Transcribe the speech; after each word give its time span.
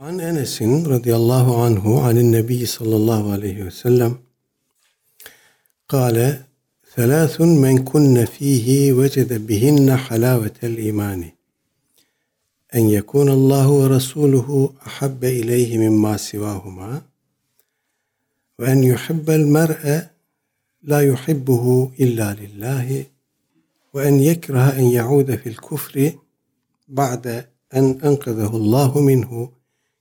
عن 0.00 0.20
أنس 0.20 0.62
رضي 0.62 1.16
الله 1.16 1.64
عنه 1.64 2.00
عن 2.02 2.18
النبي 2.18 2.66
صلى 2.66 2.96
الله 2.96 3.32
عليه 3.32 3.62
وسلم 3.62 4.18
قال 5.88 6.44
ثلاث 6.94 7.40
من 7.40 7.84
كن 7.84 8.24
فيه 8.24 8.92
وجد 8.92 9.46
بهن 9.46 9.96
حلاوة 9.96 10.52
الإيمان. 10.62 11.30
أن 12.74 12.80
يكون 12.80 13.28
الله 13.28 13.70
ورسوله 13.70 14.72
أحب 14.86 15.24
إليه 15.24 15.78
مما 15.78 16.16
سواهما. 16.16 17.02
وأن 18.58 18.84
يحب 18.84 19.30
المرء 19.30 20.02
لا 20.82 21.00
يحبه 21.00 21.92
إلا 22.00 22.34
لله. 22.34 23.04
وأن 23.94 24.20
يكره 24.20 24.78
أن 24.78 24.84
يعود 24.84 25.36
في 25.36 25.48
الكفر 25.48 26.12
بعد 26.88 27.46
أن 27.74 28.00
أنقذه 28.04 28.56
الله 28.56 29.00
منه 29.00 29.59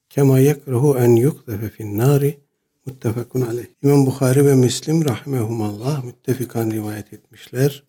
kema 0.10 0.40
yekrehu 0.40 0.98
en 0.98 1.16
yukzefe 1.16 1.70
finnari 1.70 2.38
muttefakun 2.86 3.42
aleyh. 3.42 3.66
İmam 3.84 4.06
Bukhari 4.06 4.46
ve 4.46 4.56
Müslim 4.56 5.06
rahimehumallah 5.06 6.04
müttefikan 6.04 6.72
rivayet 6.72 7.14
etmişler. 7.14 7.84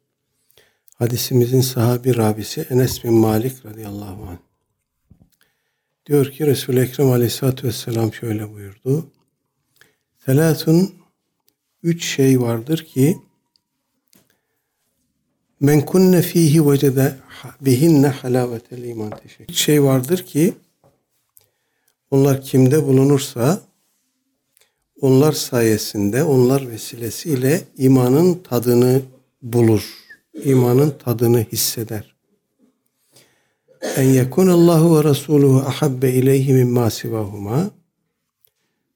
Hadisimizin 0.94 1.60
sahabi 1.60 2.16
rabisi 2.16 2.66
Enes 2.70 3.04
bin 3.04 3.12
Malik 3.12 3.66
radıyallahu 3.66 4.22
anh. 4.28 4.38
Diyor 6.06 6.30
ki 6.30 6.46
Resul-i 6.46 6.80
Ekrem 6.80 7.10
aleyhissalatü 7.10 7.66
vesselam 7.66 8.14
şöyle 8.14 8.52
buyurdu. 8.52 9.06
Selatun 10.26 10.94
üç 11.82 12.04
şey 12.04 12.40
vardır 12.40 12.78
ki 12.84 13.18
men 15.60 15.86
kunne 15.86 16.22
fihi 16.22 16.70
vecede 16.70 17.16
bihinne 17.60 18.08
halavetel 18.08 18.82
iman 18.82 19.10
teşekkür. 19.10 19.52
Üç 19.52 19.58
şey 19.58 19.82
vardır 19.82 20.22
ki 20.22 20.54
onlar 22.10 22.42
kimde 22.42 22.86
bulunursa 22.86 23.60
onlar 25.00 25.32
sayesinde, 25.32 26.24
onlar 26.24 26.70
vesilesiyle 26.70 27.64
imanın 27.78 28.34
tadını 28.34 29.02
bulur. 29.42 29.94
İmanın 30.44 30.94
tadını 31.04 31.40
hisseder. 31.52 32.14
En 33.96 34.08
yekunallahu 34.08 34.98
ve 34.98 35.04
rasuluhu 35.04 35.58
ahabbe 35.58 36.12
ileyhi 36.12 36.52
mimma 36.52 36.90
sivahuma. 36.90 37.70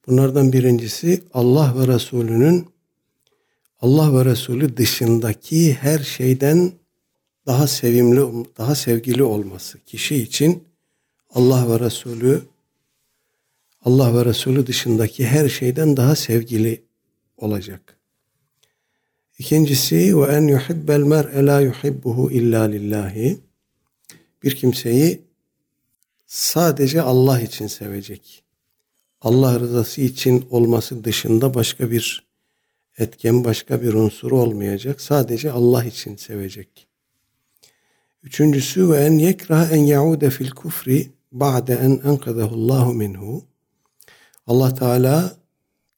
Bunlardan 0.07 0.53
birincisi 0.53 1.23
Allah 1.33 1.73
ve 1.79 1.93
Resulünün 1.93 2.67
Allah 3.81 4.19
ve 4.19 4.25
Resulü 4.25 4.77
dışındaki 4.77 5.73
her 5.73 5.99
şeyden 5.99 6.71
daha 7.47 7.67
sevimli, 7.67 8.45
daha 8.57 8.75
sevgili 8.75 9.23
olması. 9.23 9.79
Kişi 9.79 10.15
için 10.15 10.63
Allah 11.33 11.69
ve 11.69 11.79
Resulü 11.79 12.41
Allah 13.85 14.15
ve 14.15 14.25
Resulü 14.25 14.67
dışındaki 14.67 15.27
her 15.27 15.49
şeyden 15.49 15.97
daha 15.97 16.15
sevgili 16.15 16.85
olacak. 17.37 17.97
İkincisi 19.39 20.19
ve 20.19 20.25
en 20.25 20.47
yuhibbel 20.47 20.99
mer'e 20.99 21.45
la 21.45 21.61
yuhibbuhu 21.61 22.31
illa 22.31 22.63
lillahi. 22.63 23.39
Bir 24.43 24.55
kimseyi 24.55 25.21
sadece 26.25 27.01
Allah 27.01 27.41
için 27.41 27.67
sevecek. 27.67 28.43
Allah 29.21 29.59
rızası 29.59 30.01
için 30.01 30.47
olması 30.49 31.03
dışında 31.03 31.53
başka 31.53 31.91
bir 31.91 32.27
etken, 32.97 33.43
başka 33.43 33.81
bir 33.81 33.93
unsur 33.93 34.31
olmayacak. 34.31 35.01
Sadece 35.01 35.51
Allah 35.51 35.83
için 35.83 36.15
sevecek. 36.15 36.87
Üçüncüsü 38.23 38.89
ve 38.89 38.97
en 38.97 39.17
yekrah 39.17 39.71
en 39.71 39.81
yaude 39.81 40.29
fil 40.29 40.49
kufri 40.49 41.11
ba'de 41.31 41.73
en 41.73 42.09
enkadehullahu 42.09 42.93
minhu. 42.93 43.54
Allah 44.47 44.73
Teala 44.73 45.37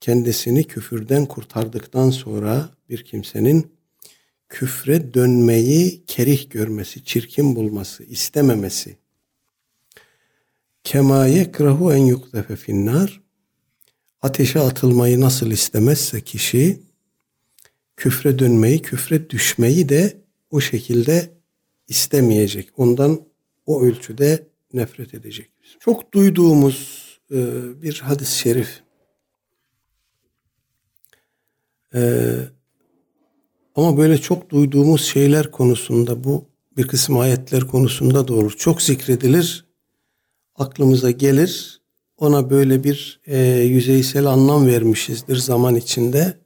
kendisini 0.01 0.63
küfürden 0.63 1.25
kurtardıktan 1.25 2.09
sonra 2.09 2.69
bir 2.89 3.03
kimsenin 3.03 3.71
küfre 4.49 5.13
dönmeyi 5.13 6.03
kerih 6.07 6.49
görmesi, 6.49 7.03
çirkin 7.03 7.55
bulması, 7.55 8.03
istememesi. 8.03 8.97
Kema 10.83 11.27
yekrahu 11.27 11.93
en 11.93 12.05
yukdefe 12.05 12.55
finnar. 12.55 13.21
Ateşe 14.21 14.59
atılmayı 14.59 15.21
nasıl 15.21 15.51
istemezse 15.51 16.21
kişi 16.21 16.79
küfre 17.97 18.39
dönmeyi, 18.39 18.81
küfre 18.81 19.29
düşmeyi 19.29 19.89
de 19.89 20.17
o 20.51 20.61
şekilde 20.61 21.33
istemeyecek. 21.87 22.69
Ondan 22.77 23.21
o 23.65 23.81
ölçüde 23.81 24.47
nefret 24.73 25.13
edecek. 25.13 25.51
Çok 25.79 26.13
duyduğumuz 26.13 27.06
bir 27.81 27.99
hadis-i 27.99 28.37
şerif. 28.37 28.81
Ee, 31.95 32.35
ama 33.75 33.97
böyle 33.97 34.17
çok 34.17 34.49
duyduğumuz 34.49 35.01
şeyler 35.01 35.51
konusunda 35.51 36.23
bu 36.23 36.45
bir 36.77 36.87
kısım 36.87 37.17
ayetler 37.17 37.67
konusunda 37.67 38.27
da 38.27 38.33
olur. 38.33 38.51
Çok 38.57 38.81
zikredilir, 38.81 39.65
aklımıza 40.55 41.11
gelir. 41.11 41.81
Ona 42.17 42.49
böyle 42.49 42.83
bir 42.83 43.21
e, 43.25 43.39
yüzeysel 43.49 44.25
anlam 44.25 44.67
vermişizdir 44.67 45.35
zaman 45.35 45.75
içinde. 45.75 46.37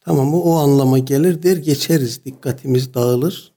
Tamam 0.00 0.34
o 0.34 0.54
anlama 0.54 0.98
gelir 0.98 1.42
der 1.42 1.56
geçeriz. 1.56 2.24
Dikkatimiz 2.24 2.94
dağılır. 2.94 3.52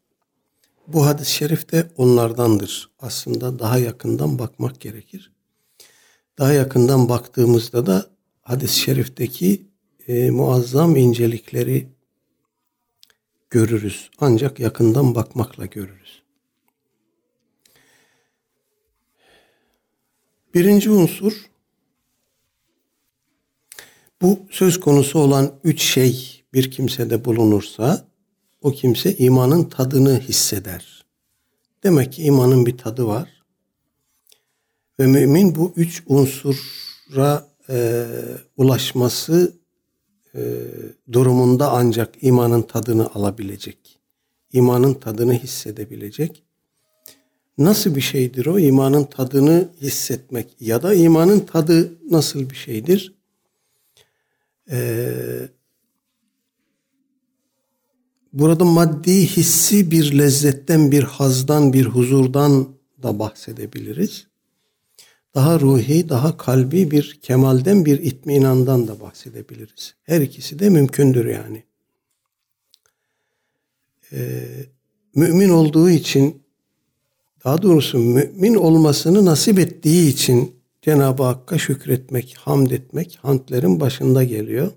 Bu 0.87 1.05
hadis-i 1.05 1.31
şerif 1.31 1.71
de 1.71 1.89
onlardandır. 1.97 2.89
Aslında 2.99 3.59
daha 3.59 3.77
yakından 3.77 4.39
bakmak 4.39 4.81
gerekir. 4.81 5.32
Daha 6.37 6.53
yakından 6.53 7.09
baktığımızda 7.09 7.85
da 7.85 8.09
hadis-i 8.41 8.79
şerifteki 8.79 9.67
e, 10.07 10.31
muazzam 10.31 10.95
incelikleri 10.95 11.87
görürüz. 13.49 14.09
Ancak 14.19 14.59
yakından 14.59 15.15
bakmakla 15.15 15.65
görürüz. 15.65 16.23
Birinci 20.53 20.89
unsur 20.89 21.33
bu 24.21 24.39
söz 24.49 24.79
konusu 24.79 25.19
olan 25.19 25.59
üç 25.63 25.81
şey 25.81 26.43
bir 26.53 26.71
kimsede 26.71 27.25
bulunursa 27.25 28.07
o 28.61 28.71
kimse 28.71 29.17
imanın 29.17 29.63
tadını 29.63 30.19
hisseder. 30.19 31.05
Demek 31.83 32.13
ki 32.13 32.23
imanın 32.23 32.65
bir 32.65 32.77
tadı 32.77 33.07
var. 33.07 33.32
Ve 34.99 35.07
mümin 35.07 35.55
bu 35.55 35.73
üç 35.75 36.03
unsura 36.07 37.47
e, 37.69 38.05
ulaşması 38.57 39.53
e, 40.35 40.41
durumunda 41.11 41.71
ancak 41.71 42.23
imanın 42.23 42.61
tadını 42.61 43.13
alabilecek. 43.13 43.99
İmanın 44.53 44.93
tadını 44.93 45.33
hissedebilecek. 45.33 46.43
Nasıl 47.57 47.95
bir 47.95 48.01
şeydir 48.01 48.45
o? 48.45 48.59
İmanın 48.59 49.03
tadını 49.03 49.69
hissetmek 49.81 50.55
ya 50.59 50.83
da 50.83 50.93
imanın 50.93 51.39
tadı 51.39 51.97
nasıl 52.11 52.49
bir 52.49 52.55
şeydir? 52.55 53.13
Ee, 54.71 55.49
burada 58.33 58.65
maddi 58.65 59.27
hissi 59.27 59.91
bir 59.91 60.17
lezzetten, 60.17 60.91
bir 60.91 61.03
hazdan, 61.03 61.73
bir 61.73 61.85
huzurdan 61.85 62.67
da 63.03 63.19
bahsedebiliriz. 63.19 64.27
Daha 65.35 65.59
ruhi, 65.59 66.09
daha 66.09 66.37
kalbi 66.37 66.91
bir 66.91 67.19
kemalden, 67.21 67.85
bir 67.85 67.99
itminandan 67.99 68.87
da 68.87 68.99
bahsedebiliriz. 68.99 69.95
Her 70.03 70.21
ikisi 70.21 70.59
de 70.59 70.69
mümkündür 70.69 71.25
yani. 71.25 71.63
Ee, 74.11 74.47
mümin 75.15 75.49
olduğu 75.49 75.89
için, 75.89 76.43
daha 77.45 77.61
doğrusu 77.61 77.97
mümin 77.97 78.55
olmasını 78.55 79.25
nasip 79.25 79.59
ettiği 79.59 80.09
için 80.09 80.55
Cenab-ı 80.81 81.23
Hakk'a 81.23 81.57
şükretmek, 81.57 82.35
hamd 82.39 82.71
etmek, 82.71 83.19
hamdlerin 83.21 83.79
başında 83.79 84.23
geliyor. 84.23 84.71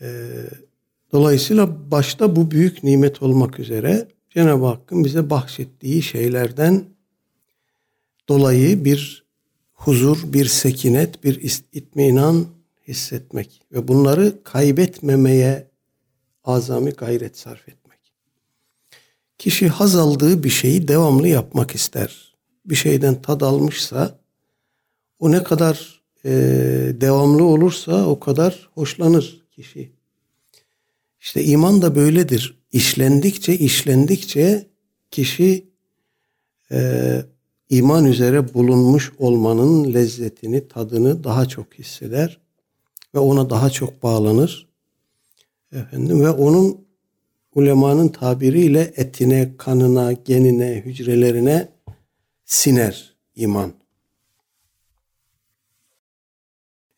Ee, 0.00 0.28
dolayısıyla 1.12 1.90
başta 1.90 2.36
bu 2.36 2.50
büyük 2.50 2.84
nimet 2.84 3.22
olmak 3.22 3.58
üzere 3.58 4.08
Cenab-ı 4.30 4.66
Hakk'ın 4.66 5.04
bize 5.04 5.30
bahşettiği 5.30 6.02
şeylerden 6.02 6.97
dolayı 8.28 8.84
bir 8.84 9.24
huzur, 9.72 10.32
bir 10.32 10.46
sekinet, 10.46 11.24
bir 11.24 11.60
itminan 11.72 12.46
hissetmek 12.88 13.62
ve 13.72 13.88
bunları 13.88 14.42
kaybetmemeye 14.44 15.66
azami 16.44 16.90
gayret 16.90 17.38
sarf 17.38 17.68
etmek. 17.68 17.98
Kişi 19.38 19.68
haz 19.68 19.96
aldığı 19.96 20.44
bir 20.44 20.50
şeyi 20.50 20.88
devamlı 20.88 21.28
yapmak 21.28 21.74
ister. 21.74 22.34
Bir 22.64 22.74
şeyden 22.74 23.22
tad 23.22 23.40
almışsa 23.40 24.18
o 25.18 25.32
ne 25.32 25.42
kadar 25.42 26.02
e, 26.24 26.30
devamlı 27.00 27.44
olursa 27.44 28.06
o 28.06 28.20
kadar 28.20 28.68
hoşlanır 28.74 29.42
kişi. 29.50 29.92
İşte 31.20 31.44
iman 31.44 31.82
da 31.82 31.94
böyledir. 31.94 32.58
İşlendikçe 32.72 33.58
işlendikçe 33.58 34.66
kişi 35.10 35.68
e, 36.70 37.22
iman 37.70 38.04
üzere 38.04 38.54
bulunmuş 38.54 39.12
olmanın 39.18 39.94
lezzetini, 39.94 40.68
tadını 40.68 41.24
daha 41.24 41.46
çok 41.46 41.74
hisseder 41.74 42.40
ve 43.14 43.18
ona 43.18 43.50
daha 43.50 43.70
çok 43.70 44.02
bağlanır. 44.02 44.68
Efendim 45.72 46.20
ve 46.20 46.30
onun 46.30 46.88
ulemanın 47.54 48.08
tabiriyle 48.08 48.92
etine, 48.96 49.56
kanına, 49.58 50.12
genine, 50.12 50.82
hücrelerine 50.84 51.68
siner 52.44 53.16
iman. 53.34 53.72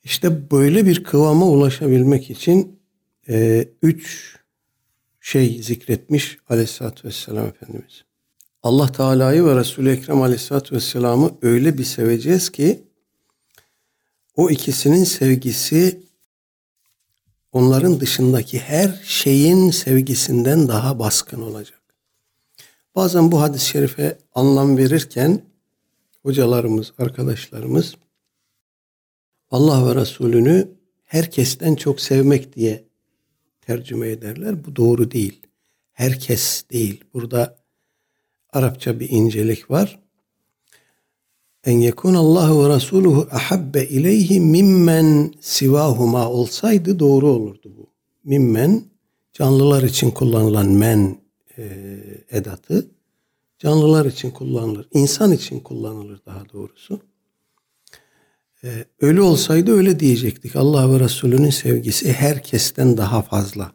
İşte 0.05 0.51
böyle 0.51 0.87
bir 0.87 1.05
kıvama 1.05 1.47
ulaşabilmek 1.49 2.31
için 2.31 2.81
e, 3.29 3.69
üç 3.83 4.37
şey 5.21 5.63
zikretmiş 5.63 6.39
aleyhissalatü 6.49 7.09
vesselam 7.09 7.47
Efendimiz. 7.47 8.05
Allah 8.63 8.93
Teala'yı 8.93 9.45
ve 9.45 9.57
Resul-i 9.57 9.91
Ekrem 9.91 10.23
aleyhissalatü 10.23 10.75
vesselam'ı 10.75 11.35
öyle 11.43 11.79
bir 11.79 11.85
seveceğiz 11.85 12.51
ki 12.51 12.83
o 14.37 14.51
ikisinin 14.51 15.05
sevgisi 15.05 16.03
onların 17.53 18.01
dışındaki 18.01 18.59
her 18.59 19.01
şeyin 19.05 19.71
sevgisinden 19.71 20.69
daha 20.69 20.99
baskın 20.99 21.43
olacak. 21.43 21.81
Bazen 22.95 23.33
bu 23.33 23.41
hadis-i 23.41 23.67
şerife 23.67 24.19
anlam 24.35 24.77
verirken 24.77 25.45
hocalarımız, 26.23 26.93
arkadaşlarımız 26.99 27.95
Allah 29.51 29.89
ve 29.89 30.01
Resulünü 30.01 30.69
herkesten 31.05 31.75
çok 31.75 32.01
sevmek 32.01 32.57
diye 32.57 32.85
tercüme 33.61 34.09
ederler. 34.09 34.65
Bu 34.65 34.77
doğru 34.77 35.11
değil. 35.11 35.43
Herkes 35.93 36.65
değil. 36.71 37.05
Burada 37.15 37.60
Arapça 38.53 39.01
bir 39.01 39.11
incelik 39.11 39.71
var. 39.71 40.01
En 41.65 41.79
yekun 41.79 42.15
Allah 42.15 42.63
ve 42.63 42.75
Resuluhu 42.75 43.29
ahabbe 43.31 43.85
ileyhi 43.85 44.41
mimmen 44.41 45.35
sivahuma 45.41 46.31
olsaydı 46.31 46.99
doğru 46.99 47.29
olurdu 47.29 47.73
bu. 47.79 47.87
Mimmen 48.25 48.85
canlılar 49.33 49.83
için 49.83 50.11
kullanılan 50.11 50.69
men 50.69 51.19
e, 51.59 51.65
edatı 52.31 52.91
canlılar 53.61 54.07
için 54.07 54.31
kullanılır. 54.31 54.89
İnsan 54.93 55.33
için 55.33 55.61
kullanılır 55.61 56.21
daha 56.27 56.49
doğrusu. 56.53 57.01
Ee, 58.65 58.85
öyle 59.01 59.21
olsaydı 59.21 59.73
öyle 59.73 60.01
diyecektik. 60.01 60.57
Allah 60.57 60.93
ve 60.93 61.01
Resulünün 61.01 61.51
sevgisi 61.51 62.13
herkesten 62.13 62.97
daha 62.97 63.23
fazla. 63.23 63.73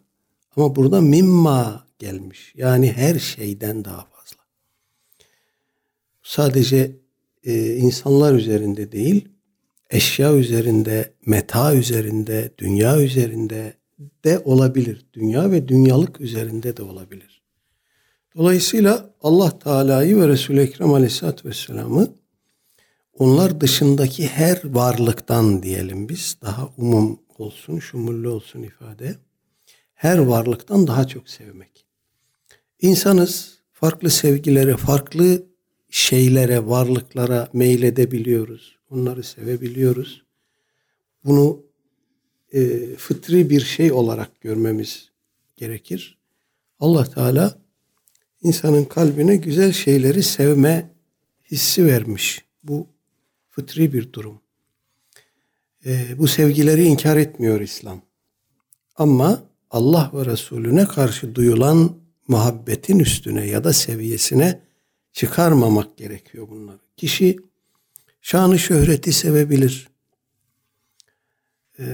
Ama 0.55 0.75
burada 0.75 1.01
mimma 1.01 1.87
gelmiş. 1.99 2.53
Yani 2.55 2.91
her 2.91 3.19
şeyden 3.19 3.85
daha 3.85 3.97
fazla. 3.97 4.14
Sadece 6.25 6.95
e, 7.43 7.75
insanlar 7.75 8.33
üzerinde 8.33 8.91
değil, 8.91 9.29
eşya 9.89 10.35
üzerinde, 10.35 11.13
meta 11.25 11.75
üzerinde, 11.75 12.51
dünya 12.57 13.01
üzerinde 13.01 13.73
de 14.23 14.39
olabilir. 14.39 15.05
Dünya 15.13 15.51
ve 15.51 15.67
dünyalık 15.67 16.21
üzerinde 16.21 16.77
de 16.77 16.83
olabilir. 16.83 17.41
Dolayısıyla 18.35 19.13
Allah 19.21 19.59
Teala'yı 19.59 20.21
ve 20.21 20.27
Resul-i 20.27 20.59
Ekrem 20.59 20.93
Aleyhisselatü 20.93 21.49
Vesselam'ı 21.49 22.15
onlar 23.13 23.61
dışındaki 23.61 24.27
her 24.27 24.61
varlıktan 24.65 25.63
diyelim 25.63 26.09
biz 26.09 26.37
daha 26.41 26.69
umum 26.77 27.19
olsun, 27.37 27.79
şumullü 27.79 28.27
olsun 28.27 28.63
ifade. 28.63 29.15
Her 29.93 30.17
varlıktan 30.17 30.87
daha 30.87 31.07
çok 31.07 31.29
sevmek. 31.29 31.85
İnsanız 32.81 33.59
farklı 33.73 34.09
sevgilere, 34.09 34.77
farklı 34.77 35.54
şeylere, 35.95 36.67
varlıklara 36.67 37.49
meyledebiliyoruz. 37.53 38.77
Onları 38.89 39.23
sevebiliyoruz. 39.23 40.23
Bunu 41.25 41.63
e, 42.53 42.79
fıtri 42.95 43.49
bir 43.49 43.61
şey 43.61 43.91
olarak 43.91 44.41
görmemiz 44.41 45.09
gerekir. 45.55 46.17
Allah 46.79 47.05
Teala 47.05 47.57
insanın 48.41 48.85
kalbine 48.85 49.35
güzel 49.35 49.71
şeyleri 49.71 50.23
sevme 50.23 50.91
hissi 51.51 51.85
vermiş. 51.85 52.45
Bu 52.63 52.87
fıtri 53.49 53.93
bir 53.93 54.13
durum. 54.13 54.41
E, 55.85 56.17
bu 56.17 56.27
sevgileri 56.27 56.83
inkar 56.83 57.17
etmiyor 57.17 57.61
İslam. 57.61 58.01
Ama 58.95 59.43
Allah 59.71 60.11
ve 60.13 60.25
Resulüne 60.25 60.85
karşı 60.85 61.35
duyulan 61.35 61.97
muhabbetin 62.27 62.99
üstüne 62.99 63.47
ya 63.47 63.63
da 63.63 63.73
seviyesine 63.73 64.65
çıkarmamak 65.15 65.97
gerekiyor 65.97 66.49
bunları. 66.49 66.79
Kişi 66.97 67.37
şanı 68.21 68.59
şöhreti 68.59 69.13
sevebilir. 69.13 69.89
Ee, 71.79 71.85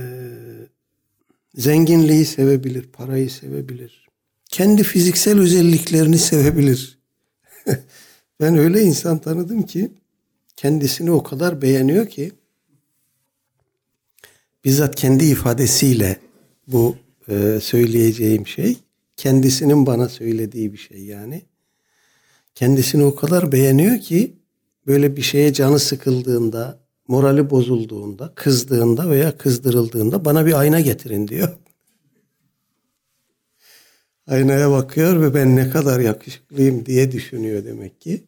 zenginliği 1.55 2.25
sevebilir, 2.25 2.83
parayı 2.83 3.29
sevebilir. 3.29 4.07
Kendi 4.45 4.83
fiziksel 4.83 5.39
özelliklerini 5.39 6.17
sevebilir. 6.17 6.99
ben 8.39 8.57
öyle 8.57 8.81
insan 8.81 9.19
tanıdım 9.19 9.63
ki 9.63 9.91
kendisini 10.55 11.11
o 11.11 11.23
kadar 11.23 11.61
beğeniyor 11.61 12.07
ki 12.07 12.31
bizzat 14.65 14.95
kendi 14.95 15.25
ifadesiyle 15.25 16.19
bu 16.67 16.95
e, 17.27 17.59
söyleyeceğim 17.61 18.47
şey 18.47 18.77
kendisinin 19.17 19.85
bana 19.85 20.09
söylediği 20.09 20.73
bir 20.73 20.77
şey 20.77 21.03
yani. 21.03 21.50
Kendisini 22.55 23.03
o 23.03 23.15
kadar 23.15 23.51
beğeniyor 23.51 23.99
ki 23.99 24.35
böyle 24.87 25.15
bir 25.15 25.21
şeye 25.21 25.53
canı 25.53 25.79
sıkıldığında, 25.79 26.79
morali 27.07 27.49
bozulduğunda, 27.49 28.33
kızdığında 28.35 29.09
veya 29.09 29.37
kızdırıldığında 29.37 30.25
bana 30.25 30.45
bir 30.45 30.59
ayna 30.59 30.79
getirin 30.79 31.27
diyor. 31.27 31.57
Aynaya 34.27 34.71
bakıyor 34.71 35.21
ve 35.21 35.33
ben 35.33 35.55
ne 35.55 35.69
kadar 35.69 35.99
yakışıklıyım 35.99 36.85
diye 36.85 37.11
düşünüyor 37.11 37.65
demek 37.65 38.01
ki. 38.01 38.23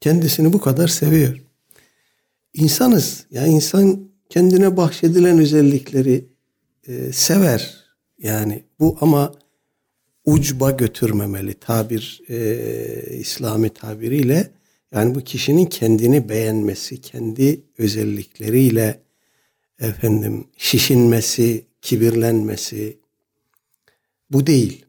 Kendisini 0.00 0.52
bu 0.52 0.60
kadar 0.60 0.88
seviyor. 0.88 1.40
İnsanız. 2.54 3.26
Yani 3.30 3.48
insan 3.48 4.08
kendine 4.30 4.76
bahşedilen 4.76 5.38
özellikleri 5.38 6.28
e, 6.88 7.12
sever. 7.12 7.76
Yani 8.18 8.64
bu 8.80 8.98
ama 9.00 9.32
ucba 10.26 10.70
götürmemeli 10.70 11.54
tabir 11.54 12.22
e, 12.28 13.16
İslami 13.16 13.70
tabiriyle. 13.70 14.50
Yani 14.92 15.14
bu 15.14 15.20
kişinin 15.20 15.66
kendini 15.66 16.28
beğenmesi, 16.28 17.00
kendi 17.00 17.60
özellikleriyle 17.78 19.00
efendim 19.80 20.44
şişinmesi, 20.56 21.64
kibirlenmesi 21.82 22.98
bu 24.30 24.46
değil. 24.46 24.84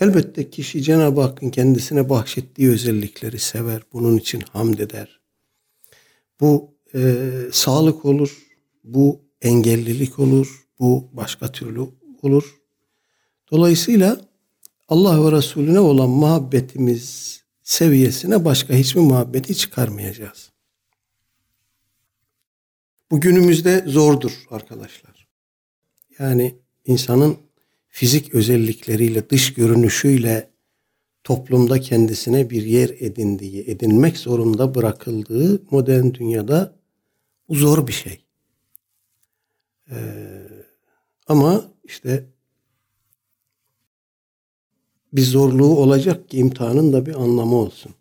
Elbette 0.00 0.50
kişi 0.50 0.82
Cenab-ı 0.82 1.20
Hakk'ın 1.20 1.50
kendisine 1.50 2.08
bahşettiği 2.08 2.70
özellikleri 2.70 3.38
sever. 3.38 3.82
Bunun 3.92 4.18
için 4.18 4.42
hamd 4.52 4.78
eder. 4.78 5.20
Bu 6.40 6.74
e, 6.94 7.24
sağlık 7.52 8.04
olur, 8.04 8.38
bu 8.84 9.20
engellilik 9.42 10.18
olur, 10.18 10.66
bu 10.78 11.08
başka 11.12 11.52
türlü 11.52 11.80
olur. 12.22 12.60
Dolayısıyla 13.50 14.31
Allah 14.92 15.24
ve 15.26 15.36
Resulüne 15.36 15.80
olan 15.80 16.10
muhabbetimiz 16.10 17.40
seviyesine 17.62 18.44
başka 18.44 18.74
hiçbir 18.74 19.00
muhabbeti 19.00 19.54
çıkarmayacağız. 19.54 20.52
Bu 23.10 23.20
günümüzde 23.20 23.84
zordur 23.86 24.46
arkadaşlar. 24.50 25.28
Yani 26.18 26.56
insanın 26.84 27.36
fizik 27.88 28.34
özellikleriyle, 28.34 29.30
dış 29.30 29.54
görünüşüyle 29.54 30.50
toplumda 31.24 31.80
kendisine 31.80 32.50
bir 32.50 32.62
yer 32.62 32.88
edindiği, 32.88 33.70
edinmek 33.70 34.18
zorunda 34.18 34.74
bırakıldığı 34.74 35.62
modern 35.70 36.14
dünyada 36.14 36.74
bu 37.48 37.54
zor 37.54 37.86
bir 37.86 37.92
şey. 37.92 38.24
Ee, 39.90 39.96
ama 41.26 41.64
işte 41.84 42.31
bir 45.12 45.22
zorluğu 45.22 45.76
olacak 45.76 46.28
ki 46.28 46.38
imtihanın 46.38 46.92
da 46.92 47.06
bir 47.06 47.14
anlamı 47.14 47.56
olsun. 47.56 47.94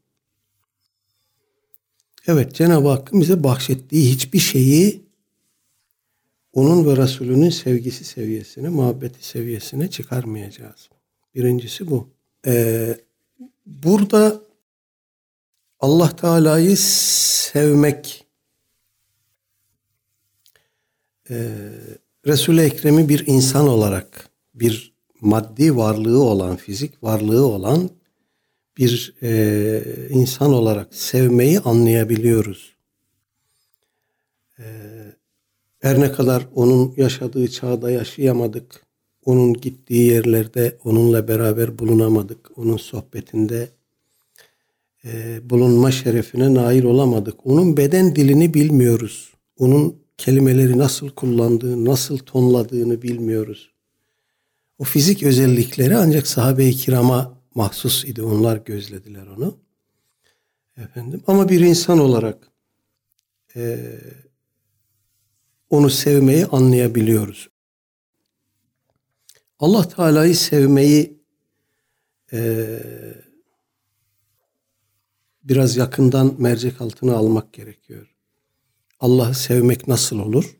Evet 2.28 2.56
Cenab-ı 2.56 2.90
Hakk'ın 2.90 3.22
bize 3.22 3.44
bahşettiği 3.44 4.14
hiçbir 4.14 4.40
şeyi 4.40 5.02
onun 6.54 6.86
ve 6.86 6.98
Resulünün 6.98 7.50
sevgisi 7.50 8.04
seviyesine, 8.04 8.70
muhabbeti 8.70 9.28
seviyesine 9.28 9.90
çıkarmayacağız. 9.90 10.90
Birincisi 11.36 11.90
bu. 11.90 12.10
Ee, 12.48 12.98
burada 13.66 14.42
Allah 15.80 16.16
Teala'yı 16.16 16.78
sevmek 16.78 18.26
e, 21.30 21.48
Resul-i 22.28 22.62
Ekrem'i 22.62 23.10
bir 23.10 23.28
insan 23.28 23.68
olarak, 23.68 24.30
bir 24.54 24.91
maddi 25.22 25.78
varlığı 25.78 26.24
olan, 26.24 26.56
fizik 26.56 27.04
varlığı 27.04 27.46
olan 27.46 27.90
bir 28.78 29.14
e, 29.22 29.82
insan 30.10 30.54
olarak 30.54 30.96
sevmeyi 30.96 31.60
anlayabiliyoruz. 31.60 32.76
E, 34.60 34.66
her 35.80 36.00
ne 36.00 36.12
kadar 36.12 36.48
onun 36.56 36.94
yaşadığı 36.98 37.48
çağda 37.52 37.92
yaşayamadık, 37.92 38.86
onun 39.26 39.54
gittiği 39.54 40.04
yerlerde 40.04 40.78
onunla 40.84 41.28
beraber 41.28 41.80
bulunamadık, 41.80 42.58
onun 42.58 42.78
sohbetinde 42.78 43.70
e, 45.06 45.40
bulunma 45.50 45.92
şerefine 45.92 46.54
nail 46.54 46.84
olamadık. 46.84 47.46
Onun 47.46 47.78
beden 47.78 48.16
dilini 48.16 48.54
bilmiyoruz. 48.54 49.34
Onun 49.58 49.96
kelimeleri 50.18 50.78
nasıl 50.78 51.10
kullandığı, 51.10 51.86
nasıl 51.86 52.18
tonladığını 52.18 53.02
bilmiyoruz. 53.02 53.71
O 54.82 54.84
fizik 54.84 55.24
özellikleri 55.24 55.98
ancak 55.98 56.28
sahabe-i 56.28 56.72
kirama 56.72 57.38
mahsus 57.56 58.06
idi. 58.06 58.22
Onlar 58.22 58.58
gözlediler 58.58 59.28
onu. 59.28 59.58
Efendim 60.78 61.24
ama 61.28 61.50
bir 61.50 61.60
insan 61.60 62.00
olarak 62.00 62.52
e, 63.56 63.80
onu 65.70 65.90
sevmeyi 65.90 66.46
anlayabiliyoruz. 66.46 67.50
Allah 69.60 69.88
Teala'yı 69.88 70.36
sevmeyi 70.36 71.22
e, 72.34 72.80
biraz 75.44 75.78
yakından 75.78 76.36
mercek 76.38 76.82
altına 76.82 77.14
almak 77.14 77.54
gerekiyor. 77.54 78.16
Allah'ı 79.00 79.36
sevmek 79.36 79.88
nasıl 79.88 80.20
olur? 80.20 80.58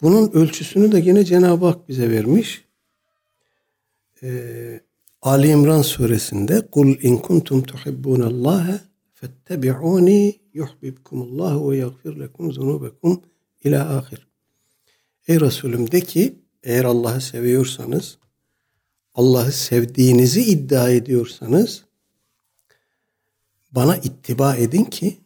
Bunun 0.00 0.32
ölçüsünü 0.32 0.92
de 0.92 0.98
yine 0.98 1.24
Cenab-ı 1.24 1.66
Hak 1.66 1.88
bize 1.88 2.10
vermiş. 2.10 2.69
Ee, 4.22 4.80
Ali 5.22 5.48
İmran 5.48 5.82
suresinde 5.82 6.66
Kul 6.72 6.88
in 7.02 7.16
kuntum 7.16 7.62
tuhibbunallaha 7.62 8.80
fettebi'uni 9.14 10.40
yuhbibkumullahu 10.54 11.70
ve 11.70 11.76
yaghfir 11.76 12.20
lekum 12.20 12.52
zunubekum 12.52 13.22
ila 13.64 13.98
ahir. 13.98 14.28
Ey 15.28 15.40
Resulüm 15.40 15.90
de 15.92 16.00
ki 16.00 16.38
eğer 16.62 16.84
Allah'ı 16.84 17.20
seviyorsanız 17.20 18.18
Allah'ı 19.14 19.52
sevdiğinizi 19.52 20.42
iddia 20.42 20.90
ediyorsanız 20.90 21.84
bana 23.72 23.96
ittiba 23.96 24.56
edin 24.56 24.84
ki 24.84 25.18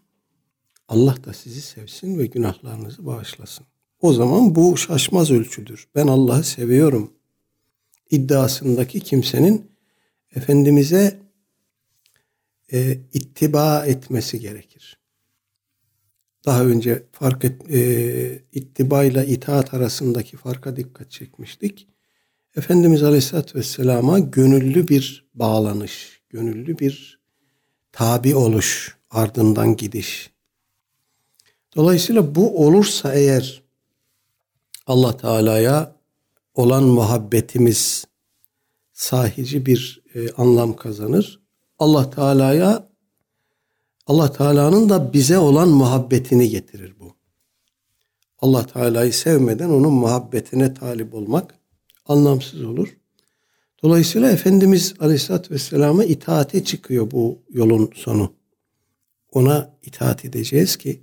Allah 0.88 1.16
da 1.24 1.32
sizi 1.32 1.60
sevsin 1.60 2.18
ve 2.18 2.26
günahlarınızı 2.26 3.06
bağışlasın. 3.06 3.66
O 4.00 4.12
zaman 4.12 4.54
bu 4.54 4.76
şaşmaz 4.76 5.30
ölçüdür. 5.30 5.88
Ben 5.94 6.06
Allah'ı 6.06 6.44
seviyorum 6.44 7.12
iddiasındaki 8.10 9.00
kimsenin 9.00 9.70
Efendimiz'e 10.36 11.20
e, 12.72 12.98
ittiba 13.12 13.86
etmesi 13.86 14.40
gerekir. 14.40 14.98
Daha 16.46 16.64
önce 16.64 17.02
fark 17.12 17.44
et, 17.44 17.70
e, 17.70 18.42
ittiba 18.52 19.04
ile 19.04 19.26
itaat 19.26 19.74
arasındaki 19.74 20.36
farka 20.36 20.76
dikkat 20.76 21.10
çekmiştik. 21.10 21.88
Efendimiz 22.56 23.02
Aleyhisselatü 23.02 23.58
Vesselam'a 23.58 24.18
gönüllü 24.18 24.88
bir 24.88 25.26
bağlanış, 25.34 26.22
gönüllü 26.28 26.78
bir 26.78 27.20
tabi 27.92 28.34
oluş, 28.34 28.96
ardından 29.10 29.76
gidiş. 29.76 30.30
Dolayısıyla 31.76 32.34
bu 32.34 32.66
olursa 32.66 33.14
eğer 33.14 33.62
Allah 34.86 35.16
Teala'ya 35.16 35.93
olan 36.54 36.84
muhabbetimiz 36.84 38.04
sahici 38.92 39.66
bir 39.66 40.02
e, 40.14 40.30
anlam 40.30 40.76
kazanır. 40.76 41.40
Allah 41.78 42.10
Teala'ya 42.10 42.88
Allah 44.06 44.32
Teala'nın 44.32 44.88
da 44.88 45.12
bize 45.12 45.38
olan 45.38 45.68
muhabbetini 45.68 46.48
getirir 46.48 46.94
bu. 47.00 47.16
Allah 48.38 48.66
Teala'yı 48.66 49.12
sevmeden 49.12 49.68
onun 49.68 49.92
muhabbetine 49.92 50.74
talip 50.74 51.14
olmak 51.14 51.58
anlamsız 52.06 52.64
olur. 52.64 52.96
Dolayısıyla 53.82 54.30
Efendimiz 54.30 54.94
Aleyhisselatü 55.00 55.54
Vesselam'a 55.54 56.04
itaate 56.04 56.64
çıkıyor 56.64 57.10
bu 57.10 57.38
yolun 57.50 57.90
sonu. 57.94 58.32
Ona 59.32 59.76
itaat 59.82 60.24
edeceğiz 60.24 60.76
ki 60.76 61.02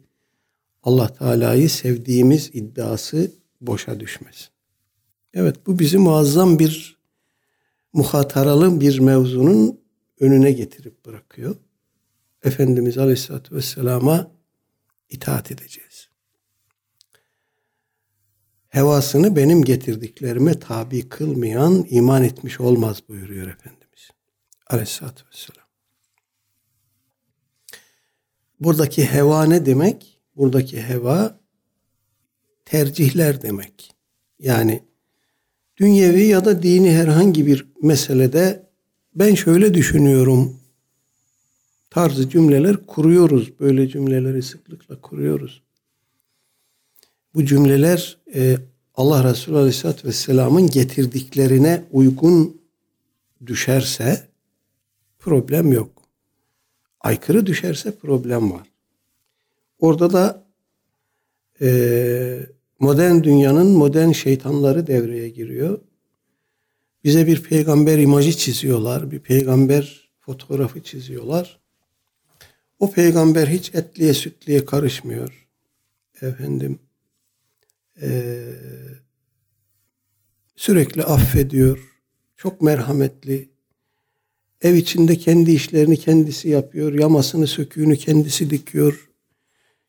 Allah 0.83 1.13
Teala'yı 1.13 1.69
sevdiğimiz 1.69 2.49
iddiası 2.53 3.31
boşa 3.61 3.99
düşmesin. 3.99 4.50
Evet 5.33 5.67
bu 5.67 5.79
bizi 5.79 5.97
muazzam 5.97 6.59
bir 6.59 6.97
muhataralı 7.93 8.81
bir 8.81 8.99
mevzunun 8.99 9.81
önüne 10.19 10.51
getirip 10.51 11.05
bırakıyor. 11.05 11.55
Efendimiz 12.43 12.97
Aleyhisselatü 12.97 13.55
Vesselam'a 13.55 14.31
itaat 15.09 15.51
edeceğiz. 15.51 16.09
Hevasını 18.69 19.35
benim 19.35 19.63
getirdiklerime 19.63 20.59
tabi 20.59 21.09
kılmayan 21.09 21.85
iman 21.89 22.23
etmiş 22.23 22.59
olmaz 22.59 23.03
buyuruyor 23.09 23.47
Efendimiz. 23.47 24.09
Aleyhisselatü 24.67 25.23
Vesselam. 25.27 25.67
Buradaki 28.59 29.05
heva 29.05 29.45
ne 29.45 29.65
demek? 29.65 30.21
Buradaki 30.35 30.81
heva 30.81 31.39
tercihler 32.65 33.41
demek. 33.41 33.95
Yani 34.39 34.90
dünyevi 35.81 36.23
ya 36.23 36.45
da 36.45 36.63
dini 36.63 36.91
herhangi 36.91 37.45
bir 37.45 37.65
meselede 37.81 38.69
ben 39.15 39.35
şöyle 39.35 39.73
düşünüyorum 39.73 40.59
tarzı 41.89 42.29
cümleler 42.29 42.85
kuruyoruz. 42.85 43.59
Böyle 43.59 43.87
cümleleri 43.87 44.43
sıklıkla 44.43 45.01
kuruyoruz. 45.01 45.61
Bu 47.35 47.45
cümleler 47.45 48.17
e, 48.35 48.57
Allah 48.95 49.29
Resulü 49.29 49.57
Aleyhisselatü 49.57 50.07
Vesselam'ın 50.07 50.67
getirdiklerine 50.67 51.83
uygun 51.91 52.61
düşerse 53.45 54.27
problem 55.19 55.73
yok. 55.73 56.01
Aykırı 56.99 57.45
düşerse 57.45 57.95
problem 57.95 58.51
var. 58.51 58.67
Orada 59.79 60.13
da 60.13 60.45
e, 61.61 61.69
modern 62.81 63.23
dünyanın 63.23 63.67
modern 63.67 64.11
şeytanları 64.11 64.87
devreye 64.87 65.29
giriyor. 65.29 65.79
Bize 67.03 67.27
bir 67.27 67.43
peygamber 67.43 67.97
imajı 67.97 68.37
çiziyorlar, 68.37 69.11
bir 69.11 69.19
peygamber 69.19 70.11
fotoğrafı 70.19 70.83
çiziyorlar. 70.83 71.59
O 72.79 72.91
peygamber 72.91 73.47
hiç 73.47 73.75
etliye 73.75 74.13
sütliye 74.13 74.65
karışmıyor. 74.65 75.47
Efendim 76.21 76.79
e, 78.01 78.41
sürekli 80.55 81.03
affediyor. 81.03 81.79
Çok 82.37 82.61
merhametli. 82.61 83.49
Ev 84.61 84.73
içinde 84.75 85.17
kendi 85.17 85.51
işlerini 85.51 85.97
kendisi 85.97 86.49
yapıyor. 86.49 86.93
Yamasını 86.93 87.47
söküğünü 87.47 87.97
kendisi 87.97 88.49
dikiyor. 88.49 89.09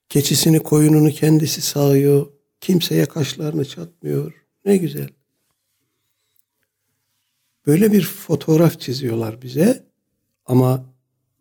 Keçisini 0.09 0.59
koyununu 0.59 1.11
kendisi 1.11 1.61
sağıyor. 1.61 2.27
Kimseye 2.62 3.07
kaşlarını 3.07 3.64
çatmıyor. 3.64 4.47
Ne 4.64 4.76
güzel. 4.76 5.09
Böyle 7.66 7.92
bir 7.92 8.04
fotoğraf 8.04 8.81
çiziyorlar 8.81 9.42
bize 9.42 9.87
ama 10.47 10.85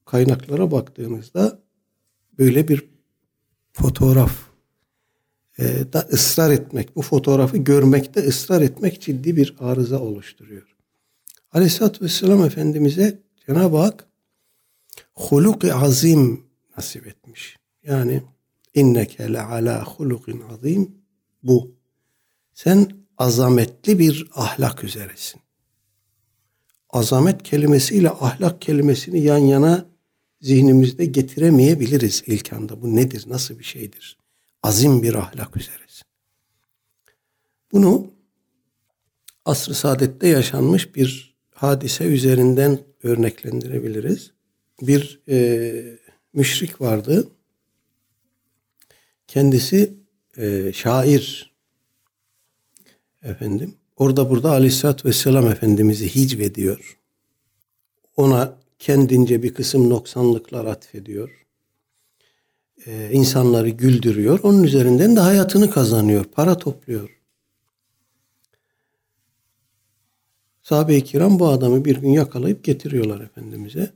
kaynaklara 0.05 0.71
baktığımızda 0.71 1.63
böyle 2.37 2.67
bir 2.67 2.89
fotoğraf 3.73 4.31
e, 5.57 5.93
da 5.93 5.99
ısrar 6.13 6.51
etmek, 6.51 6.95
bu 6.95 7.01
fotoğrafı 7.01 7.57
görmekte 7.57 8.19
ısrar 8.27 8.61
etmek 8.61 9.01
ciddi 9.01 9.35
bir 9.35 9.55
arıza 9.59 9.99
oluşturuyor. 9.99 10.75
Aleyhisselatü 11.51 12.05
Vesselam 12.05 12.45
Efendimiz'e 12.45 13.19
Cenab-ı 13.47 13.77
Hak 13.77 14.07
huluk-i 15.13 15.73
azim 15.73 16.43
nasip 16.77 17.07
etmiş. 17.07 17.57
Yani 17.83 18.23
inneke 18.73 19.33
le 19.33 19.41
ala 19.41 19.83
hulukin 19.85 20.41
azim 20.41 21.00
bu. 21.43 21.75
Sen 22.53 22.91
azametli 23.17 23.99
bir 23.99 24.29
ahlak 24.33 24.83
üzeresin. 24.83 25.41
Azamet 26.89 27.43
kelimesiyle 27.43 28.09
ahlak 28.09 28.61
kelimesini 28.61 29.19
yan 29.19 29.37
yana 29.37 29.85
zihnimizde 30.41 31.05
getiremeyebiliriz 31.05 32.23
ilk 32.25 32.53
anda. 32.53 32.81
Bu 32.81 32.95
nedir, 32.95 33.23
nasıl 33.27 33.59
bir 33.59 33.63
şeydir? 33.63 34.17
Azim 34.63 35.03
bir 35.03 35.13
ahlak 35.15 35.57
üzeresin. 35.57 36.05
Bunu 37.71 38.07
asr-ı 39.45 39.75
saadette 39.75 40.27
yaşanmış 40.27 40.95
bir 40.95 41.35
hadise 41.53 42.03
üzerinden 42.03 42.79
örneklendirebiliriz. 43.03 44.31
Bir 44.81 45.19
e, 45.29 45.99
müşrik 46.33 46.81
vardı. 46.81 47.27
Kendisi 49.27 50.00
e, 50.37 50.73
şair 50.73 51.51
efendim 53.23 53.75
orada 53.97 54.29
burada 54.29 54.51
Aleyhisselatü 54.51 55.07
Vesselam 55.07 55.47
Efendimiz'i 55.47 56.15
hicvediyor. 56.15 56.97
Ona 58.17 58.57
kendince 58.79 59.43
bir 59.43 59.53
kısım 59.53 59.89
noksanlıklar 59.89 60.65
atfediyor. 60.65 61.45
Ee, 62.87 63.09
insanları 63.11 63.69
güldürüyor. 63.69 64.39
Onun 64.43 64.63
üzerinden 64.63 65.15
de 65.15 65.19
hayatını 65.19 65.69
kazanıyor. 65.69 66.25
Para 66.25 66.57
topluyor. 66.57 67.21
Sahabe-i 70.61 71.03
kiram 71.03 71.39
bu 71.39 71.47
adamı 71.47 71.85
bir 71.85 71.97
gün 71.97 72.09
yakalayıp 72.09 72.63
getiriyorlar 72.63 73.21
Efendimiz'e. 73.21 73.93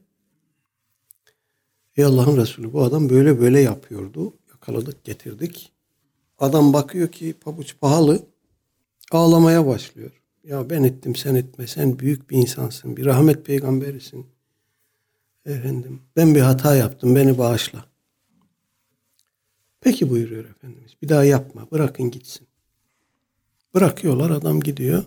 Ey 1.98 2.06
Allah'ın 2.06 2.38
Resulü 2.38 2.74
bu 2.74 2.84
adam 2.84 3.10
böyle 3.10 3.39
böyle 3.39 3.60
yapıyordu. 3.60 4.34
Yakaladık 4.50 5.04
getirdik. 5.04 5.72
Adam 6.38 6.74
bakıyor 6.74 7.08
ki 7.08 7.34
pabuç 7.34 7.80
pahalı. 7.80 8.25
Ağlamaya 9.12 9.68
başlıyor. 9.68 10.22
Ya 10.44 10.70
ben 10.70 10.84
ettim 10.84 11.15
sen 11.15 11.36
etme. 11.36 11.68
Sen 11.68 12.00
büyük 12.00 12.30
bir 12.30 12.38
insansın. 12.38 12.98
Bir 12.98 13.06
rahmet 13.06 13.46
peygamberisin. 13.46 14.25
Efendim 15.46 16.01
ben 16.15 16.36
bir 16.36 16.42
hata 16.42 16.75
yaptım. 16.75 17.15
Beni 17.15 17.38
bağışla. 17.38 17.86
Peki 19.82 20.10
buyuruyor 20.10 20.50
Efendimiz. 20.50 20.92
Bir 21.01 21.10
daha 21.10 21.24
yapma. 21.24 21.72
Bırakın 21.72 22.12
gitsin. 22.12 22.48
Bırakıyorlar. 23.74 24.30
Adam 24.30 24.62
gidiyor. 24.62 25.04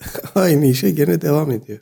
Aynı 0.34 0.66
işe 0.66 0.90
gene 0.90 1.20
devam 1.20 1.50
ediyor. 1.50 1.80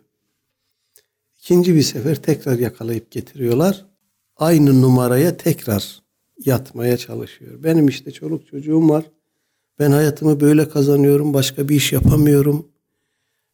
İkinci 1.38 1.74
bir 1.74 1.82
sefer 1.82 2.22
tekrar 2.22 2.58
yakalayıp 2.58 3.10
getiriyorlar. 3.10 3.86
Aynı 4.36 4.82
numaraya 4.82 5.36
tekrar 5.36 6.02
yatmaya 6.44 6.96
çalışıyor. 6.96 7.62
Benim 7.62 7.88
işte 7.88 8.10
çoluk 8.10 8.46
çocuğum 8.46 8.88
var. 8.88 9.04
Ben 9.78 9.90
hayatımı 9.90 10.40
böyle 10.40 10.68
kazanıyorum. 10.68 11.34
Başka 11.34 11.68
bir 11.68 11.76
iş 11.76 11.92
yapamıyorum. 11.92 12.68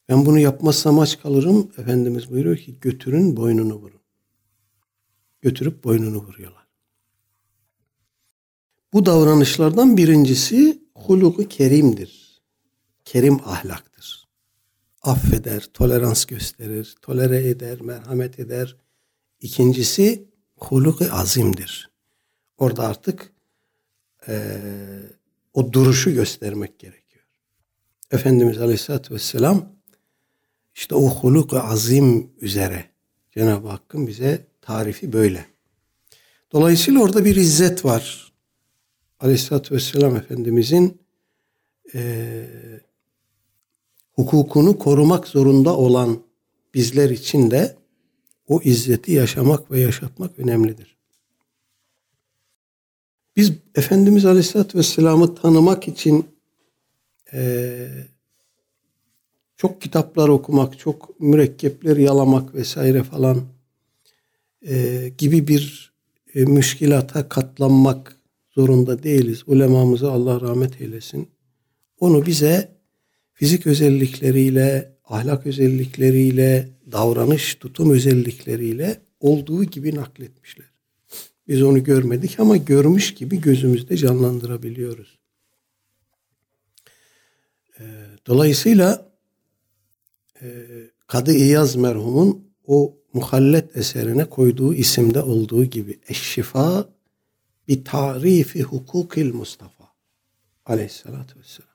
Ben 0.08 0.26
bunu 0.26 0.38
yapmazsam 0.38 0.98
aç 0.98 1.20
kalırım. 1.20 1.70
Efendimiz 1.78 2.30
buyuruyor 2.30 2.56
ki 2.56 2.80
götürün 2.80 3.36
boynunu 3.36 3.74
vurun. 3.74 4.00
Götürüp 5.42 5.84
boynunu 5.84 6.16
vuruyorlar. 6.16 6.66
Bu 8.92 9.06
davranışlardan 9.06 9.96
birincisi 9.96 10.82
huluku 10.94 11.48
kerimdir. 11.48 12.42
Kerim 13.04 13.34
ahlaktır. 13.34 14.28
Affeder, 15.02 15.68
tolerans 15.74 16.24
gösterir, 16.24 16.94
tolere 17.02 17.48
eder, 17.48 17.80
merhamet 17.80 18.38
eder. 18.38 18.76
İkincisi 19.40 20.28
huluku 20.56 21.04
azimdir. 21.12 21.93
Orada 22.58 22.82
artık 22.82 23.32
e, 24.28 24.52
o 25.54 25.72
duruşu 25.72 26.10
göstermek 26.10 26.78
gerekiyor. 26.78 27.24
Efendimiz 28.10 28.58
Aleyhisselatü 28.58 29.14
Vesselam 29.14 29.72
işte 30.74 30.94
o 30.94 31.08
huluk 31.08 31.54
azim 31.54 32.30
üzere 32.40 32.84
Cenab-ı 33.32 33.68
Hakk'ın 33.68 34.06
bize 34.06 34.46
tarifi 34.62 35.12
böyle. 35.12 35.46
Dolayısıyla 36.52 37.00
orada 37.00 37.24
bir 37.24 37.36
izzet 37.36 37.84
var. 37.84 38.32
Aleyhisselatü 39.20 39.74
Vesselam 39.74 40.16
Efendimizin 40.16 41.00
e, 41.94 42.46
hukukunu 44.12 44.78
korumak 44.78 45.28
zorunda 45.28 45.76
olan 45.76 46.22
bizler 46.74 47.10
için 47.10 47.50
de 47.50 47.76
o 48.48 48.60
izzeti 48.64 49.12
yaşamak 49.12 49.70
ve 49.70 49.80
yaşatmak 49.80 50.38
önemlidir. 50.38 50.96
Biz 53.36 53.52
Efendimiz 53.74 54.24
Aleyhisselatü 54.26 54.78
Vesselam'ı 54.78 55.34
tanımak 55.34 55.88
için 55.88 56.26
e, 57.32 57.88
çok 59.56 59.82
kitaplar 59.82 60.28
okumak, 60.28 60.78
çok 60.78 61.20
mürekkepler 61.20 61.96
yalamak 61.96 62.54
vesaire 62.54 63.02
falan 63.02 63.42
e, 64.68 65.08
gibi 65.18 65.48
bir 65.48 65.92
e, 66.34 66.44
müşkilata 66.44 67.28
katlanmak 67.28 68.16
zorunda 68.50 69.02
değiliz. 69.02 69.42
Ulemamıza 69.46 70.12
Allah 70.12 70.40
rahmet 70.40 70.80
eylesin. 70.80 71.28
Onu 72.00 72.26
bize 72.26 72.76
fizik 73.32 73.66
özellikleriyle, 73.66 74.96
ahlak 75.04 75.46
özellikleriyle, 75.46 76.68
davranış, 76.92 77.54
tutum 77.54 77.90
özellikleriyle 77.90 79.00
olduğu 79.20 79.64
gibi 79.64 79.94
nakletmişler. 79.94 80.73
Biz 81.48 81.62
onu 81.62 81.84
görmedik 81.84 82.40
ama 82.40 82.56
görmüş 82.56 83.14
gibi 83.14 83.40
gözümüzde 83.40 83.96
canlandırabiliyoruz. 83.96 85.18
Ee, 87.80 87.84
dolayısıyla 88.26 89.12
e, 90.42 90.66
Kadı 91.06 91.32
İyaz 91.32 91.76
merhumun 91.76 92.50
o 92.66 92.96
muhallet 93.12 93.76
eserine 93.76 94.24
koyduğu 94.24 94.74
isimde 94.74 95.22
olduğu 95.22 95.64
gibi 95.64 96.00
Eşşifa 96.08 96.88
bir 97.68 97.84
tarifi 97.84 98.62
hukukil 98.62 99.34
Mustafa 99.34 99.84
aleyhissalatü 100.66 101.38
vesselam. 101.38 101.74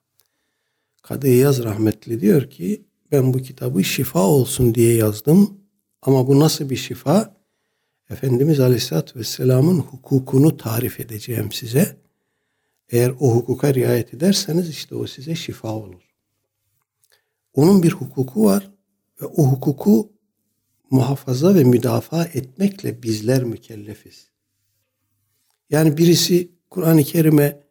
Kadı 1.02 1.28
İyaz 1.28 1.64
rahmetli 1.64 2.22
diyor 2.22 2.50
ki 2.50 2.86
ben 3.12 3.34
bu 3.34 3.38
kitabı 3.38 3.84
şifa 3.84 4.20
olsun 4.20 4.76
diye 4.76 4.96
yazdım 4.96 5.58
ama 6.02 6.28
bu 6.28 6.40
nasıl 6.40 6.70
bir 6.70 6.76
şifa? 6.76 7.38
Efendimiz 8.10 8.60
Aleyhisselatü 8.60 9.19
Vesselam'ın 9.19 9.80
hukukunu 9.80 10.58
tarif 10.58 11.00
edeceğim 11.00 11.52
size. 11.52 11.98
Eğer 12.89 13.10
o 13.19 13.36
hukuka 13.36 13.74
riayet 13.74 14.13
ederseniz 14.13 14.69
işte 14.69 14.95
o 14.95 15.08
size 15.08 15.36
şifa 15.36 15.72
olur. 15.72 16.02
Onun 17.54 17.84
bir 17.84 17.91
hukuku 17.91 18.45
var 18.45 18.72
ve 19.22 19.26
o 19.26 19.43
hukuku 19.43 20.12
muhafaza 20.91 21.56
ve 21.56 21.63
müdafaa 21.63 22.26
etmekle 22.26 23.04
bizler 23.04 23.43
mükellefiz. 23.43 24.30
Yani 25.69 25.98
birisi 25.98 26.52
Kur'an-ı 26.69 27.04
Kerim'e 27.04 27.63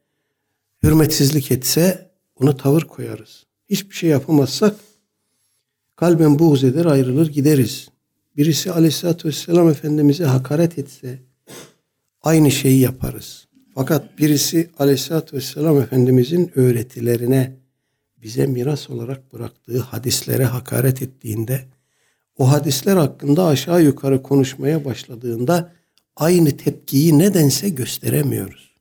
hürmetsizlik 0.83 1.51
etse 1.51 2.11
ona 2.37 2.57
tavır 2.57 2.83
koyarız. 2.83 3.47
Hiçbir 3.71 3.95
şey 3.95 4.11
yapamazsak 4.11 4.77
kalben 5.97 6.39
buğz 6.39 6.65
eder 6.65 6.85
ayrılır 6.85 7.31
gideriz 7.33 7.89
birisi 8.39 8.73
aleyhissalatü 8.73 9.29
vesselam 9.29 9.69
Efendimiz'e 9.69 10.25
hakaret 10.25 10.79
etse 10.79 11.19
aynı 12.23 12.51
şeyi 12.51 12.81
yaparız. 12.81 13.49
Fakat 13.75 14.19
birisi 14.19 14.71
aleyhissalatü 14.79 15.37
vesselam 15.37 15.81
Efendimiz'in 15.81 16.51
öğretilerine 16.55 17.57
bize 18.23 18.47
miras 18.47 18.91
olarak 18.91 19.33
bıraktığı 19.33 19.81
hadislere 19.81 20.45
hakaret 20.45 21.03
ettiğinde 21.03 21.65
o 22.39 22.51
hadisler 22.51 22.97
hakkında 22.97 23.47
aşağı 23.47 23.83
yukarı 23.83 24.23
konuşmaya 24.23 24.85
başladığında 24.85 25.73
aynı 26.17 26.57
tepkiyi 26.57 27.19
nedense 27.19 27.69
gösteremiyoruz. 27.69 28.77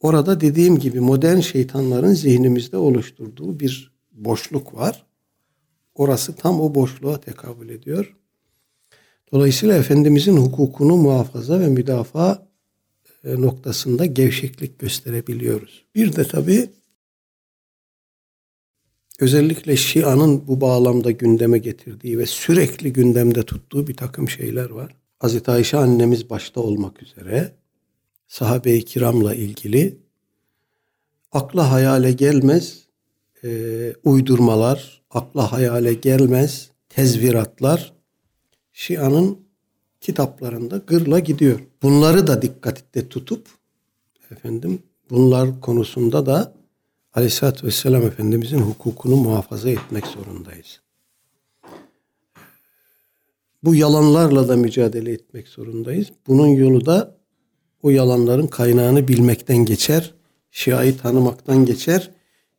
Orada 0.00 0.40
dediğim 0.40 0.78
gibi 0.78 1.00
modern 1.00 1.40
şeytanların 1.40 2.14
zihnimizde 2.14 2.76
oluşturduğu 2.76 3.60
bir 3.60 3.92
boşluk 4.12 4.74
var. 4.74 5.06
Orası 5.94 6.36
tam 6.36 6.60
o 6.60 6.74
boşluğa 6.74 7.20
tekabül 7.20 7.68
ediyor. 7.68 8.16
Dolayısıyla 9.32 9.76
Efendimizin 9.76 10.36
hukukunu 10.36 10.96
muhafaza 10.96 11.60
ve 11.60 11.68
müdafaa 11.68 12.48
e, 13.24 13.40
noktasında 13.40 14.06
gevşeklik 14.06 14.78
gösterebiliyoruz. 14.78 15.84
Bir 15.94 16.16
de 16.16 16.24
tabi 16.24 16.70
özellikle 19.20 19.76
Şia'nın 19.76 20.48
bu 20.48 20.60
bağlamda 20.60 21.10
gündeme 21.10 21.58
getirdiği 21.58 22.18
ve 22.18 22.26
sürekli 22.26 22.92
gündemde 22.92 23.42
tuttuğu 23.42 23.86
bir 23.86 23.96
takım 23.96 24.28
şeyler 24.28 24.70
var. 24.70 24.96
Hazreti 25.18 25.50
Ayşe 25.50 25.76
annemiz 25.76 26.30
başta 26.30 26.60
olmak 26.60 27.02
üzere 27.02 27.52
sahabe-i 28.28 28.84
kiramla 28.84 29.34
ilgili 29.34 29.98
akla 31.32 31.70
hayale 31.70 32.12
gelmez 32.12 32.83
e, 33.44 33.92
uydurmalar, 34.04 35.02
akla 35.10 35.52
hayale 35.52 35.94
gelmez 35.94 36.70
tezviratlar 36.88 37.92
Şia'nın 38.72 39.38
kitaplarında 40.00 40.76
gırla 40.86 41.18
gidiyor. 41.18 41.60
Bunları 41.82 42.26
da 42.26 42.42
dikkatte 42.42 43.08
tutup 43.08 43.46
efendim 44.30 44.82
bunlar 45.10 45.60
konusunda 45.60 46.26
da 46.26 46.54
Aleyhisselatü 47.14 47.66
Vesselam 47.66 48.02
Efendimizin 48.02 48.58
hukukunu 48.58 49.16
muhafaza 49.16 49.70
etmek 49.70 50.06
zorundayız. 50.06 50.80
Bu 53.62 53.74
yalanlarla 53.74 54.48
da 54.48 54.56
mücadele 54.56 55.12
etmek 55.12 55.48
zorundayız. 55.48 56.08
Bunun 56.26 56.46
yolu 56.46 56.86
da 56.86 57.16
o 57.82 57.90
yalanların 57.90 58.46
kaynağını 58.46 59.08
bilmekten 59.08 59.56
geçer. 59.56 60.14
Şia'yı 60.50 60.98
tanımaktan 60.98 61.64
geçer. 61.66 62.10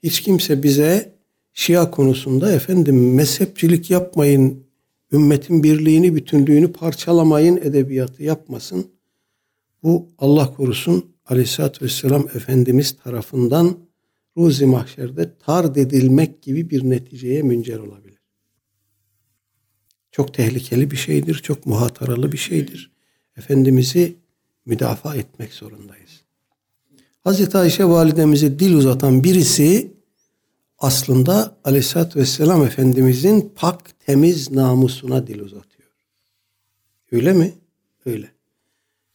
Hiç 0.05 0.21
kimse 0.21 0.63
bize 0.63 1.15
Şia 1.53 1.91
konusunda 1.91 2.51
efendim 2.51 3.13
mezhepçilik 3.13 3.91
yapmayın, 3.91 4.63
ümmetin 5.11 5.63
birliğini, 5.63 6.15
bütünlüğünü 6.15 6.71
parçalamayın 6.73 7.57
edebiyatı 7.57 8.23
yapmasın. 8.23 8.87
Bu 9.83 10.09
Allah 10.17 10.53
korusun 10.53 11.05
Aleyhisselatü 11.25 11.85
Vesselam 11.85 12.27
Efendimiz 12.35 12.91
tarafından 13.03 13.77
ruzi 14.37 14.65
mahşerde 14.65 15.37
tard 15.37 15.75
edilmek 15.75 16.41
gibi 16.41 16.69
bir 16.69 16.89
neticeye 16.89 17.41
müncer 17.41 17.79
olabilir. 17.79 18.19
çok 20.11 20.33
tehlikeli 20.33 20.91
bir 20.91 20.97
şeydir, 20.97 21.33
çok 21.35 21.65
muhataralı 21.65 22.31
bir 22.31 22.37
şeydir. 22.37 22.91
Efendimiz'i 23.37 24.15
müdafaa 24.65 25.15
etmek 25.15 25.53
zorundayız. 25.53 26.21
Hazreti 27.23 27.57
Ayşe 27.57 27.85
validemize 27.85 28.59
dil 28.59 28.73
uzatan 28.73 29.23
birisi 29.23 29.94
aslında 30.77 31.57
aleyhissalatü 31.63 32.19
vesselam 32.19 32.65
Efendimizin 32.65 33.53
pak, 33.55 33.99
temiz 33.99 34.51
namusuna 34.51 35.27
dil 35.27 35.39
uzatıyor. 35.39 35.89
Öyle 37.11 37.33
mi? 37.33 37.53
Öyle. 38.05 38.31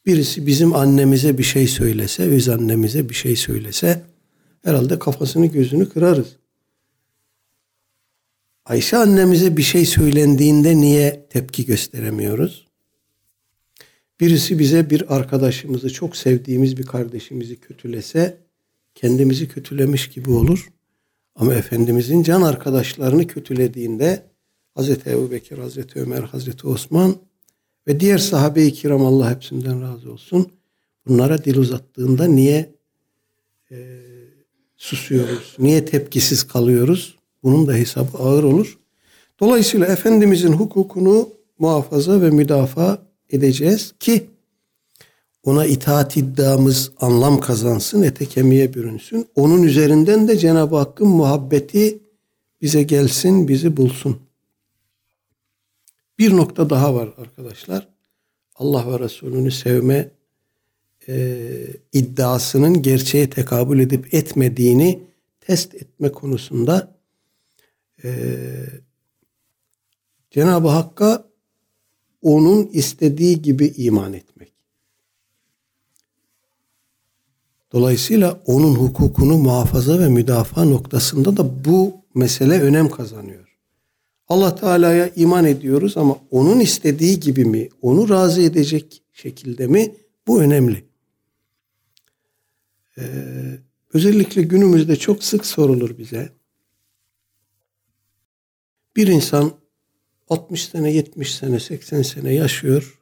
Birisi 0.07 0.46
bizim 0.46 0.75
annemize 0.75 1.38
bir 1.38 1.42
şey 1.42 1.66
söylese, 1.66 2.23
öz 2.23 2.49
annemize 2.49 3.09
bir 3.09 3.14
şey 3.14 3.37
söylese 3.37 4.03
herhalde 4.64 4.99
kafasını 4.99 5.46
gözünü 5.46 5.88
kırarız. 5.88 6.37
Ayşe 8.64 8.96
annemize 8.96 9.57
bir 9.57 9.62
şey 9.62 9.87
söylendiğinde 9.87 10.77
niye 10.77 11.27
tepki 11.31 11.66
gösteremiyoruz? 11.66 12.66
Birisi 14.20 14.59
bize 14.59 14.90
bir 14.90 15.16
arkadaşımızı, 15.16 15.92
çok 15.92 16.16
sevdiğimiz 16.16 16.77
bir 16.77 16.87
kardeşimizi 16.87 17.57
kötülese 17.57 18.38
kendimizi 18.94 19.49
kötülemiş 19.49 20.11
gibi 20.11 20.31
olur. 20.31 20.68
Ama 21.40 21.55
Efendimizin 21.55 22.22
can 22.22 22.42
arkadaşlarını 22.42 23.26
kötülediğinde 23.26 24.22
Hazreti 24.74 25.11
Ebu 25.11 25.31
Bekir, 25.31 25.59
Hazreti 25.59 26.00
Ömer, 26.00 26.22
Hazreti 26.22 26.66
Osman 26.66 27.16
ve 27.87 28.00
diğer 28.00 28.18
sahabe-i 28.18 28.72
kiram 28.72 29.05
Allah 29.07 29.31
hepsinden 29.31 29.83
razı 29.83 30.12
olsun. 30.12 30.53
Bunlara 31.07 31.44
dil 31.44 31.57
uzattığında 31.57 32.24
niye 32.24 32.74
e, 33.70 33.76
susuyoruz? 34.76 35.57
Niye 35.59 35.85
tepkisiz 35.85 36.42
kalıyoruz? 36.42 37.16
Bunun 37.42 37.66
da 37.66 37.72
hesabı 37.72 38.18
ağır 38.18 38.44
olur. 38.44 38.79
Dolayısıyla 39.40 39.87
Efendimizin 39.87 40.53
hukukunu 40.53 41.29
muhafaza 41.59 42.22
ve 42.22 42.31
müdafaa 42.31 42.98
edeceğiz 43.31 43.94
ki 44.00 44.26
ona 45.42 45.66
itaat 45.66 46.16
iddiamız 46.16 46.92
anlam 47.00 47.40
kazansın, 47.40 48.03
ete 48.03 48.26
kemiğe 48.26 48.74
bürünsün. 48.74 49.26
Onun 49.35 49.62
üzerinden 49.62 50.29
de 50.29 50.38
Cenab-ı 50.38 50.76
Hakk'ın 50.76 51.09
muhabbeti 51.09 51.98
bize 52.62 52.83
gelsin, 52.83 53.48
bizi 53.48 53.76
bulsun. 53.76 54.20
Bir 56.18 56.37
nokta 56.37 56.70
daha 56.70 56.94
var 56.94 57.14
arkadaşlar. 57.18 57.88
Allah 58.55 58.92
ve 58.92 59.05
Resulünü 59.05 59.50
sevme 59.50 60.11
e, 61.09 61.46
iddiasının 61.92 62.83
gerçeğe 62.83 63.31
tekabül 63.31 63.81
edip 63.81 64.14
etmediğini 64.14 65.03
test 65.40 65.74
etme 65.74 66.12
konusunda 66.12 66.98
e, 68.05 68.11
Cenab-ı 70.31 70.68
Hakk'a 70.68 71.24
onun 72.22 72.66
istediği 72.66 73.42
gibi 73.42 73.66
iman 73.76 74.12
etmek. 74.12 74.29
Dolayısıyla 77.72 78.40
onun 78.46 78.74
hukukunu 78.74 79.38
muhafaza 79.38 79.98
ve 79.98 80.09
müdafaa 80.09 80.64
noktasında 80.64 81.37
da 81.37 81.64
bu 81.64 81.94
mesele 82.14 82.61
önem 82.61 82.88
kazanıyor. 82.88 83.59
Allah 84.28 84.54
Teala'ya 84.54 85.09
iman 85.09 85.44
ediyoruz 85.44 85.96
ama 85.96 86.18
onun 86.30 86.61
istediği 86.61 87.20
gibi 87.20 87.44
mi, 87.44 87.68
onu 87.83 88.09
razı 88.09 88.42
edecek 88.42 89.02
şekilde 89.12 89.66
mi? 89.66 89.94
Bu 90.26 90.42
önemli. 90.42 90.85
Ee, 92.98 93.02
özellikle 93.94 94.42
günümüzde 94.42 94.96
çok 94.96 95.24
sık 95.24 95.46
sorulur 95.46 95.98
bize. 95.98 96.33
Bir 98.96 99.06
insan 99.06 99.52
60 100.28 100.68
sene, 100.68 100.92
70 100.92 101.35
sene, 101.35 101.61
80 101.61 102.02
sene 102.02 102.35
yaşıyor 102.35 103.00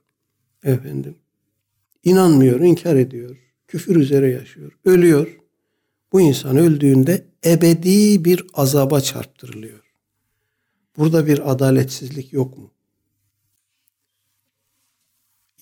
efendim. 0.64 1.16
İnanmıyor, 2.04 2.60
inkar 2.60 2.96
ediyor. 2.96 3.47
Küfür 3.68 3.96
üzere 3.96 4.30
yaşıyor. 4.30 4.72
Ölüyor. 4.84 5.38
Bu 6.12 6.20
insan 6.20 6.56
öldüğünde 6.56 7.24
ebedi 7.44 8.24
bir 8.24 8.46
azaba 8.54 9.00
çarptırılıyor. 9.00 9.80
Burada 10.96 11.26
bir 11.26 11.52
adaletsizlik 11.52 12.32
yok 12.32 12.58
mu? 12.58 12.70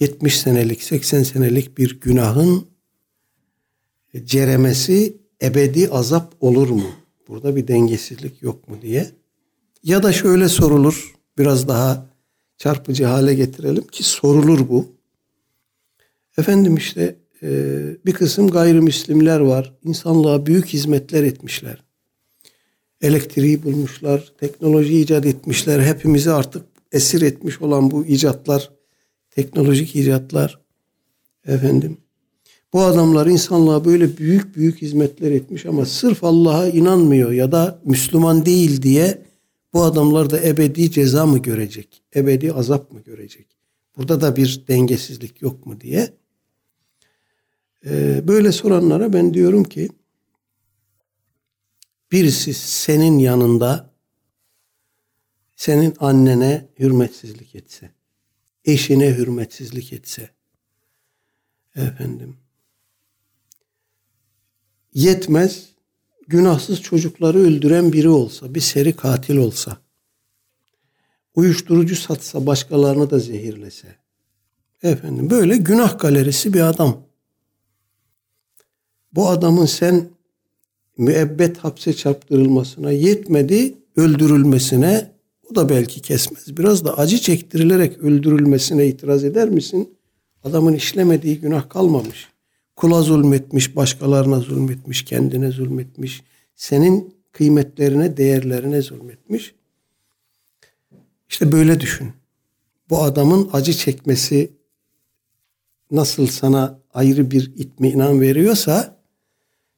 70 0.00 0.40
senelik, 0.40 0.82
80 0.82 1.22
senelik 1.22 1.78
bir 1.78 2.00
günahın 2.00 2.66
ceremesi 4.24 5.16
ebedi 5.42 5.88
azap 5.88 6.34
olur 6.40 6.68
mu? 6.68 6.92
Burada 7.28 7.56
bir 7.56 7.68
dengesizlik 7.68 8.42
yok 8.42 8.68
mu 8.68 8.82
diye. 8.82 9.10
Ya 9.82 10.02
da 10.02 10.12
şöyle 10.12 10.48
sorulur, 10.48 11.14
biraz 11.38 11.68
daha 11.68 12.06
çarpıcı 12.58 13.04
hale 13.04 13.34
getirelim 13.34 13.86
ki 13.86 14.02
sorulur 14.02 14.68
bu. 14.68 14.96
Efendim 16.38 16.76
işte 16.76 17.16
bir 18.06 18.12
kısım 18.12 18.48
gayrimüslimler 18.48 19.40
var. 19.40 19.74
İnsanlığa 19.84 20.46
büyük 20.46 20.66
hizmetler 20.66 21.22
etmişler. 21.22 21.84
Elektriği 23.00 23.62
bulmuşlar, 23.62 24.32
teknoloji 24.40 25.00
icat 25.00 25.26
etmişler. 25.26 25.80
Hepimizi 25.80 26.30
artık 26.30 26.62
esir 26.92 27.22
etmiş 27.22 27.62
olan 27.62 27.90
bu 27.90 28.06
icatlar, 28.06 28.70
teknolojik 29.30 29.96
icatlar. 29.96 30.60
Efendim 31.46 31.96
bu 32.72 32.82
adamlar 32.82 33.26
insanlığa 33.26 33.84
böyle 33.84 34.18
büyük 34.18 34.56
büyük 34.56 34.82
hizmetler 34.82 35.30
etmiş 35.30 35.66
ama 35.66 35.86
sırf 35.86 36.24
Allah'a 36.24 36.68
inanmıyor 36.68 37.32
ya 37.32 37.52
da 37.52 37.80
Müslüman 37.84 38.46
değil 38.46 38.82
diye 38.82 39.22
bu 39.72 39.82
adamlar 39.82 40.30
da 40.30 40.40
ebedi 40.42 40.90
ceza 40.90 41.26
mı 41.26 41.38
görecek? 41.38 42.02
Ebedi 42.16 42.52
azap 42.52 42.92
mı 42.92 43.00
görecek? 43.00 43.46
Burada 43.96 44.20
da 44.20 44.36
bir 44.36 44.64
dengesizlik 44.68 45.42
yok 45.42 45.66
mu 45.66 45.80
diye. 45.80 46.12
Ee, 47.86 48.28
böyle 48.28 48.52
soranlara 48.52 49.12
ben 49.12 49.34
diyorum 49.34 49.64
ki 49.64 49.88
birisi 52.12 52.54
senin 52.54 53.18
yanında 53.18 53.90
senin 55.56 55.94
annene 56.00 56.68
hürmetsizlik 56.78 57.54
etse, 57.54 57.90
eşine 58.64 59.14
hürmetsizlik 59.14 59.92
etse, 59.92 60.30
efendim, 61.76 62.36
yetmez, 64.94 65.68
günahsız 66.28 66.82
çocukları 66.82 67.38
öldüren 67.38 67.92
biri 67.92 68.08
olsa, 68.08 68.54
bir 68.54 68.60
seri 68.60 68.96
katil 68.96 69.36
olsa, 69.36 69.76
uyuşturucu 71.34 71.96
satsa, 71.96 72.46
başkalarını 72.46 73.10
da 73.10 73.18
zehirlese, 73.18 73.96
efendim 74.82 75.30
böyle 75.30 75.56
günah 75.56 75.98
galerisi 75.98 76.54
bir 76.54 76.60
adam. 76.60 77.05
Bu 79.12 79.28
adamın 79.28 79.66
sen 79.66 80.08
müebbet 80.98 81.58
hapse 81.58 81.92
çarptırılmasına 81.92 82.92
yetmedi, 82.92 83.74
öldürülmesine 83.96 85.10
o 85.50 85.54
da 85.54 85.68
belki 85.68 86.00
kesmez. 86.00 86.56
Biraz 86.56 86.84
da 86.84 86.98
acı 86.98 87.18
çektirilerek 87.18 87.98
öldürülmesine 87.98 88.86
itiraz 88.86 89.24
eder 89.24 89.48
misin? 89.48 89.94
Adamın 90.44 90.72
işlemediği 90.72 91.40
günah 91.40 91.68
kalmamış. 91.68 92.28
Kula 92.76 93.02
zulmetmiş, 93.02 93.76
başkalarına 93.76 94.40
zulmetmiş, 94.40 95.04
kendine 95.04 95.50
zulmetmiş. 95.50 96.22
Senin 96.54 97.14
kıymetlerine, 97.32 98.16
değerlerine 98.16 98.82
zulmetmiş. 98.82 99.54
İşte 101.28 101.52
böyle 101.52 101.80
düşün. 101.80 102.12
Bu 102.90 103.02
adamın 103.02 103.50
acı 103.52 103.72
çekmesi 103.72 104.52
nasıl 105.90 106.26
sana 106.26 106.78
ayrı 106.94 107.30
bir 107.30 107.52
itminan 107.56 108.20
veriyorsa 108.20 108.95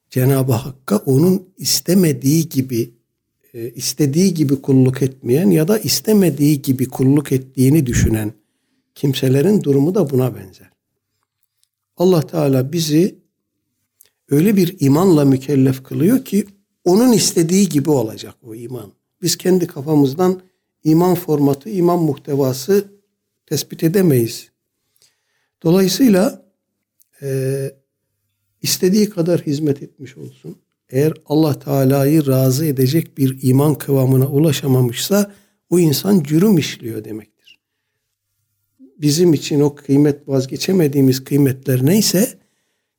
Cenab-ı 0.09 0.51
Hakk'a 0.53 0.97
onun 0.97 1.49
istemediği 1.57 2.49
gibi 2.49 2.93
e, 3.53 3.69
istediği 3.69 4.33
gibi 4.33 4.61
kulluk 4.61 5.01
etmeyen 5.01 5.49
ya 5.49 5.67
da 5.67 5.79
istemediği 5.79 6.61
gibi 6.61 6.85
kulluk 6.85 7.31
ettiğini 7.31 7.85
düşünen 7.85 8.33
kimselerin 8.95 9.63
durumu 9.63 9.95
da 9.95 10.09
buna 10.09 10.35
benzer. 10.35 10.69
Allah 11.97 12.27
Teala 12.27 12.71
bizi 12.71 13.19
öyle 14.29 14.55
bir 14.55 14.75
imanla 14.79 15.25
mükellef 15.25 15.83
kılıyor 15.83 16.25
ki 16.25 16.45
onun 16.83 17.13
istediği 17.13 17.69
gibi 17.69 17.89
olacak 17.89 18.35
o 18.43 18.55
iman. 18.55 18.91
Biz 19.21 19.37
kendi 19.37 19.67
kafamızdan 19.67 20.41
iman 20.83 21.15
formatı, 21.15 21.69
iman 21.69 21.99
muhtevası 21.99 22.87
tespit 23.45 23.83
edemeyiz. 23.83 24.51
Dolayısıyla 25.63 26.45
e, 27.21 27.71
istediği 28.61 29.09
kadar 29.09 29.41
hizmet 29.41 29.83
etmiş 29.83 30.17
olsun. 30.17 30.55
Eğer 30.89 31.13
Allah 31.25 31.59
Teala'yı 31.59 32.27
razı 32.27 32.65
edecek 32.65 33.17
bir 33.17 33.37
iman 33.41 33.75
kıvamına 33.75 34.27
ulaşamamışsa 34.27 35.33
o 35.69 35.79
insan 35.79 36.23
cürüm 36.23 36.57
işliyor 36.57 37.03
demektir. 37.03 37.59
Bizim 38.97 39.33
için 39.33 39.59
o 39.59 39.75
kıymet 39.75 40.27
vazgeçemediğimiz 40.27 41.23
kıymetler 41.23 41.85
neyse 41.85 42.39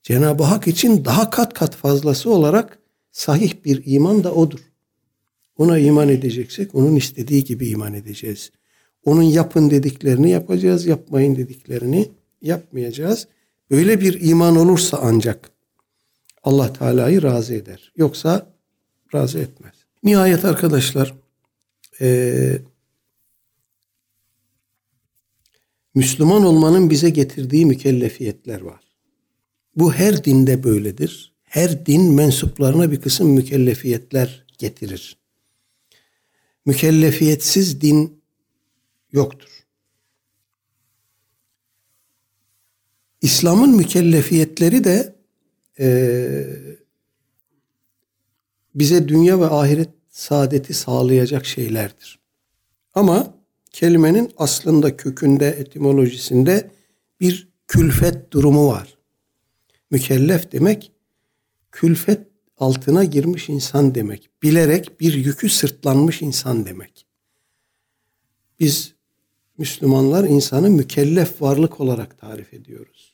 Cenab-ı 0.03 0.43
Hak 0.43 0.67
için 0.67 1.05
daha 1.05 1.31
kat 1.31 1.55
kat 1.55 1.77
fazlası 1.77 2.31
olarak 2.31 2.79
sahih 3.13 3.53
bir 3.65 3.83
iman 3.87 4.25
da 4.25 4.35
odur. 4.35 4.61
Ona 5.59 5.79
iman 5.79 6.09
edeceksek 6.09 6.75
onun 6.75 6.97
istediği 6.97 7.45
gibi 7.45 7.69
iman 7.69 7.95
edeceğiz. 7.95 8.51
Onun 9.05 9.23
yapın 9.23 9.71
dediklerini 9.71 10.31
yapacağız, 10.31 10.87
yapmayın 10.87 11.37
dediklerini 11.37 12.09
yapmayacağız. 12.43 13.29
Böyle 13.71 14.01
bir 14.01 14.21
iman 14.21 14.57
olursa 14.57 14.99
ancak 15.03 15.51
Allah 16.43 16.73
Teala'yı 16.73 17.23
razı 17.23 17.55
eder. 17.55 17.93
Yoksa 17.97 18.55
razı 19.15 19.39
etmez. 19.39 19.75
Nihayet 20.03 20.45
arkadaşlar 20.45 21.15
e, 22.01 22.59
Müslüman 25.95 26.45
olmanın 26.45 26.91
bize 26.91 27.11
getirdiği 27.11 27.67
mükellefiyetler 27.67 28.61
var. 28.61 28.81
Bu 29.77 29.93
her 29.93 30.25
dinde 30.25 30.65
böyledir. 30.65 31.33
Her 31.43 31.87
din 31.87 32.13
mensuplarına 32.13 32.91
bir 32.91 33.01
kısım 33.01 33.31
mükellefiyetler 33.31 34.47
getirir. 34.59 35.17
Mükellefiyetsiz 36.67 37.81
din 37.81 38.23
yoktur. 39.13 39.60
İslam'ın 43.23 43.77
mükellefiyetleri 43.77 44.85
de 44.85 45.15
e, 45.81 45.89
bize 48.75 49.09
dünya 49.09 49.41
ve 49.41 49.47
ahiret 49.47 49.91
saadeti 50.11 50.75
sağlayacak 50.75 51.47
şeylerdir. 51.47 52.19
Ama 52.95 53.35
kelimenin 53.73 54.33
aslında 54.37 54.97
kökünde, 54.97 55.49
etimolojisinde 55.49 56.71
bir 57.21 57.49
külfet 57.69 58.33
durumu 58.33 58.69
var. 58.69 58.99
Mükellef 59.91 60.53
demek 60.53 60.93
külfet 61.73 62.21
altına 62.59 63.05
girmiş 63.05 63.49
insan 63.49 63.95
demek. 63.95 64.31
Bilerek 64.43 65.01
bir 65.01 65.15
yükü 65.15 65.49
sırtlanmış 65.49 66.23
insan 66.23 66.67
demek. 66.67 67.07
Biz 68.61 68.95
Müslümanlar 69.59 70.25
insanı 70.25 70.71
mükellef 70.71 71.43
varlık 71.43 71.81
olarak 71.81 72.19
tarif 72.19 72.55
ediyoruz. 72.55 73.10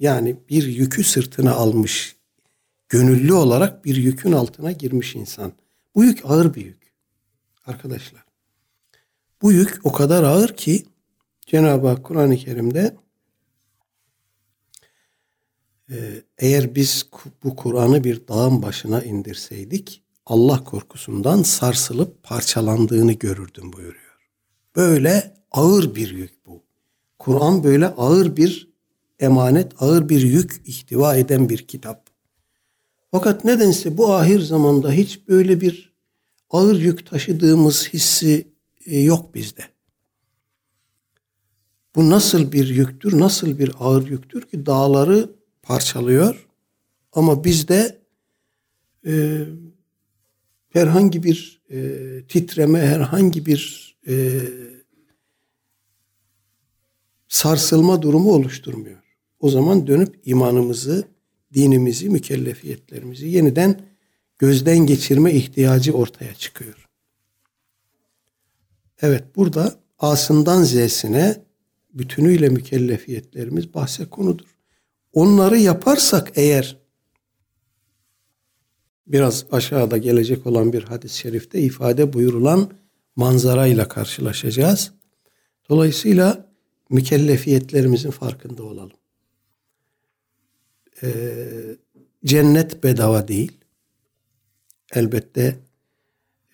Yani 0.00 0.36
bir 0.48 0.66
yükü 0.66 1.04
sırtına 1.04 1.52
almış, 1.52 2.16
gönüllü 2.88 3.32
olarak 3.32 3.84
bir 3.84 3.96
yükün 3.96 4.32
altına 4.32 4.72
girmiş 4.72 5.14
insan. 5.14 5.52
Bu 5.94 6.04
yük 6.04 6.20
ağır 6.24 6.54
bir 6.54 6.64
yük. 6.64 6.92
Arkadaşlar. 7.66 8.24
Bu 9.42 9.52
yük 9.52 9.80
o 9.84 9.92
kadar 9.92 10.22
ağır 10.22 10.56
ki 10.56 10.86
Cenab-ı 11.46 11.88
Hak 11.88 12.04
Kur'an-ı 12.04 12.36
Kerim'de 12.36 12.96
e, 15.90 16.22
eğer 16.38 16.74
biz 16.74 17.10
bu 17.44 17.56
Kur'an'ı 17.56 18.04
bir 18.04 18.28
dağın 18.28 18.62
başına 18.62 19.02
indirseydik 19.02 20.02
Allah 20.26 20.64
korkusundan 20.64 21.42
sarsılıp 21.42 22.22
parçalandığını 22.22 23.12
görürdüm 23.12 23.72
buyuruyor. 23.72 24.18
Böyle 24.76 25.34
ağır 25.50 25.94
bir 25.94 26.10
yük 26.10 26.46
bu. 26.46 26.62
Kur'an 27.18 27.64
böyle 27.64 27.86
ağır 27.86 28.36
bir 28.36 28.69
emanet, 29.20 29.72
ağır 29.78 30.08
bir 30.08 30.22
yük 30.22 30.62
ihtiva 30.64 31.16
eden 31.16 31.48
bir 31.48 31.58
kitap. 31.58 32.10
Fakat 33.10 33.44
nedense 33.44 33.96
bu 33.96 34.14
ahir 34.14 34.40
zamanda 34.40 34.92
hiç 34.92 35.28
böyle 35.28 35.60
bir 35.60 35.92
ağır 36.50 36.80
yük 36.80 37.06
taşıdığımız 37.06 37.88
hissi 37.88 38.48
e, 38.86 39.00
yok 39.00 39.34
bizde. 39.34 39.62
Bu 41.94 42.10
nasıl 42.10 42.52
bir 42.52 42.68
yüktür, 42.68 43.20
nasıl 43.20 43.58
bir 43.58 43.72
ağır 43.78 44.08
yüktür 44.08 44.42
ki 44.42 44.66
dağları 44.66 45.30
parçalıyor 45.62 46.48
ama 47.12 47.44
bizde 47.44 48.00
e, 49.06 49.44
herhangi 50.70 51.22
bir 51.22 51.62
e, 51.70 51.98
titreme, 52.28 52.80
herhangi 52.80 53.46
bir 53.46 53.96
e, 54.08 54.40
sarsılma 57.28 58.02
durumu 58.02 58.32
oluşturmuyor. 58.32 58.99
O 59.40 59.50
zaman 59.50 59.86
dönüp 59.86 60.20
imanımızı, 60.24 61.04
dinimizi, 61.54 62.10
mükellefiyetlerimizi 62.10 63.28
yeniden 63.28 63.80
gözden 64.38 64.78
geçirme 64.78 65.32
ihtiyacı 65.32 65.92
ortaya 65.92 66.34
çıkıyor. 66.34 66.88
Evet 69.02 69.24
burada 69.36 69.74
A'sından 69.98 70.62
Z'sine 70.62 71.36
bütünüyle 71.94 72.48
mükellefiyetlerimiz 72.48 73.74
bahse 73.74 74.04
konudur. 74.04 74.56
Onları 75.12 75.58
yaparsak 75.58 76.32
eğer 76.34 76.76
biraz 79.06 79.46
aşağıda 79.52 79.98
gelecek 79.98 80.46
olan 80.46 80.72
bir 80.72 80.82
hadis-i 80.82 81.18
şerifte 81.18 81.60
ifade 81.60 82.12
buyurulan 82.12 82.70
manzarayla 83.16 83.88
karşılaşacağız. 83.88 84.92
Dolayısıyla 85.68 86.50
mükellefiyetlerimizin 86.90 88.10
farkında 88.10 88.62
olalım. 88.62 89.00
Ee, 91.02 91.06
cennet 92.24 92.84
bedava 92.84 93.28
değil. 93.28 93.52
Elbette 94.94 95.56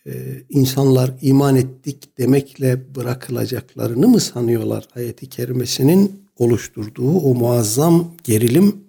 e, 0.06 0.12
insanlar 0.50 1.14
iman 1.22 1.56
ettik 1.56 2.18
demekle 2.18 2.94
bırakılacaklarını 2.94 4.08
mı 4.08 4.20
sanıyorlar? 4.20 4.88
Ayeti 4.96 5.28
kerimesinin 5.28 6.26
oluşturduğu 6.36 7.18
o 7.18 7.34
muazzam 7.34 8.14
gerilim 8.24 8.84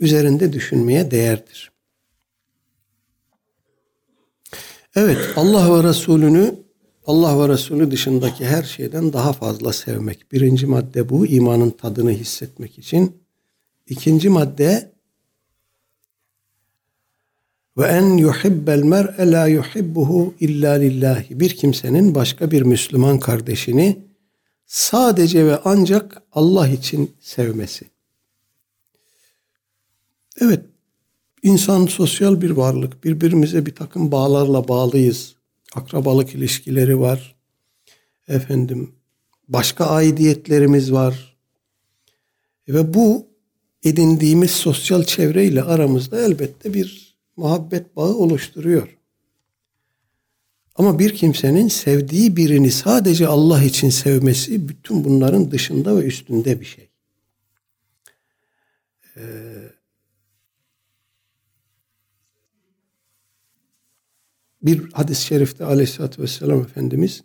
üzerinde 0.00 0.52
düşünmeye 0.52 1.10
değerdir. 1.10 1.70
Evet 4.96 5.18
Allah 5.36 5.78
ve 5.78 5.88
Resulünü 5.88 6.54
Allah 7.06 7.42
ve 7.42 7.52
Resulü 7.52 7.90
dışındaki 7.90 8.44
her 8.46 8.62
şeyden 8.62 9.12
daha 9.12 9.32
fazla 9.32 9.72
sevmek. 9.72 10.32
Birinci 10.32 10.66
madde 10.66 11.08
bu 11.08 11.26
imanın 11.26 11.70
tadını 11.70 12.10
hissetmek 12.10 12.78
için. 12.78 13.20
İkinci 13.90 14.28
madde 14.28 14.92
ve 17.78 17.86
en 17.86 18.16
yuhibbel 18.16 18.82
mer'e 18.82 19.30
la 19.30 19.46
yuhibbuhu 19.46 20.34
illa 20.40 20.72
lillahi. 20.72 21.40
Bir 21.40 21.56
kimsenin 21.56 22.14
başka 22.14 22.50
bir 22.50 22.62
Müslüman 22.62 23.18
kardeşini 23.18 23.98
sadece 24.66 25.46
ve 25.46 25.58
ancak 25.64 26.22
Allah 26.32 26.68
için 26.68 27.16
sevmesi. 27.20 27.90
Evet, 30.40 30.64
insan 31.42 31.86
sosyal 31.86 32.40
bir 32.40 32.50
varlık. 32.50 33.04
Birbirimize 33.04 33.66
bir 33.66 33.74
takım 33.74 34.12
bağlarla 34.12 34.68
bağlıyız. 34.68 35.34
Akrabalık 35.74 36.34
ilişkileri 36.34 37.00
var. 37.00 37.34
Efendim, 38.28 38.94
başka 39.48 39.86
aidiyetlerimiz 39.86 40.92
var. 40.92 41.36
Ve 42.68 42.94
bu 42.94 43.29
edindiğimiz 43.84 44.50
sosyal 44.50 45.04
çevreyle 45.04 45.62
aramızda 45.62 46.20
elbette 46.20 46.74
bir 46.74 47.16
muhabbet 47.36 47.96
bağı 47.96 48.14
oluşturuyor. 48.14 48.96
Ama 50.74 50.98
bir 50.98 51.14
kimsenin 51.14 51.68
sevdiği 51.68 52.36
birini 52.36 52.70
sadece 52.70 53.26
Allah 53.26 53.62
için 53.62 53.90
sevmesi 53.90 54.68
bütün 54.68 55.04
bunların 55.04 55.50
dışında 55.50 55.96
ve 55.96 56.04
üstünde 56.04 56.60
bir 56.60 56.64
şey. 56.64 56.88
Ee, 59.16 59.22
bir 64.62 64.92
hadis-i 64.92 65.24
şerifte 65.24 65.64
aleyhissalatü 65.64 66.22
vesselam 66.22 66.60
Efendimiz 66.60 67.22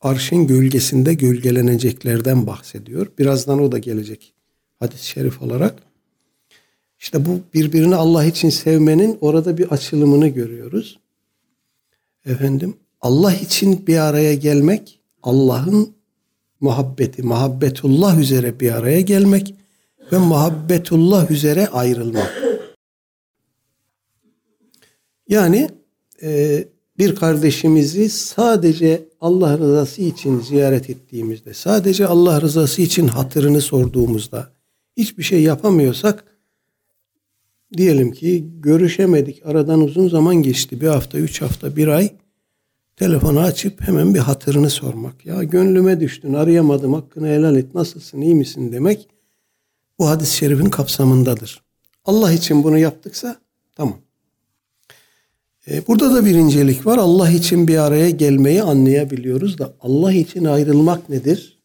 arşın 0.00 0.46
gölgesinde 0.46 1.14
gölgeleneceklerden 1.14 2.46
bahsediyor. 2.46 3.06
Birazdan 3.18 3.62
o 3.62 3.72
da 3.72 3.78
gelecek 3.78 4.33
hadis-i 4.78 5.06
şerif 5.06 5.42
olarak. 5.42 5.82
İşte 6.98 7.26
bu 7.26 7.40
birbirini 7.54 7.96
Allah 7.96 8.24
için 8.24 8.50
sevmenin 8.50 9.18
orada 9.20 9.58
bir 9.58 9.68
açılımını 9.68 10.28
görüyoruz. 10.28 10.98
Efendim 12.26 12.76
Allah 13.00 13.34
için 13.34 13.86
bir 13.86 13.98
araya 13.98 14.34
gelmek, 14.34 15.00
Allah'ın 15.22 15.94
muhabbeti, 16.60 17.22
muhabbetullah 17.22 18.18
üzere 18.18 18.60
bir 18.60 18.72
araya 18.72 19.00
gelmek 19.00 19.54
ve 20.12 20.18
muhabbetullah 20.18 21.30
üzere 21.30 21.68
ayrılmak. 21.68 22.42
Yani 25.28 25.70
e, 26.22 26.64
bir 26.98 27.14
kardeşimizi 27.14 28.08
sadece 28.10 29.08
Allah 29.20 29.58
rızası 29.58 30.02
için 30.02 30.40
ziyaret 30.40 30.90
ettiğimizde, 30.90 31.54
sadece 31.54 32.06
Allah 32.06 32.40
rızası 32.40 32.82
için 32.82 33.08
hatırını 33.08 33.60
sorduğumuzda, 33.60 34.53
hiçbir 34.96 35.22
şey 35.22 35.42
yapamıyorsak, 35.42 36.24
diyelim 37.76 38.12
ki 38.12 38.46
görüşemedik, 38.60 39.46
aradan 39.46 39.80
uzun 39.80 40.08
zaman 40.08 40.36
geçti, 40.36 40.80
bir 40.80 40.86
hafta, 40.86 41.18
üç 41.18 41.42
hafta, 41.42 41.76
bir 41.76 41.88
ay, 41.88 42.10
telefonu 42.96 43.40
açıp 43.40 43.80
hemen 43.80 44.14
bir 44.14 44.18
hatırını 44.18 44.70
sormak. 44.70 45.26
Ya 45.26 45.42
gönlüme 45.42 46.00
düştün, 46.00 46.34
arayamadım, 46.34 46.94
hakkını 46.94 47.28
helal 47.28 47.56
et, 47.56 47.74
nasılsın, 47.74 48.20
iyi 48.20 48.34
misin 48.34 48.72
demek, 48.72 49.08
bu 49.98 50.08
hadis-i 50.08 50.36
şerifin 50.36 50.70
kapsamındadır. 50.70 51.62
Allah 52.04 52.32
için 52.32 52.64
bunu 52.64 52.78
yaptıksa, 52.78 53.36
tamam. 53.76 53.98
E, 55.70 55.86
burada 55.86 56.14
da 56.14 56.24
bir 56.24 56.34
incelik 56.34 56.86
var. 56.86 56.98
Allah 56.98 57.30
için 57.30 57.68
bir 57.68 57.78
araya 57.78 58.10
gelmeyi 58.10 58.62
anlayabiliyoruz 58.62 59.58
da 59.58 59.74
Allah 59.80 60.12
için 60.12 60.44
ayrılmak 60.44 61.08
nedir? 61.08 61.58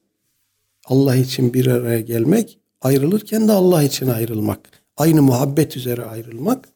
Allah 0.85 1.15
için 1.15 1.53
bir 1.53 1.67
araya 1.67 2.01
gelmek, 2.01 2.59
ayrılırken 2.81 3.47
de 3.47 3.51
Allah 3.51 3.83
için 3.83 4.07
ayrılmak. 4.07 4.59
Aynı 4.97 5.21
muhabbet 5.21 5.77
üzere 5.77 6.03
ayrılmak. 6.03 6.69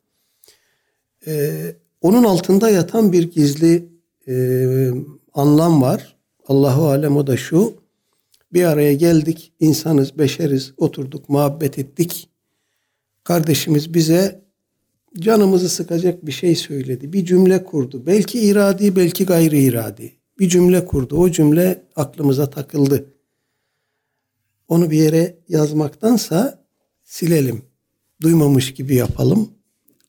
Ee, 1.28 1.76
onun 2.02 2.24
altında 2.24 2.70
yatan 2.70 3.12
bir 3.12 3.32
gizli 3.32 3.90
e, 4.28 4.36
anlam 5.34 5.82
var. 5.82 6.16
Allahu 6.48 6.88
alem 6.88 7.18
o 7.18 7.28
da 7.28 7.38
şu. 7.38 7.74
Bir 8.54 8.64
araya 8.64 8.94
geldik, 8.94 9.54
insanız, 9.60 10.18
beşeriz, 10.18 10.74
oturduk, 10.78 11.30
muhabbet 11.30 11.80
ettik. 11.80 12.30
Kardeşimiz 13.24 13.94
bize 13.94 14.44
canımızı 15.20 15.70
sıkacak 15.70 16.26
bir 16.26 16.32
şey 16.32 16.56
söyledi. 16.56 17.14
Bir 17.14 17.26
cümle 17.26 17.64
kurdu. 17.64 18.04
Belki 18.06 18.40
iradi, 18.40 18.96
belki 18.96 19.26
gayri 19.26 19.60
iradi. 19.60 20.14
Bir 20.40 20.50
cümle 20.50 20.86
kurdu. 20.86 21.18
O 21.18 21.30
cümle 21.30 21.84
aklımıza 21.96 22.50
takıldı. 22.50 23.13
Onu 24.74 24.92
bir 24.92 24.98
yere 24.98 25.38
yazmaktansa 25.50 26.66
silelim. 27.04 27.62
Duymamış 28.22 28.74
gibi 28.74 28.96
yapalım. 28.96 29.50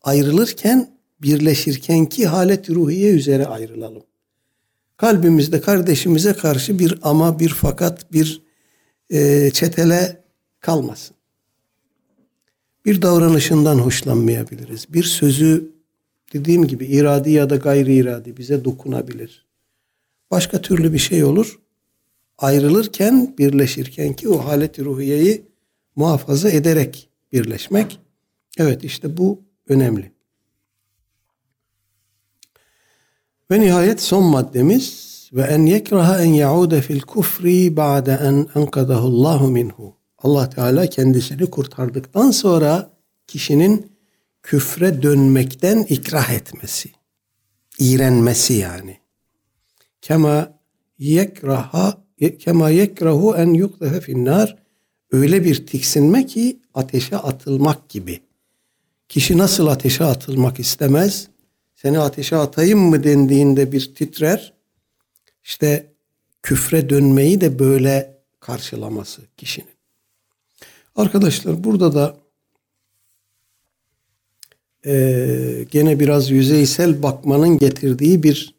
Ayrılırken, 0.02 0.98
birleşirken 1.22 2.06
ki 2.06 2.26
halet 2.26 2.70
ruhiye 2.70 3.12
üzere 3.12 3.46
ayrılalım. 3.46 4.02
Kalbimizde 4.96 5.60
kardeşimize 5.60 6.32
karşı 6.32 6.78
bir 6.78 6.98
ama, 7.02 7.38
bir 7.38 7.48
fakat, 7.48 8.12
bir 8.12 8.42
e, 9.10 9.50
çetele 9.50 10.24
kalmasın 10.60 11.16
bir 12.84 13.02
davranışından 13.02 13.78
hoşlanmayabiliriz. 13.78 14.86
Bir 14.92 15.02
sözü 15.02 15.72
dediğim 16.32 16.66
gibi 16.66 16.86
iradi 16.86 17.30
ya 17.30 17.50
da 17.50 17.56
gayri 17.56 17.94
iradi 17.94 18.36
bize 18.36 18.64
dokunabilir. 18.64 19.46
Başka 20.30 20.60
türlü 20.60 20.92
bir 20.92 20.98
şey 20.98 21.24
olur. 21.24 21.58
Ayrılırken, 22.38 23.34
birleşirken 23.38 24.12
ki 24.12 24.28
o 24.28 24.38
haleti 24.38 24.84
ruhiyeyi 24.84 25.46
muhafaza 25.96 26.50
ederek 26.50 27.10
birleşmek. 27.32 28.00
Evet 28.58 28.84
işte 28.84 29.16
bu 29.16 29.42
önemli. 29.68 30.12
Ve 33.50 33.60
nihayet 33.60 34.02
son 34.02 34.24
maddemiz 34.24 35.14
ve 35.32 35.42
en 35.42 35.66
yekraha 35.66 36.22
en 36.22 36.32
yaude 36.32 36.82
fil 36.82 37.00
kufri 37.00 37.76
ba'de 37.76 38.12
en 38.12 38.48
enkadahu 38.54 39.06
Allahu 39.08 39.48
minhu. 39.48 39.96
Allah 40.18 40.50
Teala 40.50 40.86
kendisini 40.86 41.50
kurtardıktan 41.50 42.30
sonra 42.30 42.90
kişinin 43.26 43.92
küfre 44.42 45.02
dönmekten 45.02 45.86
ikrah 45.88 46.30
etmesi. 46.30 46.90
iğrenmesi 47.78 48.54
yani. 48.54 48.98
Kema 50.02 50.58
yekraha 50.98 52.03
kema 52.18 52.70
yekrahu 52.70 53.34
en 53.36 53.54
yukdefe 53.54 54.00
finnar 54.00 54.56
öyle 55.10 55.44
bir 55.44 55.66
tiksinme 55.66 56.26
ki 56.26 56.60
ateşe 56.74 57.16
atılmak 57.16 57.88
gibi. 57.88 58.20
Kişi 59.08 59.38
nasıl 59.38 59.66
ateşe 59.66 60.04
atılmak 60.04 60.60
istemez? 60.60 61.28
Seni 61.74 61.98
ateşe 61.98 62.36
atayım 62.36 62.80
mı 62.80 63.04
dendiğinde 63.04 63.72
bir 63.72 63.94
titrer. 63.94 64.52
İşte 65.44 65.92
küfre 66.42 66.90
dönmeyi 66.90 67.40
de 67.40 67.58
böyle 67.58 68.18
karşılaması 68.40 69.22
kişinin. 69.36 69.74
Arkadaşlar 70.96 71.64
burada 71.64 71.94
da 71.94 72.16
e, 74.86 75.66
gene 75.70 76.00
biraz 76.00 76.30
yüzeysel 76.30 77.02
bakmanın 77.02 77.58
getirdiği 77.58 78.22
bir 78.22 78.54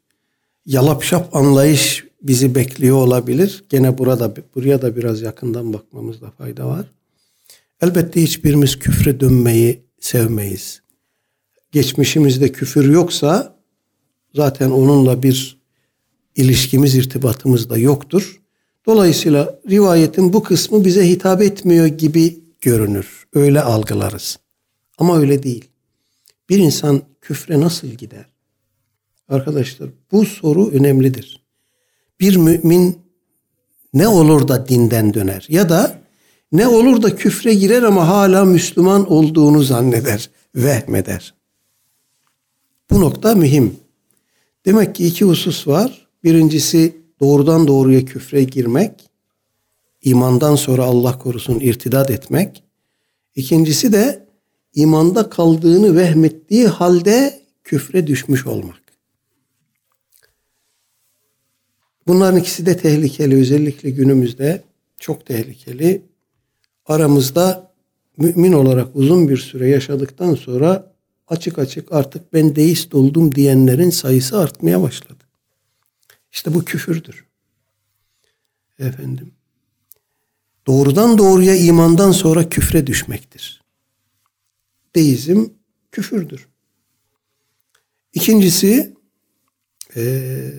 yalapşap 0.66 1.36
anlayış 1.36 2.05
bizi 2.28 2.56
bekliyor 2.56 2.98
olabilir. 2.98 3.64
Gene 3.70 3.98
burada 3.98 4.34
buraya 4.56 4.82
da 4.82 4.96
biraz 4.96 5.22
yakından 5.22 5.74
bakmamızda 5.74 6.32
fayda 6.32 6.68
var. 6.68 6.86
Elbette 7.82 8.22
hiçbirimiz 8.22 8.80
küfre 8.80 9.20
dönmeyi 9.20 9.82
sevmeyiz. 10.00 10.82
Geçmişimizde 11.72 12.52
küfür 12.52 12.90
yoksa 12.94 13.60
zaten 14.34 14.72
onunla 14.72 15.24
bir 15.24 15.62
ilişkimiz, 16.36 16.96
irtibatımız 16.96 17.70
da 17.70 17.78
yoktur. 17.78 18.42
Dolayısıyla 18.86 19.60
rivayetin 19.70 20.34
bu 20.34 20.44
kısmı 20.44 20.86
bize 20.86 21.10
hitap 21.10 21.42
etmiyor 21.42 21.86
gibi 21.86 22.40
görünür. 22.62 23.28
Öyle 23.34 23.62
algılarız. 23.62 24.40
Ama 24.98 25.18
öyle 25.18 25.44
değil. 25.44 25.70
Bir 26.50 26.58
insan 26.58 27.02
küfre 27.22 27.60
nasıl 27.60 27.88
gider? 27.88 28.26
Arkadaşlar 29.30 29.90
bu 30.12 30.26
soru 30.26 30.70
önemlidir. 30.70 31.45
Bir 32.20 32.36
mümin 32.36 33.00
ne 33.94 34.08
olur 34.08 34.48
da 34.48 34.68
dinden 34.68 35.14
döner 35.14 35.46
ya 35.50 35.70
da 35.70 36.00
ne 36.52 36.68
olur 36.68 37.02
da 37.02 37.16
küfre 37.16 37.54
girer 37.54 37.84
ama 37.84 38.08
hala 38.08 38.46
Müslüman 38.46 39.12
olduğunu 39.12 39.62
zanneder, 39.62 40.30
vehmeder. 40.56 41.34
Bu 42.92 43.02
nokta 43.02 43.36
mühim. 43.36 43.76
Demek 44.66 44.96
ki 44.96 45.08
iki 45.08 45.26
husus 45.26 45.68
var. 45.68 46.08
Birincisi 46.24 46.98
doğrudan 47.20 47.68
doğruya 47.68 48.06
küfre 48.06 48.44
girmek, 48.44 49.10
imandan 50.02 50.56
sonra 50.56 50.84
Allah 50.84 51.20
korusun 51.20 51.60
irtidat 51.60 52.12
etmek. 52.12 52.64
İkincisi 53.36 53.94
de 53.94 54.28
imanda 54.74 55.30
kaldığını 55.30 55.96
vehmettiği 55.96 56.68
halde 56.68 57.42
küfre 57.64 58.08
düşmüş 58.08 58.48
olmak. 58.48 58.85
Bunların 62.08 62.40
ikisi 62.40 62.66
de 62.66 62.78
tehlikeli. 62.78 63.36
Özellikle 63.36 63.90
günümüzde 63.90 64.64
çok 64.98 65.26
tehlikeli. 65.26 66.02
Aramızda 66.86 67.72
mümin 68.18 68.54
olarak 68.54 68.96
uzun 68.96 69.30
bir 69.30 69.38
süre 69.38 69.70
yaşadıktan 69.70 70.36
sonra 70.36 70.94
açık 71.28 71.60
açık 71.60 71.92
artık 71.92 72.34
ben 72.34 72.56
deist 72.56 72.96
oldum 72.96 73.36
diyenlerin 73.36 73.90
sayısı 73.90 74.40
artmaya 74.40 74.82
başladı. 74.82 75.24
İşte 76.32 76.54
bu 76.54 76.66
küfürdür. 76.66 77.26
Efendim. 78.80 79.32
Doğrudan 80.68 81.18
doğruya 81.18 81.56
imandan 81.56 82.12
sonra 82.12 82.50
küfre 82.50 82.88
düşmektir. 82.88 83.64
Deizm 84.96 85.46
küfürdür. 85.92 86.48
İkincisi 88.14 88.96
e, 89.96 90.52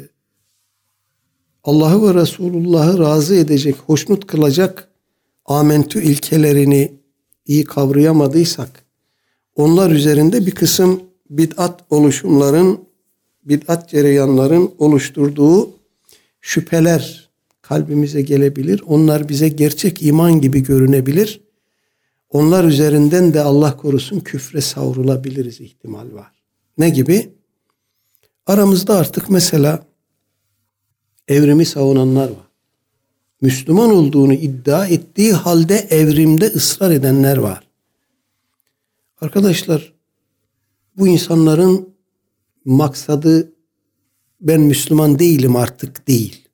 Allah'ı 1.66 2.08
ve 2.08 2.20
Resulullah'ı 2.20 2.98
razı 2.98 3.34
edecek, 3.34 3.76
hoşnut 3.86 4.26
kılacak 4.26 4.88
amentü 5.44 6.02
ilkelerini 6.02 6.92
iyi 7.46 7.64
kavrayamadıysak 7.64 8.84
onlar 9.56 9.90
üzerinde 9.90 10.46
bir 10.46 10.50
kısım 10.50 11.02
bid'at 11.30 11.80
oluşumların 11.90 12.80
bid'at 13.44 13.88
cereyanların 13.88 14.70
oluşturduğu 14.78 15.70
şüpheler 16.40 17.30
kalbimize 17.62 18.22
gelebilir. 18.22 18.82
Onlar 18.86 19.28
bize 19.28 19.48
gerçek 19.48 20.02
iman 20.02 20.40
gibi 20.40 20.62
görünebilir. 20.62 21.40
Onlar 22.30 22.64
üzerinden 22.64 23.34
de 23.34 23.40
Allah 23.40 23.76
korusun 23.76 24.20
küfre 24.20 24.60
savrulabiliriz 24.60 25.60
ihtimal 25.60 26.12
var. 26.12 26.32
Ne 26.78 26.90
gibi? 26.90 27.32
Aramızda 28.46 28.96
artık 28.96 29.30
mesela 29.30 29.86
evrimi 31.28 31.66
savunanlar 31.66 32.28
var. 32.28 32.46
Müslüman 33.40 33.90
olduğunu 33.90 34.34
iddia 34.34 34.86
ettiği 34.86 35.32
halde 35.32 35.74
evrimde 35.90 36.46
ısrar 36.46 36.90
edenler 36.90 37.36
var. 37.36 37.66
Arkadaşlar 39.20 39.92
bu 40.96 41.08
insanların 41.08 41.88
maksadı 42.64 43.52
ben 44.40 44.60
Müslüman 44.60 45.18
değilim 45.18 45.56
artık 45.56 46.08
değil. 46.08 46.48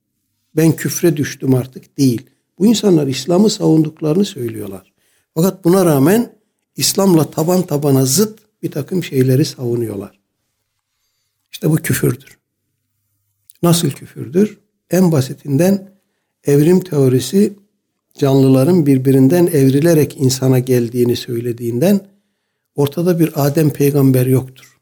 Ben 0.56 0.76
küfre 0.76 1.16
düştüm 1.16 1.54
artık 1.54 1.98
değil. 1.98 2.30
Bu 2.58 2.66
insanlar 2.66 3.06
İslam'ı 3.06 3.50
savunduklarını 3.50 4.24
söylüyorlar. 4.24 4.92
Fakat 5.34 5.64
buna 5.64 5.84
rağmen 5.84 6.38
İslam'la 6.76 7.30
taban 7.30 7.62
tabana 7.62 8.04
zıt 8.04 8.38
bir 8.62 8.70
takım 8.70 9.04
şeyleri 9.04 9.44
savunuyorlar. 9.44 10.20
İşte 11.52 11.70
bu 11.70 11.76
küfürdür. 11.76 12.38
Nasıl 13.62 13.90
küfürdür? 13.90 14.61
En 14.92 15.12
basitinden 15.12 15.90
evrim 16.44 16.80
teorisi 16.80 17.52
canlıların 18.18 18.86
birbirinden 18.86 19.46
evrilerek 19.46 20.16
insana 20.16 20.58
geldiğini 20.58 21.16
söylediğinden 21.16 22.00
ortada 22.74 23.20
bir 23.20 23.46
Adem 23.46 23.70
peygamber 23.70 24.26
yoktur. 24.26 24.80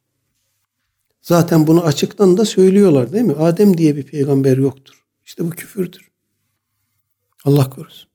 Zaten 1.23 1.67
bunu 1.67 1.85
açıktan 1.85 2.37
da 2.37 2.45
söylüyorlar 2.45 3.13
değil 3.13 3.25
mi? 3.25 3.33
Adem 3.33 3.79
diye 3.79 3.97
bir 3.97 4.03
peygamber 4.03 4.57
yoktur. 4.57 5.05
İşte 5.25 5.45
bu 5.47 5.51
küfürdür. 5.51 6.11
Allah 7.45 7.71
korusun. 7.71 8.09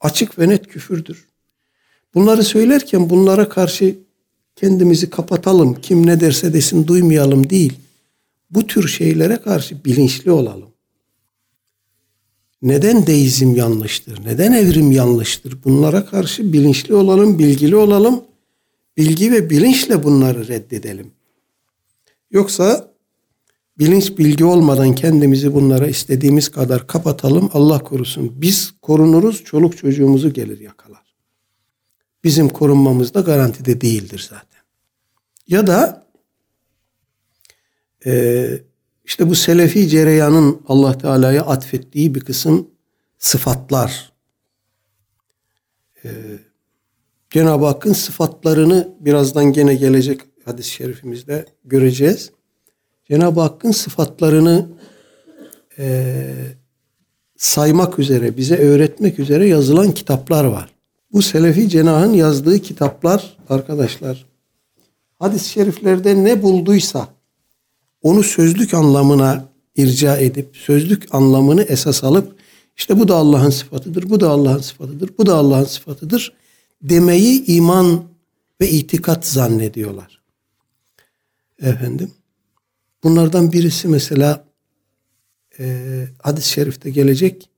Açık 0.00 0.38
ve 0.38 0.48
net 0.48 0.66
küfürdür. 0.66 1.28
Bunları 2.14 2.44
söylerken 2.44 3.10
bunlara 3.10 3.48
karşı 3.48 3.98
kendimizi 4.56 5.10
kapatalım, 5.10 5.74
kim 5.74 6.06
ne 6.06 6.20
derse 6.20 6.52
desin 6.52 6.86
duymayalım 6.86 7.50
değil. 7.50 7.72
Bu 8.50 8.66
tür 8.66 8.88
şeylere 8.88 9.36
karşı 9.36 9.84
bilinçli 9.84 10.30
olalım. 10.30 10.73
Neden 12.64 13.06
deizm 13.06 13.56
yanlıştır? 13.56 14.24
Neden 14.24 14.52
evrim 14.52 14.92
yanlıştır? 14.92 15.64
Bunlara 15.64 16.06
karşı 16.06 16.52
bilinçli 16.52 16.94
olalım, 16.94 17.38
bilgili 17.38 17.76
olalım. 17.76 18.24
Bilgi 18.96 19.32
ve 19.32 19.50
bilinçle 19.50 20.04
bunları 20.04 20.48
reddedelim. 20.48 21.10
Yoksa 22.30 22.90
bilinç 23.78 24.18
bilgi 24.18 24.44
olmadan 24.44 24.94
kendimizi 24.94 25.54
bunlara 25.54 25.86
istediğimiz 25.86 26.48
kadar 26.48 26.86
kapatalım. 26.86 27.50
Allah 27.52 27.78
korusun. 27.78 28.32
Biz 28.36 28.74
korunuruz, 28.82 29.44
çoluk 29.44 29.76
çocuğumuzu 29.76 30.32
gelir 30.32 30.60
yakalar. 30.60 31.14
Bizim 32.24 32.48
korunmamız 32.48 33.14
da 33.14 33.20
garantide 33.20 33.80
değildir 33.80 34.26
zaten. 34.30 34.62
Ya 35.48 35.66
da 35.66 36.06
e, 38.06 38.60
işte 39.04 39.30
bu 39.30 39.34
selefi 39.34 39.88
cereyanın 39.88 40.62
Allah 40.68 40.98
Teala'ya 40.98 41.42
atfettiği 41.46 42.14
bir 42.14 42.20
kısım 42.20 42.68
sıfatlar. 43.18 44.12
Ee, 46.04 46.08
Cenab-ı 47.30 47.66
Hakk'ın 47.66 47.92
sıfatlarını 47.92 48.88
birazdan 49.00 49.52
gene 49.52 49.74
gelecek 49.74 50.20
hadis-i 50.44 50.70
şerifimizde 50.70 51.46
göreceğiz. 51.64 52.30
Cenab-ı 53.04 53.40
Hakk'ın 53.40 53.70
sıfatlarını 53.70 54.68
e, 55.78 56.24
saymak 57.36 57.98
üzere, 57.98 58.36
bize 58.36 58.56
öğretmek 58.56 59.18
üzere 59.18 59.48
yazılan 59.48 59.92
kitaplar 59.92 60.44
var. 60.44 60.74
Bu 61.12 61.22
Selefi 61.22 61.68
Cenah'ın 61.68 62.12
yazdığı 62.12 62.58
kitaplar 62.58 63.36
arkadaşlar 63.48 64.26
hadis-i 65.18 65.48
şeriflerde 65.48 66.24
ne 66.24 66.42
bulduysa 66.42 67.08
onu 68.04 68.22
sözlük 68.22 68.74
anlamına 68.74 69.48
irca 69.76 70.16
edip 70.16 70.56
sözlük 70.56 71.14
anlamını 71.14 71.62
esas 71.62 72.04
alıp 72.04 72.36
işte 72.76 72.98
bu 72.98 73.08
da 73.08 73.16
Allah'ın 73.16 73.50
sıfatıdır, 73.50 74.10
bu 74.10 74.20
da 74.20 74.28
Allah'ın 74.28 74.60
sıfatıdır, 74.60 75.10
bu 75.18 75.26
da 75.26 75.34
Allah'ın 75.34 75.64
sıfatıdır 75.64 76.32
demeyi 76.82 77.44
iman 77.46 78.04
ve 78.60 78.70
itikat 78.70 79.26
zannediyorlar. 79.26 80.22
Efendim. 81.62 82.10
Bunlardan 83.04 83.52
birisi 83.52 83.88
mesela 83.88 84.44
e, 85.58 86.06
hadis-i 86.22 86.48
şerifte 86.48 86.90
gelecek. 86.90 87.48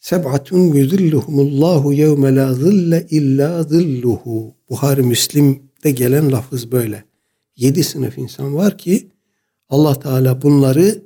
Seb'atun 0.00 0.74
yuzilluhumullahu 0.74 1.92
yevme 1.92 2.36
la 2.36 2.54
zille 2.54 3.06
illa 3.10 3.62
zilluhu. 3.62 4.54
Buhari 4.70 5.02
Müslim'de 5.02 5.90
gelen 5.90 6.32
lafız 6.32 6.72
böyle. 6.72 7.04
Yedi 7.56 7.84
sınıf 7.84 8.18
insan 8.18 8.54
var 8.54 8.78
ki 8.78 9.11
Allah 9.72 10.00
Teala 10.00 10.42
bunları 10.42 11.02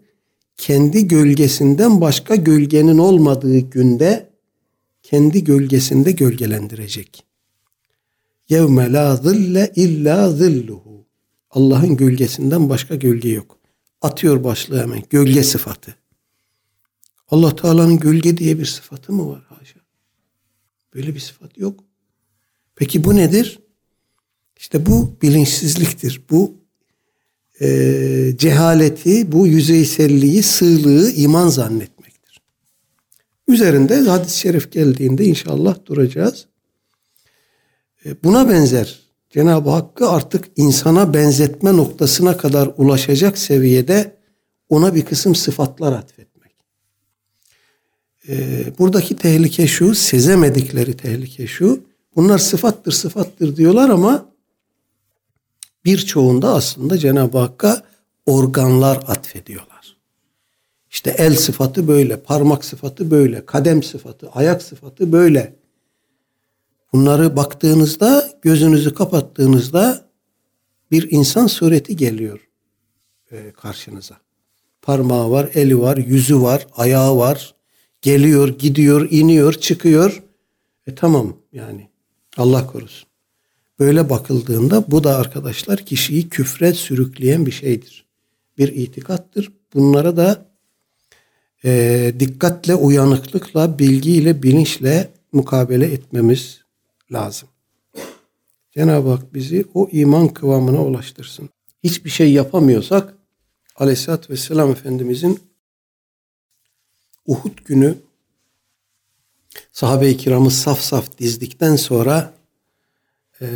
kendi 0.57 1.09
gölgesinden 1.09 2.01
başka 2.01 2.37
gölgenin 2.37 2.99
olmadığı 2.99 3.59
günde 3.59 4.31
kendi 5.03 5.45
gölgesinde 5.45 6.13
gölgelendirecek. 6.13 7.25
Yevme 8.49 8.93
la 8.93 9.17
zille 9.17 9.73
illa 9.77 10.33
zilluhu. 10.33 11.07
Allah'ın 11.51 11.97
gölgesinden 11.97 12.69
başka 12.69 12.95
gölge 12.95 13.29
yok. 13.29 13.59
Atıyor 14.03 14.45
başlığı 14.45 14.81
hemen. 14.81 15.03
Gölge 15.11 15.43
sıfatı. 15.43 15.97
Allah 17.29 17.57
Teala'nın 17.57 17.99
gölge 17.99 18.37
diye 18.37 18.59
bir 18.59 18.67
sıfatı 18.67 19.13
mı 19.13 19.29
var? 19.29 19.43
Haşa. 19.49 19.81
Böyle 20.95 21.15
bir 21.15 21.21
sıfat 21.21 21.59
yok. 21.59 21.85
Peki 22.75 23.05
bu 23.05 23.17
nedir? 23.17 23.59
İşte 24.57 24.87
bu 24.87 25.17
bilinçsizliktir. 25.23 26.23
Bu 26.31 26.56
e, 27.61 28.37
cehaleti, 28.37 29.33
bu 29.33 29.47
yüzeyselliği, 29.47 30.43
sığlığı 30.43 31.11
iman 31.11 31.49
zannetmektir. 31.49 32.41
Üzerinde 33.49 34.01
hadis-i 34.01 34.39
şerif 34.39 34.73
geldiğinde 34.73 35.25
inşallah 35.25 35.77
duracağız. 35.87 36.47
E, 38.05 38.23
buna 38.25 38.49
benzer 38.49 39.01
Cenab-ı 39.31 39.71
Hakk'ı 39.71 40.09
artık 40.09 40.45
insana 40.57 41.15
benzetme 41.15 41.77
noktasına 41.77 42.37
kadar 42.37 42.71
ulaşacak 42.77 43.39
seviyede 43.39 44.17
ona 44.69 44.95
bir 44.95 45.05
kısım 45.05 45.35
sıfatlar 45.35 45.93
atfetmek. 45.93 46.53
E, 48.29 48.65
buradaki 48.79 49.17
tehlike 49.17 49.67
şu, 49.67 49.95
sezemedikleri 49.95 50.97
tehlike 50.97 51.47
şu. 51.47 51.81
Bunlar 52.17 52.39
sıfattır, 52.39 52.93
sıfattır 52.93 53.57
diyorlar 53.57 53.91
ama 53.91 54.36
birçoğunda 55.87 56.55
aslında 56.55 56.99
Cenab-ı 56.99 57.39
Hakk'a 57.39 57.83
organlar 58.27 58.97
atfediyorlar. 58.97 59.97
İşte 60.91 61.15
el 61.19 61.35
sıfatı 61.35 61.89
böyle, 61.89 62.21
parmak 62.21 62.65
sıfatı 62.65 63.11
böyle, 63.11 63.47
kadem 63.47 63.83
sıfatı, 63.83 64.31
ayak 64.31 64.63
sıfatı 64.63 65.13
böyle. 65.13 65.57
Bunları 66.93 67.37
baktığınızda, 67.37 68.31
gözünüzü 68.43 68.95
kapattığınızda 68.95 70.07
bir 70.91 71.11
insan 71.11 71.47
sureti 71.47 71.97
geliyor 71.97 72.49
e, 73.31 73.53
karşınıza. 73.53 74.17
Parmağı 74.83 75.31
var, 75.31 75.51
eli 75.55 75.81
var, 75.81 75.97
yüzü 75.97 76.43
var, 76.43 76.67
ayağı 76.77 77.17
var. 77.17 77.55
Geliyor, 78.03 78.49
gidiyor, 78.49 79.09
iniyor, 79.11 79.53
çıkıyor. 79.53 80.23
E 80.87 80.95
tamam 80.95 81.37
yani. 81.53 81.91
Allah 82.37 82.67
korusun. 82.67 83.09
Böyle 83.79 84.11
bakıldığında 84.11 84.91
bu 84.91 85.05
da 85.05 85.17
arkadaşlar 85.17 85.79
kişiyi 85.79 86.29
küfre 86.29 86.73
sürükleyen 86.73 87.47
bir 87.47 87.51
şeydir. 87.51 88.07
Bir 88.59 88.69
itikattır. 88.69 89.53
Bunlara 89.75 90.17
da 90.17 90.47
e, 91.65 92.13
dikkatle, 92.21 92.75
uyanıklıkla, 92.75 93.79
bilgiyle, 93.79 94.43
bilinçle 94.43 95.11
mukabele 95.33 95.87
etmemiz 95.87 96.61
lazım. 97.13 97.49
Cenab-ı 98.71 99.11
Hak 99.11 99.35
bizi 99.35 99.65
o 99.75 99.89
iman 99.93 100.29
kıvamına 100.29 100.85
ulaştırsın. 100.85 101.49
Hiçbir 101.85 102.11
şey 102.11 102.33
yapamıyorsak 102.33 103.15
Aleyhisselatü 103.77 104.33
Vesselam 104.33 104.71
Efendimizin 104.71 105.41
Uhud 107.27 107.59
günü 107.65 107.99
sahabe-i 109.73 110.17
kiramı 110.17 110.51
saf 110.51 110.81
saf 110.81 111.19
dizdikten 111.19 111.77
sonra 111.77 112.36
e, 113.41 113.49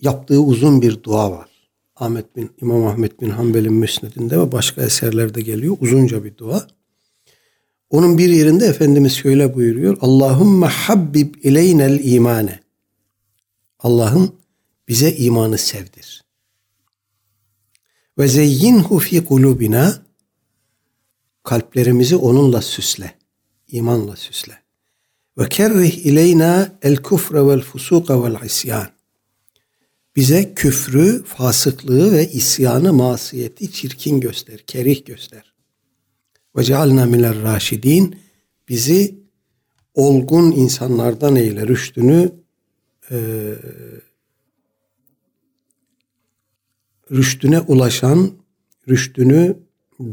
yaptığı 0.00 0.40
uzun 0.40 0.82
bir 0.82 1.02
dua 1.02 1.30
var. 1.30 1.48
Ahmet 1.96 2.36
bin 2.36 2.50
İmam 2.60 2.86
Ahmet 2.86 3.20
bin 3.20 3.30
Hanbel'in 3.30 3.72
müsnedinde 3.72 4.40
ve 4.40 4.52
başka 4.52 4.82
eserlerde 4.82 5.42
geliyor 5.42 5.76
uzunca 5.80 6.24
bir 6.24 6.36
dua. 6.36 6.68
Onun 7.90 8.18
bir 8.18 8.28
yerinde 8.28 8.66
Efendimiz 8.66 9.12
şöyle 9.12 9.54
buyuruyor. 9.54 9.98
Allahümme 10.00 10.66
habbib 10.66 11.34
ileynel 11.42 12.04
imane. 12.04 12.60
Allah'ım 13.78 14.32
bize 14.88 15.12
imanı 15.12 15.58
sevdir. 15.58 16.24
Ve 18.18 18.28
zeyyinhu 18.28 18.98
fi 18.98 19.24
kulubina. 19.24 20.02
Kalplerimizi 21.42 22.16
onunla 22.16 22.62
süsle. 22.62 23.14
imanla 23.68 24.16
süsle. 24.16 24.67
Ve 25.38 25.48
kerrih 25.48 26.06
ileyna 26.06 26.78
el 26.82 26.96
kufre 26.96 27.46
vel 27.46 27.60
fusuka 27.60 28.24
vel 28.24 28.44
isyan. 28.44 28.88
Bize 30.16 30.54
küfrü, 30.54 31.24
fasıklığı 31.24 32.12
ve 32.12 32.30
isyanı, 32.30 32.92
masiyeti 32.92 33.72
çirkin 33.72 34.20
göster, 34.20 34.58
kerih 34.66 35.04
göster. 35.04 35.54
Ve 36.56 36.64
cealna 36.64 37.06
minel 37.06 37.42
raşidin. 37.42 38.16
Bizi 38.68 39.18
olgun 39.94 40.52
insanlardan 40.52 41.36
eyle, 41.36 41.66
rüştünü 41.66 42.32
e, 43.10 43.18
rüştüne 47.12 47.60
ulaşan, 47.60 48.32
rüştünü 48.88 49.56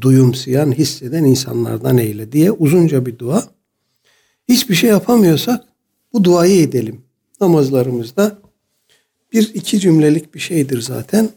duyumsayan, 0.01 0.71
hisseden 0.71 1.23
insanlardan 1.23 1.97
eyle 1.97 2.31
diye 2.31 2.51
uzunca 2.51 3.05
bir 3.05 3.19
dua. 3.19 3.54
Hiçbir 4.49 4.75
şey 4.75 4.89
yapamıyorsak 4.89 5.65
bu 6.13 6.23
duayı 6.23 6.61
edelim. 6.61 7.01
Namazlarımızda 7.41 8.39
bir 9.33 9.53
iki 9.53 9.79
cümlelik 9.79 10.35
bir 10.35 10.39
şeydir 10.39 10.81
zaten. 10.81 11.29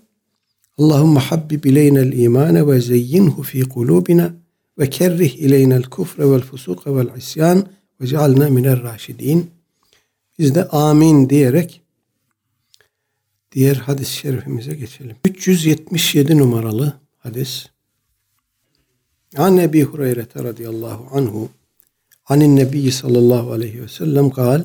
Allahümme 0.79 1.21
habbib 1.21 1.65
ileynel 1.65 2.13
imane 2.13 2.67
ve 2.67 2.81
zeyyinhu 2.81 3.43
fi 3.43 3.69
kulubina 3.69 4.33
ve 4.79 4.91
kerrih 4.91 5.35
ileynel 5.35 5.83
kufre 5.83 6.31
vel 6.31 6.41
fusuka 6.41 6.97
vel 6.97 7.17
isyan 7.17 7.67
ve 8.01 8.07
cealna 8.07 8.49
minel 8.49 8.83
raşidin. 8.83 9.51
Biz 10.39 10.55
de 10.55 10.69
amin 10.69 11.31
diyerek 11.31 11.83
diğer 13.53 13.77
hadis-i 13.77 14.17
şerifimize 14.17 14.75
geçelim. 14.75 15.17
377 15.25 16.39
numaralı 16.39 16.93
hadis. 17.19 17.67
An 19.37 19.57
Ebi 19.57 19.83
Hureyre 19.83 20.27
radıyallahu 20.37 21.17
anhu 21.19 21.49
anin 22.29 22.57
Nebi 22.57 22.93
sallallahu 22.93 23.53
aleyhi 23.53 23.83
ve 23.83 23.89
sellem 23.89 24.31
kal 24.31 24.65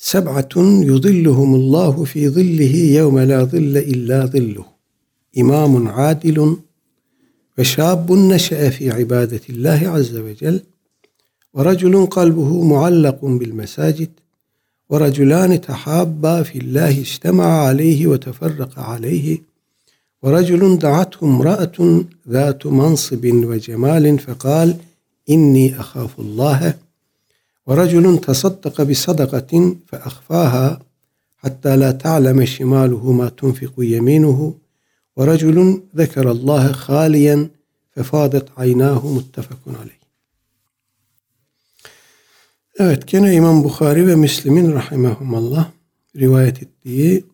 Seb'atun 0.00 0.82
yudilluhumullahu 0.82 2.04
fi 2.04 2.30
zillihi 2.30 2.76
yevme 2.76 3.28
la 3.28 3.46
zille 3.46 3.84
illa 3.84 4.26
zilluh. 4.26 4.64
İmamun 5.32 5.86
adilun 5.86 6.62
ve 7.58 7.64
şabun 7.64 8.28
neşe'e 8.28 8.70
fi 8.70 8.84
ibadetillahi 8.84 9.90
azze 9.90 10.24
ve 10.24 10.36
cel. 10.36 10.60
Ve 11.56 11.64
raculun 11.64 12.06
kalbuhu 12.06 12.64
muallakun 12.64 13.40
bil 13.40 13.52
mesacid. 13.52 14.10
Ve 14.90 15.00
raculani 15.00 15.60
tehabba 15.60 16.44
fillahi 16.44 17.00
istema'a 17.00 17.60
aleyhi 17.60 18.12
ve 18.12 18.20
teferraka 18.20 18.84
aleyhi. 18.84 19.42
Ve 20.24 20.32
raculun 20.32 20.80
da'athu 20.80 21.26
imra'atun 21.26 22.10
inni 25.34 25.66
ahafullâhe 25.82 26.74
ve 27.68 27.76
raculun 27.76 28.16
tasaddaka 28.16 28.88
bi 28.88 28.94
sadakatin 28.94 29.64
fe 29.90 29.96
ahfaha 29.96 30.80
hatta 31.42 31.80
la 31.80 31.98
ta'leme 31.98 32.46
şimaluhu 32.46 33.12
ma 33.12 33.30
tunfiku 33.30 33.82
yeminuhu 33.84 34.56
ve 35.18 35.26
raculun 35.26 35.84
zekerallaha 35.94 36.72
haliyen 36.72 37.50
fefadet 37.94 38.46
aynahu 38.56 39.08
muttefakun 39.08 39.74
aleyh. 39.74 40.00
Evet 42.78 43.06
gene 43.06 43.34
İmam 43.34 43.64
Bukhari 43.64 44.06
ve 44.06 44.16
Müslim'in 44.16 44.72
rahimehumallah 44.72 45.70
rivayet 46.16 46.62
ettiği 46.62 47.24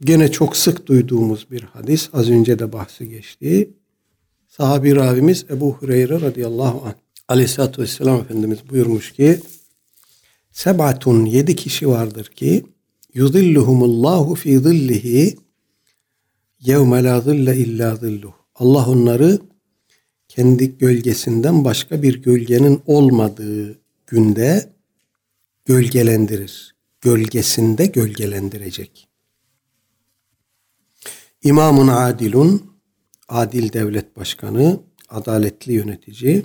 gene 0.00 0.30
çok 0.30 0.56
sık 0.56 0.86
duyduğumuz 0.86 1.50
bir 1.50 1.62
hadis 1.62 2.10
az 2.12 2.30
önce 2.30 2.58
de 2.58 2.72
bahsi 2.72 3.08
geçti. 3.08 3.70
Sahabi 4.48 4.96
ravimiz 4.96 5.46
Ebu 5.50 5.72
Hureyre 5.72 6.20
radıyallahu 6.20 6.82
anh 6.86 7.07
aleyhissalatü 7.28 7.82
vesselam 7.82 8.20
Efendimiz 8.20 8.58
buyurmuş 8.70 9.12
ki 9.12 9.40
Sebatun 10.52 11.24
yedi 11.24 11.56
kişi 11.56 11.88
vardır 11.88 12.24
ki 12.24 12.64
yudilluhumullahu 13.14 14.34
fi 14.34 14.58
zillihi 14.58 15.36
yevme 16.60 17.04
la 17.04 17.20
zille 17.20 17.56
illa 17.56 17.96
zilluh. 17.96 18.32
Allah 18.54 18.88
onları 18.88 19.38
kendi 20.28 20.78
gölgesinden 20.78 21.64
başka 21.64 22.02
bir 22.02 22.22
gölgenin 22.22 22.82
olmadığı 22.86 23.78
günde 24.06 24.72
gölgelendirir. 25.64 26.74
Gölgesinde 27.00 27.86
gölgelendirecek. 27.86 29.08
İmamun 31.42 31.88
adilun, 31.88 32.72
adil 33.28 33.72
devlet 33.72 34.16
başkanı, 34.16 34.80
adaletli 35.08 35.72
yönetici 35.72 36.44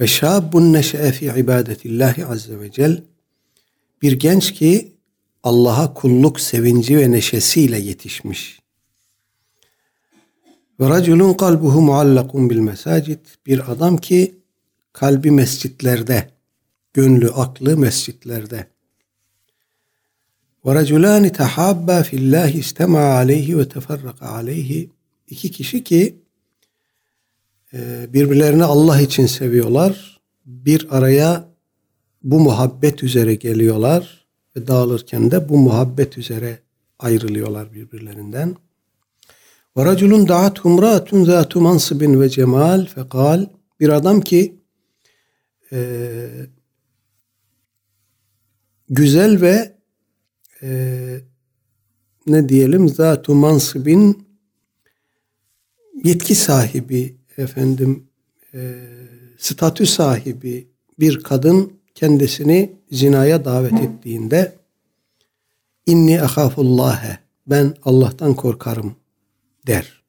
ve 0.00 0.06
şabun 0.06 0.72
neşe'e 0.72 1.12
fi 1.12 1.32
ibadetillahi 1.36 2.26
azze 2.26 2.60
ve 2.60 2.70
cel 2.72 3.02
bir 4.02 4.12
genç 4.12 4.52
ki 4.54 4.92
Allah'a 5.42 5.94
kulluk 5.94 6.40
sevinci 6.40 6.98
ve 6.98 7.10
neşesiyle 7.10 7.78
yetişmiş. 7.78 8.60
Ve 10.80 10.88
raculun 10.88 11.34
kalbuhu 11.34 11.80
muallakun 11.80 12.50
bil 12.50 12.58
mesacid 12.58 13.18
bir 13.46 13.72
adam 13.72 13.96
ki 13.96 14.34
kalbi 14.92 15.30
mescitlerde, 15.30 16.30
gönlü 16.94 17.28
aklı 17.28 17.76
mescitlerde. 17.76 18.66
Ve 20.66 20.74
raculani 20.74 21.32
tehabba 21.32 22.02
fillahi 22.02 22.58
istema 22.58 23.00
aleyhi 23.00 23.58
ve 23.58 23.68
teferraka 23.68 24.28
aleyhi 24.28 24.90
iki 25.28 25.50
kişi 25.50 25.84
ki 25.84 26.16
birbirlerini 28.12 28.64
Allah 28.64 29.00
için 29.00 29.26
seviyorlar. 29.26 30.20
Bir 30.46 30.86
araya 30.90 31.48
bu 32.22 32.40
muhabbet 32.40 33.02
üzere 33.02 33.34
geliyorlar 33.34 34.26
ve 34.56 34.66
dağılırken 34.66 35.30
de 35.30 35.48
bu 35.48 35.58
muhabbet 35.58 36.18
üzere 36.18 36.58
ayrılıyorlar 36.98 37.72
birbirlerinden. 37.72 38.56
Ve 39.76 39.84
raculun 39.84 40.28
da'at 40.28 40.58
humratun 40.58 41.24
zatu 41.24 41.60
mansibin 41.60 42.20
ve 42.20 42.28
cemal 42.28 42.86
fekal 42.86 43.46
bir 43.80 43.88
adam 43.88 44.20
ki 44.20 44.60
e, 45.72 46.28
güzel 48.88 49.40
ve 49.40 49.76
e, 50.62 51.20
ne 52.26 52.48
diyelim 52.48 52.88
zatu 52.88 53.34
mansibin 53.34 54.28
yetki 56.04 56.34
sahibi 56.34 57.19
efendim 57.40 58.06
e, 58.54 58.74
statü 59.38 59.86
sahibi 59.86 60.68
bir 60.98 61.20
kadın 61.20 61.72
kendisini 61.94 62.72
zinaya 62.92 63.44
davet 63.44 63.72
ettiğinde 63.72 64.58
inni 65.86 66.22
ahafullâhe 66.22 67.18
ben 67.46 67.74
Allah'tan 67.84 68.34
korkarım 68.34 68.96
der. 69.66 70.02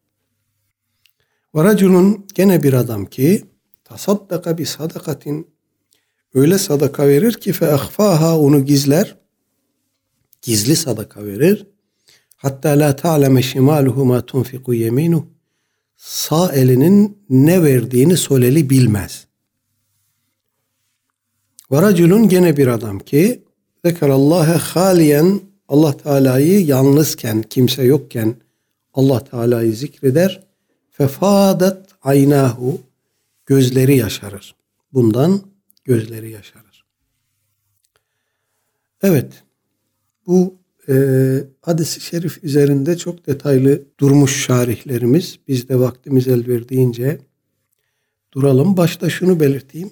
Ve 1.55 2.17
gene 2.35 2.63
bir 2.63 2.73
adam 2.73 3.05
ki 3.05 3.45
tasaddaka 3.83 4.57
bi 4.57 4.65
sadakatin. 4.65 5.47
Öyle 6.33 6.57
sadaka 6.57 7.07
verir 7.07 7.33
ki 7.33 7.53
fe 7.53 7.73
ahfaha 7.73 8.39
onu 8.39 8.65
gizler. 8.65 9.17
Gizli 10.41 10.75
sadaka 10.75 11.25
verir. 11.25 11.67
Hatta 12.35 12.69
la 12.69 12.95
ta'leme 12.95 13.41
şimaluhu 13.41 14.05
ma 14.05 14.25
tunfiku 14.25 14.73
yeminuhu 14.73 15.40
sağ 16.01 16.51
elinin 16.53 17.17
ne 17.29 17.63
verdiğini 17.63 18.17
sol 18.17 18.41
eli 18.41 18.69
bilmez. 18.69 19.27
Ve 21.71 22.27
gene 22.27 22.57
bir 22.57 22.67
adam 22.67 22.99
ki 22.99 23.43
zekerallâhe 23.85 24.53
haliyen 24.53 25.41
Allah 25.67 25.97
Teala'yı 25.97 26.65
yalnızken, 26.65 27.41
kimse 27.41 27.83
yokken 27.83 28.35
Allah 28.93 29.23
Teala'yı 29.23 29.75
zikreder. 29.75 30.43
Fefadat 30.91 31.89
aynahu 32.01 32.81
gözleri 33.45 33.97
yaşarır. 33.97 34.55
Bundan 34.93 35.41
gözleri 35.83 36.31
yaşarır. 36.31 36.85
Evet. 39.01 39.43
Bu 40.27 40.60
e, 40.89 40.93
hadis-i 41.61 42.01
şerif 42.01 42.43
üzerinde 42.43 42.97
çok 42.97 43.27
detaylı 43.27 43.83
durmuş 43.99 44.45
şarihlerimiz. 44.45 45.39
Biz 45.47 45.69
de 45.69 45.79
vaktimiz 45.79 46.27
el 46.27 46.47
verdiğince 46.47 47.19
duralım. 48.33 48.77
Başta 48.77 49.09
şunu 49.09 49.39
belirteyim. 49.39 49.91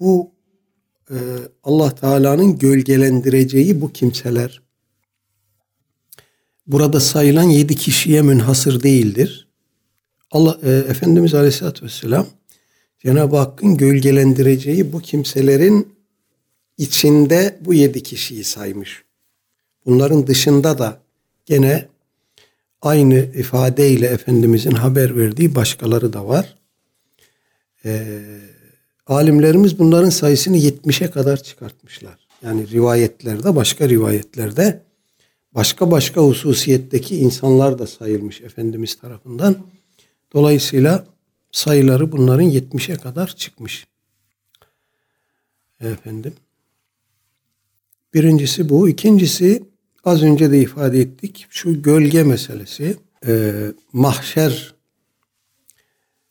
Bu 0.00 0.30
e, 1.10 1.16
Allah 1.64 1.94
Teala'nın 1.94 2.58
gölgelendireceği 2.58 3.80
bu 3.80 3.92
kimseler 3.92 4.62
burada 6.66 7.00
sayılan 7.00 7.42
yedi 7.42 7.76
kişiye 7.76 8.22
münhasır 8.22 8.82
değildir. 8.82 9.48
Allah 10.30 10.58
e, 10.62 10.70
Efendimiz 10.70 11.34
Aleyhisselatü 11.34 11.84
Vesselam 11.84 12.26
Cenab-ı 12.98 13.36
Hakk'ın 13.36 13.76
gölgelendireceği 13.76 14.92
bu 14.92 15.00
kimselerin 15.00 15.94
içinde 16.78 17.58
bu 17.60 17.74
yedi 17.74 18.02
kişiyi 18.02 18.44
saymış. 18.44 19.07
Bunların 19.88 20.26
dışında 20.26 20.78
da 20.78 21.00
gene 21.46 21.88
aynı 22.82 23.14
ifadeyle 23.14 24.06
Efendimizin 24.06 24.70
haber 24.70 25.16
verdiği 25.16 25.54
başkaları 25.54 26.12
da 26.12 26.28
var. 26.28 26.54
Ee, 27.84 28.20
alimlerimiz 29.06 29.78
bunların 29.78 30.10
sayısını 30.10 30.56
70'e 30.56 31.10
kadar 31.10 31.42
çıkartmışlar. 31.42 32.18
Yani 32.42 32.70
rivayetlerde, 32.70 33.56
başka 33.56 33.88
rivayetlerde 33.88 34.82
başka 35.54 35.90
başka 35.90 36.20
hususiyetteki 36.20 37.16
insanlar 37.16 37.78
da 37.78 37.86
sayılmış 37.86 38.40
Efendimiz 38.40 38.94
tarafından. 38.94 39.56
Dolayısıyla 40.32 41.06
sayıları 41.52 42.12
bunların 42.12 42.50
70'e 42.50 42.96
kadar 42.96 43.26
çıkmış. 43.36 43.86
Efendim. 45.80 46.32
Birincisi 48.14 48.68
bu. 48.68 48.88
İkincisi 48.88 49.67
az 50.08 50.22
önce 50.22 50.50
de 50.50 50.60
ifade 50.60 51.00
ettik. 51.00 51.46
Şu 51.50 51.82
gölge 51.82 52.22
meselesi. 52.22 52.96
Ee, 53.26 53.52
mahşer 53.92 54.74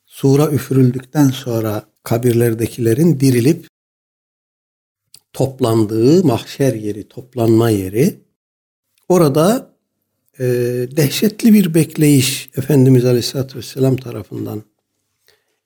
sura 0.06 0.52
üfürüldükten 0.52 1.30
sonra 1.30 1.86
kabirlerdekilerin 2.04 3.20
dirilip 3.20 3.68
toplandığı 5.34 6.24
mahşer 6.24 6.74
yeri, 6.74 7.08
toplanma 7.08 7.70
yeri. 7.70 8.20
Orada 9.10 9.74
e, 10.40 10.46
dehşetli 10.98 11.54
bir 11.54 11.74
bekleyiş 11.74 12.50
Efendimiz 12.58 13.06
Aleyhisselatü 13.06 13.58
Vesselam 13.58 13.98
tarafından 13.98 14.64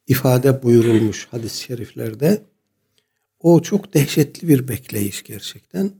ifade 0.07 0.64
buyurulmuş 0.64 1.28
hadis-i 1.32 1.64
şeriflerde. 1.64 2.41
O 3.39 3.62
çok 3.62 3.93
dehşetli 3.93 4.47
bir 4.47 4.68
bekleyiş 4.68 5.24
gerçekten. 5.24 5.91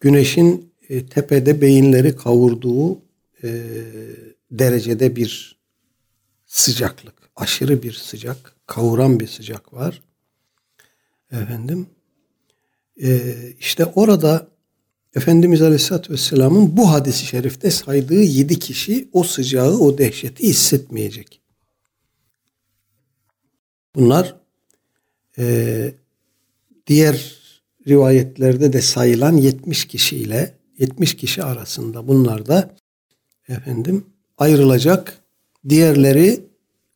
Güneşin 0.00 0.73
e, 0.88 1.06
tepede 1.06 1.60
beyinleri 1.60 2.16
kavurduğu 2.16 2.98
e, 3.42 3.64
derecede 4.50 5.16
bir 5.16 5.58
sıcaklık. 6.46 7.14
Aşırı 7.36 7.82
bir 7.82 7.92
sıcak, 7.92 8.56
kavuran 8.66 9.20
bir 9.20 9.26
sıcak 9.26 9.72
var. 9.72 10.02
Efendim. 11.32 11.86
Ee, 13.02 13.34
işte 13.60 13.84
orada 13.84 14.48
Efendimiz 15.16 15.62
Aleyhisselatü 15.62 16.12
Vesselam'ın 16.12 16.76
bu 16.76 16.90
hadisi 16.90 17.26
şerifte 17.26 17.70
saydığı 17.70 18.22
yedi 18.22 18.58
kişi 18.58 19.08
o 19.12 19.22
sıcağı, 19.22 19.78
o 19.78 19.98
dehşeti 19.98 20.48
hissetmeyecek. 20.48 21.40
Bunlar 23.94 24.36
e, 25.38 25.94
diğer 26.86 27.38
rivayetlerde 27.88 28.72
de 28.72 28.82
sayılan 28.82 29.36
70 29.36 29.84
kişiyle 29.84 30.54
70 30.78 31.16
kişi 31.16 31.42
arasında 31.44 32.08
bunlar 32.08 32.46
da 32.46 32.74
efendim 33.48 34.06
ayrılacak. 34.38 35.18
Diğerleri 35.68 36.40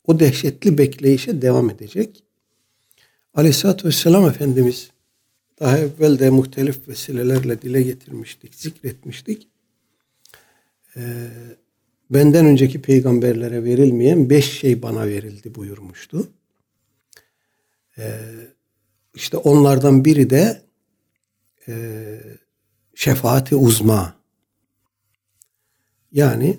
o 0.06 0.20
dehşetli 0.20 0.78
bekleyişe 0.78 1.42
devam 1.42 1.70
edecek. 1.70 2.22
Aleyhisselatü 3.34 3.88
Vesselam 3.88 4.28
Efendimiz 4.28 4.90
daha 5.60 5.78
evvel 5.78 6.18
de 6.18 6.30
muhtelif 6.30 6.88
vesilelerle 6.88 7.62
dile 7.62 7.82
getirmiştik, 7.82 8.54
zikretmiştik. 8.54 9.48
Ee, 10.96 11.28
benden 12.10 12.46
önceki 12.46 12.82
peygamberlere 12.82 13.64
verilmeyen 13.64 14.30
beş 14.30 14.58
şey 14.58 14.82
bana 14.82 15.06
verildi 15.06 15.54
buyurmuştu. 15.54 16.28
Ee, 17.98 18.20
işte 19.14 19.36
onlardan 19.36 20.04
biri 20.04 20.30
de 20.30 20.62
e, 21.68 21.74
şefaati 22.98 23.56
uzma. 23.56 24.14
Yani 26.12 26.58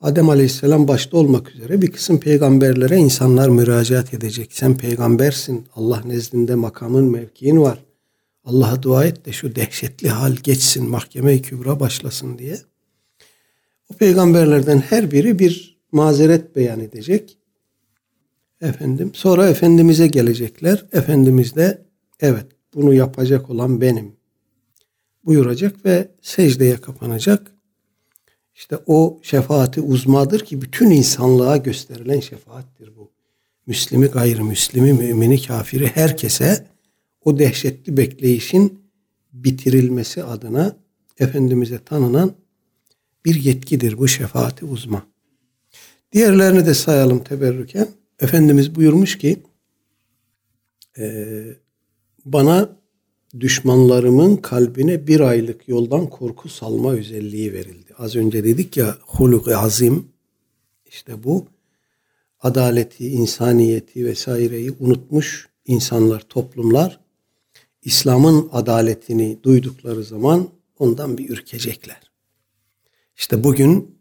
Adem 0.00 0.30
Aleyhisselam 0.30 0.88
başta 0.88 1.16
olmak 1.16 1.50
üzere 1.54 1.82
bir 1.82 1.92
kısım 1.92 2.20
peygamberlere 2.20 2.96
insanlar 2.96 3.48
müracaat 3.48 4.14
edecek. 4.14 4.52
Sen 4.52 4.76
peygambersin. 4.76 5.66
Allah 5.74 6.02
nezdinde 6.04 6.54
makamın, 6.54 7.04
mevkiin 7.04 7.60
var. 7.60 7.84
Allah'a 8.44 8.82
dua 8.82 9.04
et 9.04 9.26
de 9.26 9.32
şu 9.32 9.54
dehşetli 9.54 10.08
hal 10.08 10.32
geçsin, 10.32 10.90
mahkeme-i 10.90 11.42
kübra 11.42 11.80
başlasın 11.80 12.38
diye. 12.38 12.58
O 13.92 13.94
peygamberlerden 13.94 14.78
her 14.78 15.10
biri 15.10 15.38
bir 15.38 15.80
mazeret 15.92 16.56
beyan 16.56 16.80
edecek. 16.80 17.38
Efendim, 18.60 19.10
sonra 19.14 19.48
Efendimiz'e 19.48 20.06
gelecekler. 20.06 20.86
Efendimiz 20.92 21.56
de 21.56 21.82
evet 22.20 22.46
bunu 22.74 22.94
yapacak 22.94 23.50
olan 23.50 23.80
benim 23.80 24.17
buyuracak 25.28 25.84
ve 25.84 26.08
secdeye 26.22 26.76
kapanacak. 26.76 27.52
İşte 28.54 28.78
o 28.86 29.20
şefaati 29.22 29.80
uzmadır 29.80 30.44
ki 30.44 30.62
bütün 30.62 30.90
insanlığa 30.90 31.56
gösterilen 31.56 32.20
şefaattir 32.20 32.96
bu. 32.96 33.10
Müslimi, 33.66 34.06
gayrimüslimi, 34.06 34.92
mümini, 34.92 35.42
kafiri 35.42 35.86
herkese 35.86 36.66
o 37.24 37.38
dehşetli 37.38 37.96
bekleyişin 37.96 38.82
bitirilmesi 39.32 40.24
adına 40.24 40.76
Efendimiz'e 41.18 41.78
tanınan 41.78 42.32
bir 43.24 43.34
yetkidir 43.34 43.98
bu 43.98 44.08
şefaati 44.08 44.64
uzma. 44.64 45.06
Diğerlerini 46.12 46.66
de 46.66 46.74
sayalım 46.74 47.24
teberrüken. 47.24 47.88
Efendimiz 48.20 48.74
buyurmuş 48.74 49.18
ki 49.18 49.42
e, 50.98 51.44
bana 52.24 52.77
düşmanlarımın 53.40 54.36
kalbine 54.36 55.06
bir 55.06 55.20
aylık 55.20 55.68
yoldan 55.68 56.06
korku 56.06 56.48
salma 56.48 56.92
özelliği 56.92 57.52
verildi. 57.52 57.94
Az 57.98 58.16
önce 58.16 58.44
dedik 58.44 58.76
ya 58.76 58.98
huluk 59.06 59.48
azim 59.48 60.08
işte 60.86 61.24
bu 61.24 61.46
adaleti, 62.40 63.08
insaniyeti 63.08 64.06
vesaireyi 64.06 64.72
unutmuş 64.80 65.48
insanlar, 65.66 66.20
toplumlar 66.20 67.00
İslam'ın 67.82 68.48
adaletini 68.52 69.38
duydukları 69.42 70.04
zaman 70.04 70.48
ondan 70.78 71.18
bir 71.18 71.30
ürkecekler. 71.30 72.10
İşte 73.16 73.44
bugün 73.44 73.98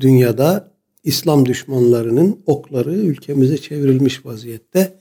dünyada 0.00 0.72
İslam 1.04 1.46
düşmanlarının 1.46 2.42
okları 2.46 2.94
ülkemize 2.94 3.58
çevrilmiş 3.58 4.26
vaziyette. 4.26 4.98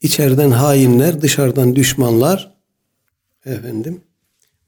İçeriden 0.00 0.50
hainler, 0.50 1.22
dışarıdan 1.22 1.76
düşmanlar 1.76 2.59
efendim 3.44 4.00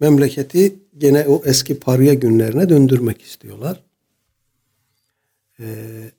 memleketi 0.02 0.74
gene 0.98 1.26
o 1.28 1.42
eski 1.44 1.80
parya 1.80 2.14
günlerine 2.14 2.68
döndürmek 2.68 3.22
istiyorlar. 3.22 3.82
Ee, 5.60 6.10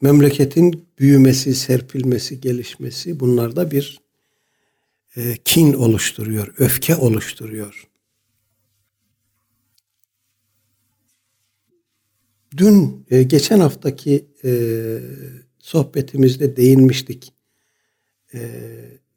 memleketin 0.00 0.86
büyümesi, 0.98 1.54
serpilmesi, 1.54 2.40
gelişmesi 2.40 3.20
bunlarda 3.20 3.70
bir 3.70 4.00
e, 5.16 5.36
kin 5.44 5.72
oluşturuyor, 5.72 6.54
öfke 6.58 6.96
oluşturuyor. 6.96 7.86
Dün 12.56 13.06
e, 13.10 13.22
geçen 13.22 13.60
haftaki 13.60 14.26
e, 14.44 14.52
sohbetimizde 15.58 16.56
değinmiştik. 16.56 17.32
E, 18.34 18.40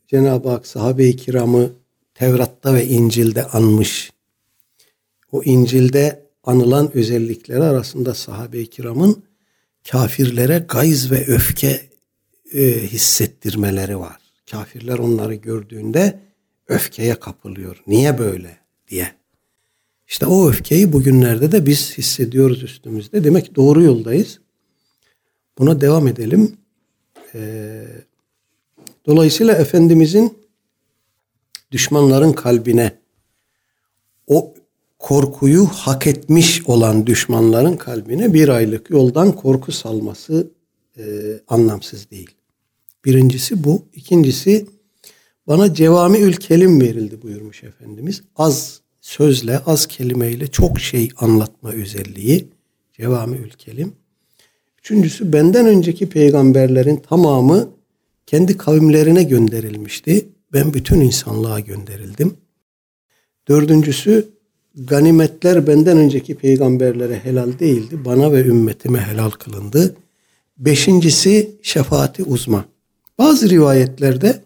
Cenab-ı 0.07 0.49
Hak 0.49 0.67
sahabe-i 0.67 1.15
kiramı 1.15 1.82
Tevrat'ta 2.13 2.73
ve 2.73 2.87
İncil'de 2.87 3.45
anmış. 3.45 4.11
O 5.31 5.43
İncil'de 5.43 6.29
anılan 6.43 6.97
özellikleri 6.97 7.63
arasında 7.63 8.13
sahabe-i 8.13 8.69
kiramın 8.69 9.23
kafirlere 9.91 10.65
gayz 10.69 11.11
ve 11.11 11.25
öfke 11.27 11.81
e, 12.53 12.87
hissettirmeleri 12.87 13.99
var. 13.99 14.17
Kafirler 14.51 14.97
onları 14.97 15.35
gördüğünde 15.35 16.19
öfkeye 16.67 17.15
kapılıyor. 17.15 17.83
Niye 17.87 18.17
böyle 18.17 18.57
diye. 18.87 19.11
İşte 20.07 20.25
o 20.25 20.49
öfkeyi 20.49 20.93
bugünlerde 20.93 21.51
de 21.51 21.65
biz 21.65 21.97
hissediyoruz 21.97 22.63
üstümüzde. 22.63 23.23
Demek 23.23 23.55
doğru 23.55 23.83
yoldayız. 23.83 24.39
Buna 25.57 25.81
devam 25.81 26.07
edelim. 26.07 26.57
Ee, 27.35 27.85
dolayısıyla 29.05 29.53
Efendimizin 29.53 30.42
düşmanların 31.73 32.33
kalbine 32.33 32.91
o 34.27 34.53
korkuyu 34.99 35.65
hak 35.65 36.07
etmiş 36.07 36.61
olan 36.65 37.07
düşmanların 37.07 37.77
kalbine 37.77 38.33
bir 38.33 38.49
aylık 38.49 38.89
yoldan 38.89 39.31
korku 39.31 39.71
salması 39.71 40.51
e, 40.97 41.03
anlamsız 41.47 42.11
değil. 42.11 42.31
Birincisi 43.05 43.63
bu. 43.63 43.85
İkincisi 43.93 44.65
bana 45.47 45.73
cevami 45.73 46.19
ül 46.19 46.33
kelim 46.33 46.81
verildi 46.81 47.21
buyurmuş 47.21 47.63
Efendimiz. 47.63 48.21
Az 48.35 48.81
sözle, 49.01 49.59
az 49.59 49.85
kelimeyle 49.85 50.47
çok 50.47 50.79
şey 50.79 51.09
anlatma 51.17 51.71
özelliği. 51.71 52.47
Cevami 52.93 53.37
ül 53.37 53.49
kelim. 53.49 53.93
Üçüncüsü 54.79 55.33
benden 55.33 55.65
önceki 55.65 56.09
peygamberlerin 56.09 56.97
tamamı 56.97 57.69
kendi 58.25 58.57
kavimlerine 58.57 59.23
gönderilmişti. 59.23 60.29
Ben 60.53 60.73
bütün 60.73 61.01
insanlığa 61.01 61.59
gönderildim. 61.59 62.37
Dördüncüsü 63.47 64.29
ganimetler 64.75 65.67
benden 65.67 65.97
önceki 65.97 66.35
peygamberlere 66.35 67.19
helal 67.19 67.59
değildi. 67.59 68.05
Bana 68.05 68.31
ve 68.31 68.45
ümmetime 68.45 68.99
helal 68.99 69.29
kılındı. 69.29 69.95
Beşincisi 70.57 71.51
şefaati 71.61 72.23
uzma. 72.23 72.65
Bazı 73.17 73.49
rivayetlerde 73.49 74.41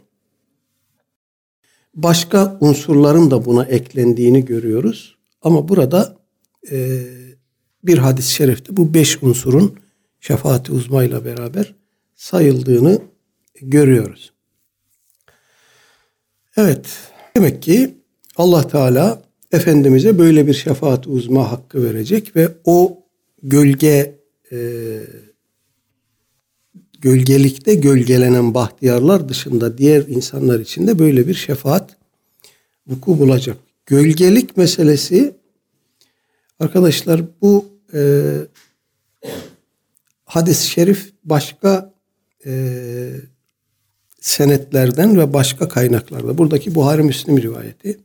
başka 1.95 2.57
unsurların 2.61 3.31
da 3.31 3.45
buna 3.45 3.65
eklendiğini 3.65 4.45
görüyoruz. 4.45 5.17
Ama 5.41 5.67
burada 5.67 6.17
e, 6.71 7.03
bir 7.83 7.97
hadis-i 7.97 8.33
şerifte 8.33 8.77
bu 8.77 8.93
beş 8.93 9.23
unsurun 9.23 9.79
şefaati 10.19 10.71
uzmayla 10.71 11.25
beraber 11.25 11.75
sayıldığını 12.15 13.01
görüyoruz. 13.61 14.36
Evet, 16.57 16.87
demek 17.35 17.61
ki 17.61 17.95
Allah 18.35 18.67
Teala 18.67 19.21
Efendimiz'e 19.51 20.19
böyle 20.19 20.47
bir 20.47 20.53
şefaat 20.53 21.07
uzma 21.07 21.51
hakkı 21.51 21.83
verecek 21.83 22.35
ve 22.35 22.49
o 22.65 23.03
gölge 23.43 24.19
e, 24.51 24.57
gölgelikte 27.01 27.75
gölgelenen 27.75 28.53
bahtiyarlar 28.53 29.29
dışında 29.29 29.77
diğer 29.77 30.07
insanlar 30.07 30.59
için 30.59 30.87
de 30.87 30.99
böyle 30.99 31.27
bir 31.27 31.33
şefaat 31.33 31.97
vuku 32.87 33.19
bulacak. 33.19 33.57
Gölgelik 33.85 34.57
meselesi 34.57 35.35
arkadaşlar 36.59 37.21
bu 37.41 37.65
e, 37.93 38.31
hadis-i 40.25 40.67
şerif 40.67 41.13
başka 41.23 41.93
e, 42.45 42.51
senetlerden 44.27 45.17
ve 45.17 45.33
başka 45.33 45.67
kaynaklarda. 45.67 46.37
Buradaki 46.37 46.75
Buhari 46.75 47.03
Müslim 47.03 47.41
rivayeti. 47.41 47.99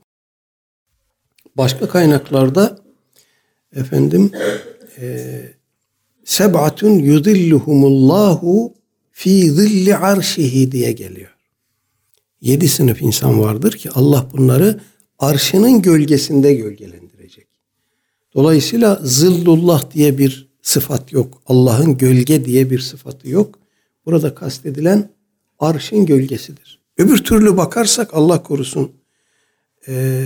Başka 1.56 1.88
kaynaklarda 1.88 2.78
efendim 3.76 4.30
e, 4.98 5.40
seb'atun 6.24 6.90
yudilluhumullahu 6.98 8.74
fi 9.10 9.50
zilli 9.50 9.96
arşihi 9.96 10.72
diye 10.72 10.92
geliyor. 10.92 11.36
yedi 12.40 12.68
sınıf 12.68 13.02
insan 13.02 13.40
vardır 13.40 13.72
ki 13.72 13.90
Allah 13.90 14.28
bunları 14.32 14.80
arşının 15.18 15.82
gölgesinde 15.82 16.54
gölgelendirecek. 16.54 17.46
Dolayısıyla 18.34 19.00
zıllullah 19.02 19.90
diye 19.90 20.18
bir 20.18 20.48
sıfat 20.62 21.12
yok. 21.12 21.42
Allah'ın 21.46 21.96
gölge 21.96 22.44
diye 22.44 22.70
bir 22.70 22.78
sıfatı 22.78 23.28
yok. 23.28 23.58
Burada 24.06 24.34
kastedilen 24.34 25.10
arşın 25.62 26.06
gölgesidir. 26.06 26.80
Öbür 26.98 27.24
türlü 27.24 27.56
bakarsak 27.56 28.14
Allah 28.14 28.42
korusun 28.42 28.92
e, 29.88 30.24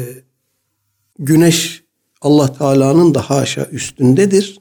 güneş 1.19 1.83
Allah 2.21 2.53
Teala'nın 2.53 3.15
daha 3.15 3.37
aşağı 3.37 3.69
üstündedir. 3.73 4.61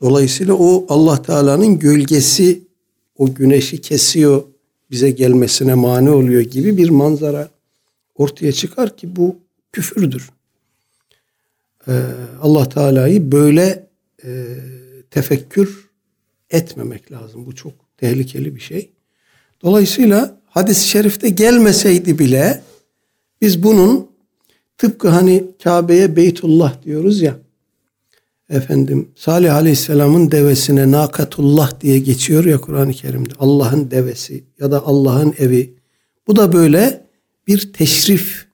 Dolayısıyla 0.00 0.54
o 0.54 0.86
Allah 0.88 1.22
Teala'nın 1.22 1.78
gölgesi 1.78 2.62
o 3.18 3.34
güneşi 3.34 3.80
kesiyor, 3.80 4.42
bize 4.90 5.10
gelmesine 5.10 5.74
mani 5.74 6.10
oluyor 6.10 6.42
gibi 6.42 6.76
bir 6.76 6.90
manzara 6.90 7.50
ortaya 8.14 8.52
çıkar 8.52 8.96
ki 8.96 9.16
bu 9.16 9.36
küfürdür. 9.72 10.30
Ee, 11.88 11.92
Allah 12.42 12.68
Teala'yı 12.68 13.32
böyle 13.32 13.88
e, 14.24 14.56
tefekkür 15.10 15.90
etmemek 16.50 17.12
lazım. 17.12 17.46
Bu 17.46 17.54
çok 17.54 17.72
tehlikeli 17.96 18.54
bir 18.54 18.60
şey. 18.60 18.95
Dolayısıyla 19.62 20.40
hadis-i 20.46 20.88
şerifte 20.88 21.28
gelmeseydi 21.28 22.18
bile 22.18 22.62
biz 23.40 23.62
bunun 23.62 24.10
tıpkı 24.78 25.08
hani 25.08 25.44
Kabe'ye 25.62 26.16
Beytullah 26.16 26.82
diyoruz 26.82 27.22
ya 27.22 27.36
efendim 28.50 29.08
Salih 29.16 29.54
Aleyhisselam'ın 29.54 30.30
devesine 30.30 30.90
Nakatullah 30.90 31.80
diye 31.80 31.98
geçiyor 31.98 32.44
ya 32.44 32.60
Kur'an-ı 32.60 32.92
Kerim'de. 32.92 33.34
Allah'ın 33.38 33.90
devesi 33.90 34.44
ya 34.60 34.70
da 34.70 34.86
Allah'ın 34.86 35.34
evi. 35.38 35.74
Bu 36.26 36.36
da 36.36 36.52
böyle 36.52 37.06
bir 37.46 37.72
teşrif 37.72 38.46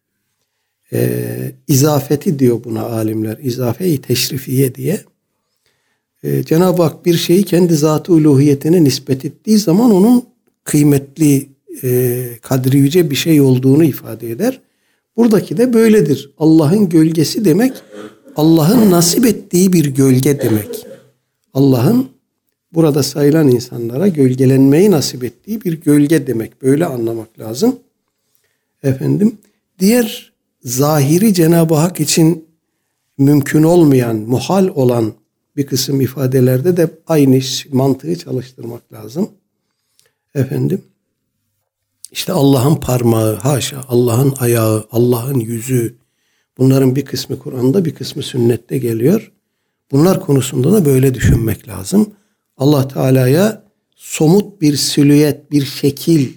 e, 0.93 1.53
izafeti 1.69 2.39
diyor 2.39 2.65
buna 2.65 2.83
alimler. 2.83 3.39
İzafe-i 3.43 4.01
teşrifiye 4.01 4.75
diye. 4.75 5.05
E, 6.23 6.45
Cenab-ı 6.45 6.83
Hak 6.83 7.07
bir 7.07 7.15
şeyi 7.15 7.43
kendi 7.43 7.75
zat-ı 7.75 8.13
uluhiyetine 8.13 8.85
nispet 8.85 9.25
ettiği 9.25 9.59
zaman 9.59 9.91
onun 9.91 10.25
kıymetli, 10.65 11.49
e, 11.83 12.29
kadri 12.43 12.79
yüce 12.79 13.11
bir 13.11 13.17
şey 13.17 13.41
olduğunu 13.41 13.85
ifade 13.85 14.31
eder. 14.31 14.61
Buradaki 15.17 15.57
de 15.57 15.73
böyledir. 15.73 16.31
Allah'ın 16.39 16.89
gölgesi 16.89 17.45
demek 17.45 17.73
Allah'ın 18.37 18.91
nasip 18.91 19.27
ettiği 19.27 19.73
bir 19.73 19.87
gölge 19.87 20.41
demek. 20.41 20.87
Allah'ın 21.55 22.09
burada 22.75 23.03
sayılan 23.03 23.49
insanlara 23.49 24.09
gölgelenmeyi 24.09 24.91
nasip 24.91 25.25
ettiği 25.25 25.65
bir 25.65 25.73
gölge 25.73 26.27
demek. 26.27 26.63
Böyle 26.63 26.87
anlamak 26.87 27.39
lazım. 27.39 27.77
Efendim 28.83 29.39
diğer 29.79 30.33
zahiri 30.65 31.35
Cenab-ı 31.35 31.75
Hak 31.75 32.01
için 32.01 32.45
mümkün 33.19 33.63
olmayan, 33.63 34.17
muhal 34.17 34.69
olan 34.69 35.13
bir 35.57 35.67
kısım 35.67 36.01
ifadelerde 36.01 36.77
de 36.77 36.91
aynı 37.07 37.41
mantığı 37.73 38.17
çalıştırmak 38.17 38.93
lazım. 38.93 39.29
Efendim 40.35 40.85
işte 42.13 42.33
Allah'ın 42.33 42.77
parmağı, 42.77 43.35
haşa, 43.35 43.85
Allah'ın 43.89 44.35
ayağı, 44.39 44.87
Allah'ın 44.91 45.41
yüzü, 45.41 46.03
Bunların 46.59 46.97
bir 46.97 47.05
kısmı 47.05 47.39
Kur'an'da 47.39 47.85
bir 47.85 47.95
kısmı 47.95 48.23
sünnette 48.23 48.79
geliyor. 48.79 49.33
Bunlar 49.91 50.21
konusunda 50.21 50.73
da 50.73 50.85
böyle 50.85 51.15
düşünmek 51.15 51.69
lazım. 51.69 52.15
Allah 52.57 52.89
Teala'ya 52.89 53.65
somut 53.97 54.61
bir 54.61 54.77
silüet, 54.77 55.51
bir 55.51 55.65
şekil 55.65 56.33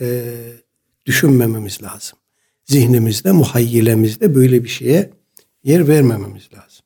e, 0.00 0.24
düşünmememiz 1.06 1.82
lazım. 1.82 2.18
Zihnimizde, 2.64 3.32
muhayyilemizde 3.32 4.34
böyle 4.34 4.64
bir 4.64 4.68
şeye 4.68 5.10
yer 5.64 5.88
vermememiz 5.88 6.48
lazım. 6.52 6.84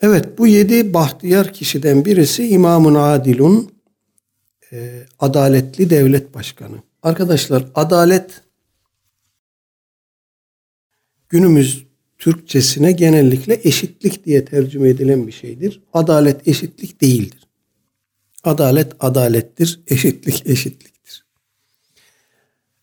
Evet 0.00 0.38
bu 0.38 0.46
yedi 0.46 0.94
bahtiyar 0.94 1.52
kişiden 1.52 2.04
birisi 2.04 2.48
İmamun 2.48 2.94
Adilun, 2.94 3.72
e, 4.74 5.06
adaletli 5.18 5.90
devlet 5.90 6.34
başkanı. 6.34 6.76
Arkadaşlar 7.02 7.66
adalet 7.74 8.42
günümüz 11.28 11.86
Türkçesine 12.18 12.92
genellikle 12.92 13.60
eşitlik 13.64 14.26
diye 14.26 14.44
tercüme 14.44 14.88
edilen 14.88 15.26
bir 15.26 15.32
şeydir. 15.32 15.82
Adalet 15.92 16.48
eşitlik 16.48 17.00
değildir. 17.00 17.48
Adalet 18.44 18.92
adalettir, 19.00 19.80
eşitlik 19.86 20.46
eşitliktir. 20.46 21.24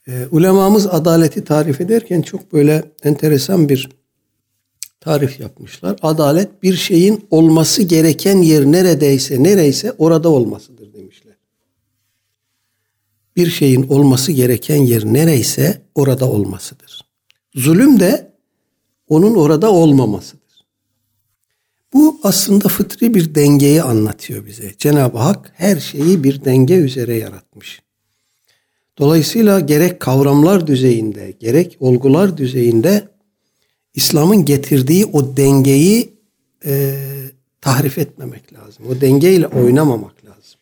Ee, 0.07 0.27
ulemamız 0.31 0.87
adaleti 0.87 1.43
tarif 1.43 1.81
ederken 1.81 2.21
çok 2.21 2.53
böyle 2.53 2.83
enteresan 3.03 3.69
bir 3.69 3.89
tarif 4.99 5.39
yapmışlar. 5.39 5.95
Adalet 6.01 6.63
bir 6.63 6.75
şeyin 6.75 7.25
olması 7.31 7.83
gereken 7.83 8.37
yer 8.37 8.65
neredeyse 8.65 9.43
nereyse 9.43 9.91
orada 9.97 10.29
olmasıdır 10.29 10.93
demişler. 10.93 11.20
Bir 13.35 13.49
şeyin 13.49 13.87
olması 13.87 14.31
gereken 14.31 14.75
yer 14.83 15.05
nereyse 15.05 15.81
orada 15.95 16.29
olmasıdır. 16.29 17.05
Zulüm 17.55 17.99
de 17.99 18.31
onun 19.09 19.35
orada 19.35 19.71
olmamasıdır. 19.71 20.41
Bu 21.93 22.19
aslında 22.23 22.67
fıtri 22.67 23.13
bir 23.13 23.35
dengeyi 23.35 23.83
anlatıyor 23.83 24.45
bize. 24.45 24.73
Cenab-ı 24.77 25.17
Hak 25.17 25.53
her 25.55 25.79
şeyi 25.79 26.23
bir 26.23 26.45
denge 26.45 26.75
üzere 26.75 27.15
yaratmış. 27.15 27.81
Dolayısıyla 28.97 29.59
gerek 29.59 29.99
kavramlar 29.99 30.67
düzeyinde, 30.67 31.33
gerek 31.39 31.77
olgular 31.79 32.37
düzeyinde 32.37 33.07
İslam'ın 33.93 34.45
getirdiği 34.45 35.05
o 35.05 35.37
dengeyi 35.37 36.13
e, 36.65 36.95
tahrif 37.61 37.97
etmemek 37.97 38.53
lazım. 38.53 38.85
O 38.89 39.01
dengeyle 39.01 39.47
oynamamak 39.47 40.25
lazım. 40.25 40.59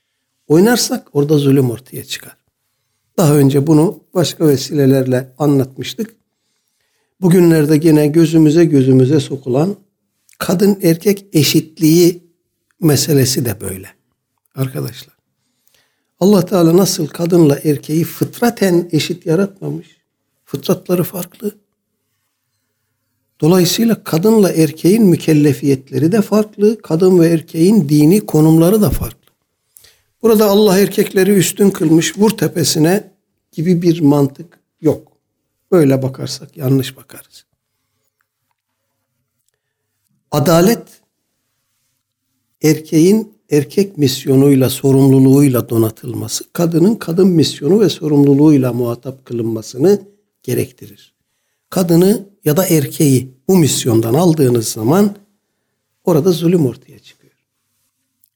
Oynarsak 0.48 1.08
orada 1.14 1.38
zulüm 1.38 1.72
ortaya 1.72 2.04
çıkar. 2.04 2.39
Daha 3.20 3.36
önce 3.36 3.68
bunu 3.68 4.00
başka 4.14 4.48
vesilelerle 4.48 5.34
anlatmıştık. 5.38 6.16
Bugünlerde 7.22 7.80
yine 7.88 8.08
gözümüze 8.08 8.66
gözümüze 8.66 9.20
sokulan 9.20 9.76
kadın 10.38 10.80
erkek 10.84 11.26
eşitliği 11.34 12.24
meselesi 12.82 13.46
de 13.46 13.62
böyle. 13.62 13.88
Arkadaşlar. 14.56 15.14
Allah 16.20 16.46
Teala 16.46 16.78
nasıl 16.78 17.08
kadınla 17.08 17.60
erkeği 17.64 18.04
fıtraten 18.04 18.90
eşit 18.92 19.26
yaratmamış? 19.26 19.88
Fıtratları 20.46 21.04
farklı. 21.04 21.52
Dolayısıyla 23.42 24.04
kadınla 24.04 24.52
erkeğin 24.52 25.04
mükellefiyetleri 25.04 26.12
de 26.12 26.22
farklı. 26.22 26.82
Kadın 26.82 27.20
ve 27.20 27.28
erkeğin 27.28 27.90
dini 27.90 28.26
konumları 28.26 28.82
da 28.82 28.90
farklı. 28.90 29.20
Burada 30.22 30.46
Allah 30.46 30.80
erkekleri 30.80 31.32
üstün 31.32 31.70
kılmış 31.70 32.18
vur 32.18 32.30
tepesine 32.30 33.09
gibi 33.52 33.82
bir 33.82 34.02
mantık 34.02 34.60
yok. 34.82 35.12
Böyle 35.72 36.02
bakarsak 36.02 36.58
yanlış 36.58 36.98
bakarız. 36.98 37.46
Adalet 40.32 41.02
erkeğin 42.64 43.34
erkek 43.52 43.98
misyonuyla, 43.98 44.70
sorumluluğuyla 44.70 45.70
donatılması, 45.70 46.44
kadının 46.54 46.96
kadın 46.96 47.28
misyonu 47.28 47.80
ve 47.80 47.90
sorumluluğuyla 47.90 48.74
muhatap 48.74 49.26
kılınmasını 49.26 50.02
gerektirir. 50.44 51.14
Kadını 51.70 52.30
ya 52.46 52.58
da 52.58 52.66
erkeği 52.66 53.34
bu 53.48 53.58
misyondan 53.58 54.14
aldığınız 54.14 54.68
zaman 54.68 55.16
orada 56.04 56.32
zulüm 56.32 56.66
ortaya. 56.66 56.99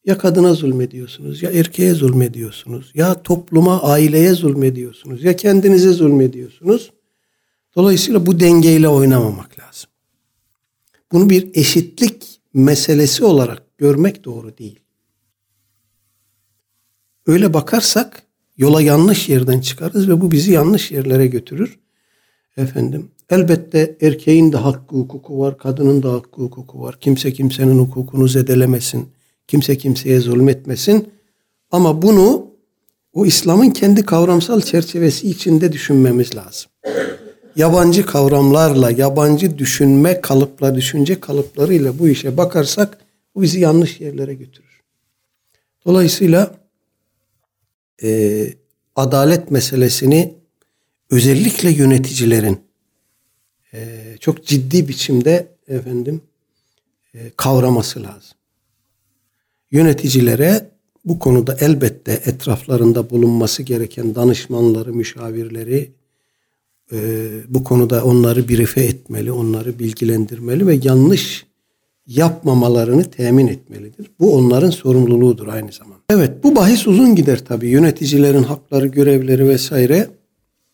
Ya 0.05 0.17
kadına 0.17 0.53
zulmediyorsunuz, 0.53 1.43
ya 1.43 1.51
erkeğe 1.51 1.93
zulmediyorsunuz, 1.93 2.91
ya 2.95 3.23
topluma, 3.23 3.81
aileye 3.81 4.33
zulmediyorsunuz, 4.33 5.23
ya 5.23 5.35
kendinize 5.35 5.91
zulmediyorsunuz. 5.91 6.91
Dolayısıyla 7.75 8.25
bu 8.25 8.39
dengeyle 8.39 8.87
oynamamak 8.87 9.59
lazım. 9.59 9.89
Bunu 11.11 11.29
bir 11.29 11.49
eşitlik 11.53 12.41
meselesi 12.53 13.25
olarak 13.25 13.77
görmek 13.77 14.25
doğru 14.25 14.57
değil. 14.57 14.79
Öyle 17.27 17.53
bakarsak 17.53 18.23
yola 18.57 18.81
yanlış 18.81 19.29
yerden 19.29 19.61
çıkarız 19.61 20.09
ve 20.09 20.21
bu 20.21 20.31
bizi 20.31 20.51
yanlış 20.51 20.91
yerlere 20.91 21.27
götürür. 21.27 21.79
Efendim 22.57 23.11
elbette 23.29 23.97
erkeğin 24.01 24.51
de 24.51 24.57
hakkı 24.57 24.95
hukuku 24.95 25.39
var, 25.39 25.57
kadının 25.57 26.03
da 26.03 26.13
hakkı 26.13 26.41
hukuku 26.41 26.81
var. 26.81 26.99
Kimse 26.99 27.33
kimsenin 27.33 27.79
hukukunu 27.79 28.27
zedelemesin. 28.27 29.12
Kimse 29.47 29.77
kimseye 29.77 30.19
zulmetmesin. 30.19 31.09
Ama 31.71 32.01
bunu 32.01 32.47
o 33.13 33.25
İslam'ın 33.25 33.69
kendi 33.69 34.05
kavramsal 34.05 34.61
çerçevesi 34.61 35.29
içinde 35.29 35.71
düşünmemiz 35.71 36.35
lazım 36.35 36.71
yabancı 37.55 38.05
kavramlarla, 38.05 38.91
yabancı 38.91 39.57
düşünme 39.57 40.21
kalıpla, 40.21 40.75
düşünce 40.75 41.19
kalıplarıyla 41.19 41.99
bu 41.99 42.09
işe 42.09 42.37
bakarsak 42.37 42.97
bu 43.35 43.41
bizi 43.41 43.59
yanlış 43.59 43.99
yerlere 43.99 44.33
götürür. 44.33 44.81
Dolayısıyla 45.85 46.55
e, 48.03 48.47
adalet 48.95 49.51
meselesini 49.51 50.33
özellikle 51.09 51.69
yöneticilerin 51.69 52.61
e, 53.73 53.97
çok 54.19 54.45
ciddi 54.45 54.87
biçimde 54.87 55.47
efendim 55.67 56.21
e, 57.13 57.31
kavraması 57.37 58.03
lazım. 58.03 58.37
Yöneticilere 59.74 60.69
bu 61.05 61.19
konuda 61.19 61.57
elbette 61.59 62.11
etraflarında 62.26 63.09
bulunması 63.09 63.63
gereken 63.63 64.15
danışmanları, 64.15 64.93
müşavirleri 64.93 65.91
e, 66.91 66.97
bu 67.47 67.63
konuda 67.63 68.03
onları 68.03 68.47
birife 68.47 68.82
etmeli, 68.82 69.32
onları 69.32 69.80
bilgilendirmeli 69.80 70.67
ve 70.67 70.80
yanlış 70.84 71.45
yapmamalarını 72.07 73.03
temin 73.03 73.47
etmelidir. 73.47 74.11
Bu 74.19 74.36
onların 74.36 74.69
sorumluluğudur 74.69 75.47
aynı 75.47 75.71
zamanda. 75.71 75.99
Evet 76.09 76.43
bu 76.43 76.55
bahis 76.55 76.88
uzun 76.88 77.15
gider 77.15 77.45
tabii. 77.45 77.69
Yöneticilerin 77.69 78.43
hakları, 78.43 78.88
görevleri 78.88 79.47
vesaire 79.47 80.07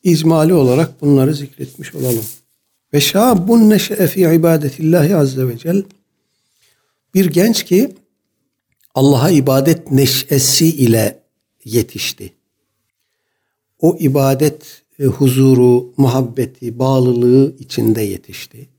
icmali 0.03 0.53
olarak 0.53 1.01
bunları 1.01 1.35
zikretmiş 1.35 1.95
olalım. 1.95 2.25
Ve 2.93 3.01
şabun 3.01 3.69
neşe'e 3.69 4.07
fi 4.07 4.21
ibadetillahi 4.21 5.15
azze 5.15 5.47
ve 5.47 5.57
cel 5.57 5.83
bir 7.13 7.25
genç 7.25 7.63
ki 7.63 7.89
Allah'a 8.95 9.29
ibadet 9.29 9.91
neşesi 9.91 10.67
ile 10.67 11.23
yetişti. 11.65 12.33
O 13.79 13.97
ibadet 13.99 14.83
huzuru, 15.07 15.93
muhabbeti, 15.97 16.79
bağlılığı 16.79 17.55
içinde 17.59 18.01
yetişti. 18.01 18.69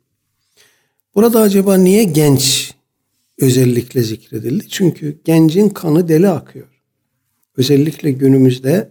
Burada 1.14 1.40
acaba 1.40 1.76
niye 1.76 2.04
genç 2.04 2.74
özellikle 3.38 4.02
zikredildi? 4.02 4.68
Çünkü 4.68 5.18
gencin 5.24 5.68
kanı 5.68 6.08
deli 6.08 6.28
akıyor. 6.28 6.66
Özellikle 7.56 8.10
günümüzde 8.10 8.88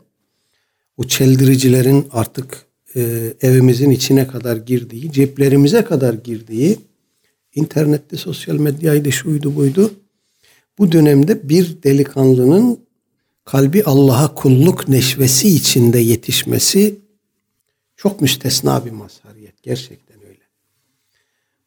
o 0.98 1.04
çeldiricilerin 1.04 2.08
artık 2.12 2.66
e, 2.96 3.34
evimizin 3.42 3.90
içine 3.90 4.28
kadar 4.28 4.58
girdiği, 4.58 5.12
ceplerimize 5.12 5.84
kadar 5.84 6.14
girdiği, 6.14 6.78
internette, 7.56 8.18
sosyal 8.18 8.56
medyaydı, 8.56 9.12
şuydu 9.12 9.56
buydu. 9.56 9.92
Bu 10.80 10.92
dönemde 10.92 11.50
bir 11.50 11.84
delikanlının 11.84 12.80
kalbi 13.46 13.84
Allah'a 13.84 14.36
kulluk 14.36 14.88
neşvesi 14.88 15.48
içinde 15.48 16.00
yetişmesi 16.00 17.00
çok 17.98 18.22
müstesna 18.22 18.86
bir 18.86 18.92
mazhariyet. 18.92 19.64
Gerçekten 19.64 20.18
öyle. 20.28 20.40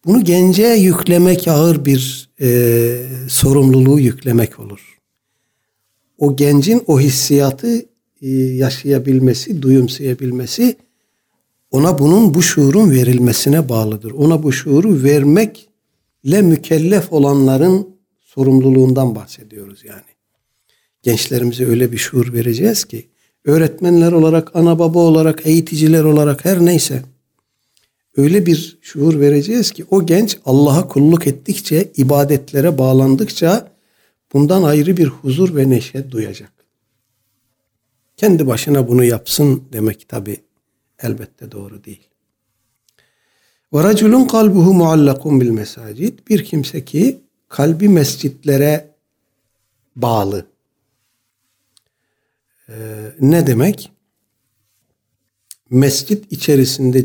Bunu 0.05 0.25
gence 0.25 0.67
yüklemek 0.67 1.49
ağır 1.49 1.85
bir 1.85 2.31
e, 2.41 3.07
sorumluluğu 3.29 4.01
yüklemek 4.01 4.61
olur. 4.61 4.99
O 6.19 6.37
gencin 6.37 6.83
o 6.87 7.01
hissiyatı 7.01 7.87
e, 8.23 8.29
yaşayabilmesi, 8.31 9.63
duyumsayabilmesi 9.63 10.77
ona 11.71 11.99
bunun 11.99 12.35
bu 12.35 12.43
şuurun 12.43 12.91
verilmesine 12.91 13.69
bağlıdır. 13.69 14.11
Ona 14.11 14.43
bu 14.43 14.53
şuuru 14.53 15.03
vermekle 15.03 16.43
mükellef 16.43 17.13
olanların 17.13 17.92
sorumluluğundan 18.35 19.15
bahsediyoruz 19.15 19.85
yani. 19.85 20.13
Gençlerimize 21.03 21.67
öyle 21.67 21.93
bir 21.93 21.97
şuur 21.97 22.33
vereceğiz 22.33 22.85
ki 22.85 23.09
öğretmenler 23.45 24.13
olarak, 24.13 24.57
ana 24.57 24.79
baba 24.79 24.99
olarak, 24.99 25.47
eğiticiler 25.47 26.05
olarak 26.05 26.45
her 26.45 26.65
neyse 26.65 27.03
öyle 28.17 28.47
bir 28.47 28.79
şuur 28.81 29.21
vereceğiz 29.21 29.71
ki 29.71 29.85
o 29.91 30.07
genç 30.07 30.39
Allah'a 30.45 30.89
kulluk 30.89 31.27
ettikçe, 31.27 31.93
ibadetlere 31.97 32.79
bağlandıkça 32.79 33.73
bundan 34.33 34.63
ayrı 34.63 34.97
bir 34.97 35.07
huzur 35.07 35.57
ve 35.57 35.71
neşe 35.71 36.11
duyacak. 36.11 36.53
Kendi 38.17 38.47
başına 38.47 38.89
bunu 38.89 39.05
yapsın 39.05 39.63
demek 39.73 40.09
tabi 40.09 40.37
elbette 41.03 41.53
doğru 41.53 41.85
değil. 41.85 42.09
Ve 43.73 43.85
raculun 43.85 44.27
kalbuhu 44.27 44.75
muallakun. 44.75 45.41
Bir 46.29 46.45
kimse 46.45 46.85
ki 46.85 47.21
kalbi 47.53 47.89
mescitlere 47.89 48.95
bağlı. 49.97 50.47
Ee, 52.69 52.75
ne 53.21 53.47
demek? 53.47 53.93
Mescit 55.71 56.33
içerisinde 56.33 56.99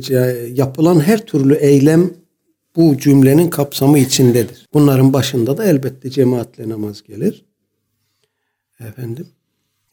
yapılan 0.54 1.00
her 1.00 1.26
türlü 1.26 1.56
eylem 1.56 2.14
bu 2.76 2.98
cümlenin 2.98 3.50
kapsamı 3.50 4.00
içindedir. 4.00 4.68
Bunların 4.74 5.14
başında 5.14 5.58
da 5.58 5.66
elbette 5.66 6.10
cemaatle 6.10 6.70
namaz 6.70 7.04
gelir. 7.04 7.46
Efendim, 8.80 9.28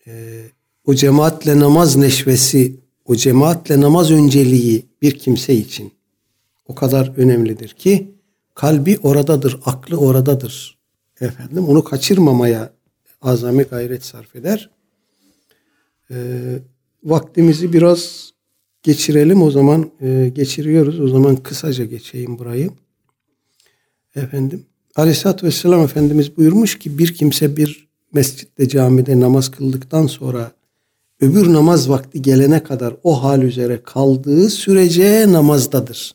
e, 0.06 0.42
o 0.84 0.94
cemaatle 0.94 1.58
namaz 1.58 1.96
neşvesi, 1.96 2.76
o 3.04 3.16
cemaatle 3.16 3.80
namaz 3.80 4.10
önceliği 4.10 4.86
bir 5.02 5.18
kimse 5.18 5.54
için 5.54 5.92
o 6.68 6.74
kadar 6.74 7.12
önemlidir 7.16 7.68
ki 7.68 8.13
kalbi 8.54 8.98
oradadır, 9.02 9.60
aklı 9.64 9.96
oradadır. 9.96 10.78
Efendim 11.20 11.68
onu 11.68 11.84
kaçırmamaya 11.84 12.72
azami 13.22 13.62
gayret 13.62 14.04
sarf 14.04 14.36
eder. 14.36 14.70
Ee, 16.10 16.58
vaktimizi 17.04 17.72
biraz 17.72 18.30
geçirelim 18.82 19.42
o 19.42 19.50
zaman 19.50 19.90
e, 20.00 20.32
geçiriyoruz. 20.34 21.00
O 21.00 21.08
zaman 21.08 21.36
kısaca 21.36 21.84
geçeyim 21.84 22.38
burayı. 22.38 22.70
Efendim 24.16 24.66
Aleyhisselatü 24.96 25.46
Vesselam 25.46 25.80
Efendimiz 25.80 26.36
buyurmuş 26.36 26.78
ki 26.78 26.98
bir 26.98 27.14
kimse 27.14 27.56
bir 27.56 27.88
mescitte 28.12 28.68
camide 28.68 29.20
namaz 29.20 29.50
kıldıktan 29.50 30.06
sonra 30.06 30.52
öbür 31.20 31.52
namaz 31.52 31.88
vakti 31.88 32.22
gelene 32.22 32.62
kadar 32.62 32.96
o 33.02 33.24
hal 33.24 33.42
üzere 33.42 33.82
kaldığı 33.82 34.50
sürece 34.50 35.32
namazdadır. 35.32 36.14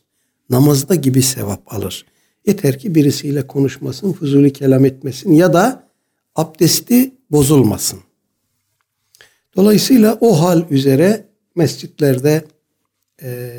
Namazda 0.49 0.95
gibi 0.95 1.21
sevap 1.21 1.73
alır. 1.73 2.05
Yeter 2.45 2.79
ki 2.79 2.95
birisiyle 2.95 3.47
konuşmasın, 3.47 4.13
fuzuli 4.13 4.53
kelam 4.53 4.85
etmesin 4.85 5.33
ya 5.33 5.53
da 5.53 5.89
abdesti 6.35 7.11
bozulmasın. 7.31 7.99
Dolayısıyla 9.55 10.17
o 10.21 10.41
hal 10.41 10.65
üzere 10.69 11.25
mescitlerde 11.55 12.45
e, 13.21 13.51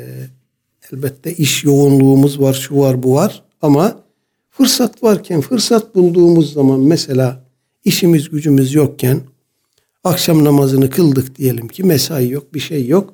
elbette 0.91 1.33
iş 1.33 1.63
yoğunluğumuz 1.63 2.41
var, 2.41 2.53
şu 2.53 2.77
var, 2.77 3.03
bu 3.03 3.13
var 3.13 3.43
ama 3.61 4.03
fırsat 4.49 5.03
varken, 5.03 5.41
fırsat 5.41 5.95
bulduğumuz 5.95 6.53
zaman 6.53 6.79
mesela 6.79 7.43
işimiz 7.85 8.29
gücümüz 8.29 8.73
yokken 8.73 9.21
akşam 10.03 10.43
namazını 10.43 10.89
kıldık 10.89 11.35
diyelim 11.35 11.67
ki 11.67 11.83
mesai 11.83 12.29
yok, 12.29 12.53
bir 12.53 12.59
şey 12.59 12.87
yok. 12.87 13.13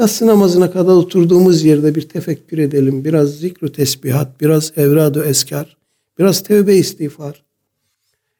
Yatsı 0.00 0.26
namazına 0.26 0.70
kadar 0.70 0.92
oturduğumuz 0.92 1.64
yerde 1.64 1.94
bir 1.94 2.08
tefekkür 2.08 2.58
edelim. 2.58 3.04
Biraz 3.04 3.30
zikru 3.30 3.72
tesbihat, 3.72 4.40
biraz 4.40 4.72
evradu 4.76 5.24
eskar, 5.24 5.76
biraz 6.18 6.42
tevbe 6.42 6.76
istiğfar. 6.76 7.42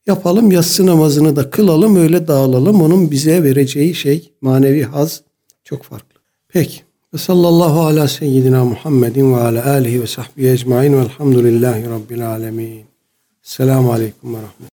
Yapalım 0.06 0.52
yatsı 0.52 0.86
namazını 0.86 1.36
da 1.36 1.50
kılalım 1.50 1.96
öyle 1.96 2.28
dağılalım. 2.28 2.82
Onun 2.82 3.10
bize 3.10 3.44
vereceği 3.44 3.94
şey 3.94 4.30
manevi 4.40 4.82
haz 4.82 5.22
çok 5.64 5.82
farklı. 5.82 6.20
Peki. 6.48 6.80
Ve 7.14 7.18
sallallahu 7.18 7.80
ala 7.80 8.08
seyyidina 8.08 8.64
Muhammedin 8.64 9.32
ve 9.32 9.36
ala 9.36 9.70
alihi 9.70 10.02
ve 10.02 10.06
sahbihi 10.06 10.48
ecmain 10.48 10.92
velhamdülillahi 10.92 11.90
rabbil 11.90 12.28
alemin. 12.28 12.84
Selamun 13.42 13.90
aleyküm 13.90 14.34
ve 14.34 14.38
rahmetullah. 14.38 14.68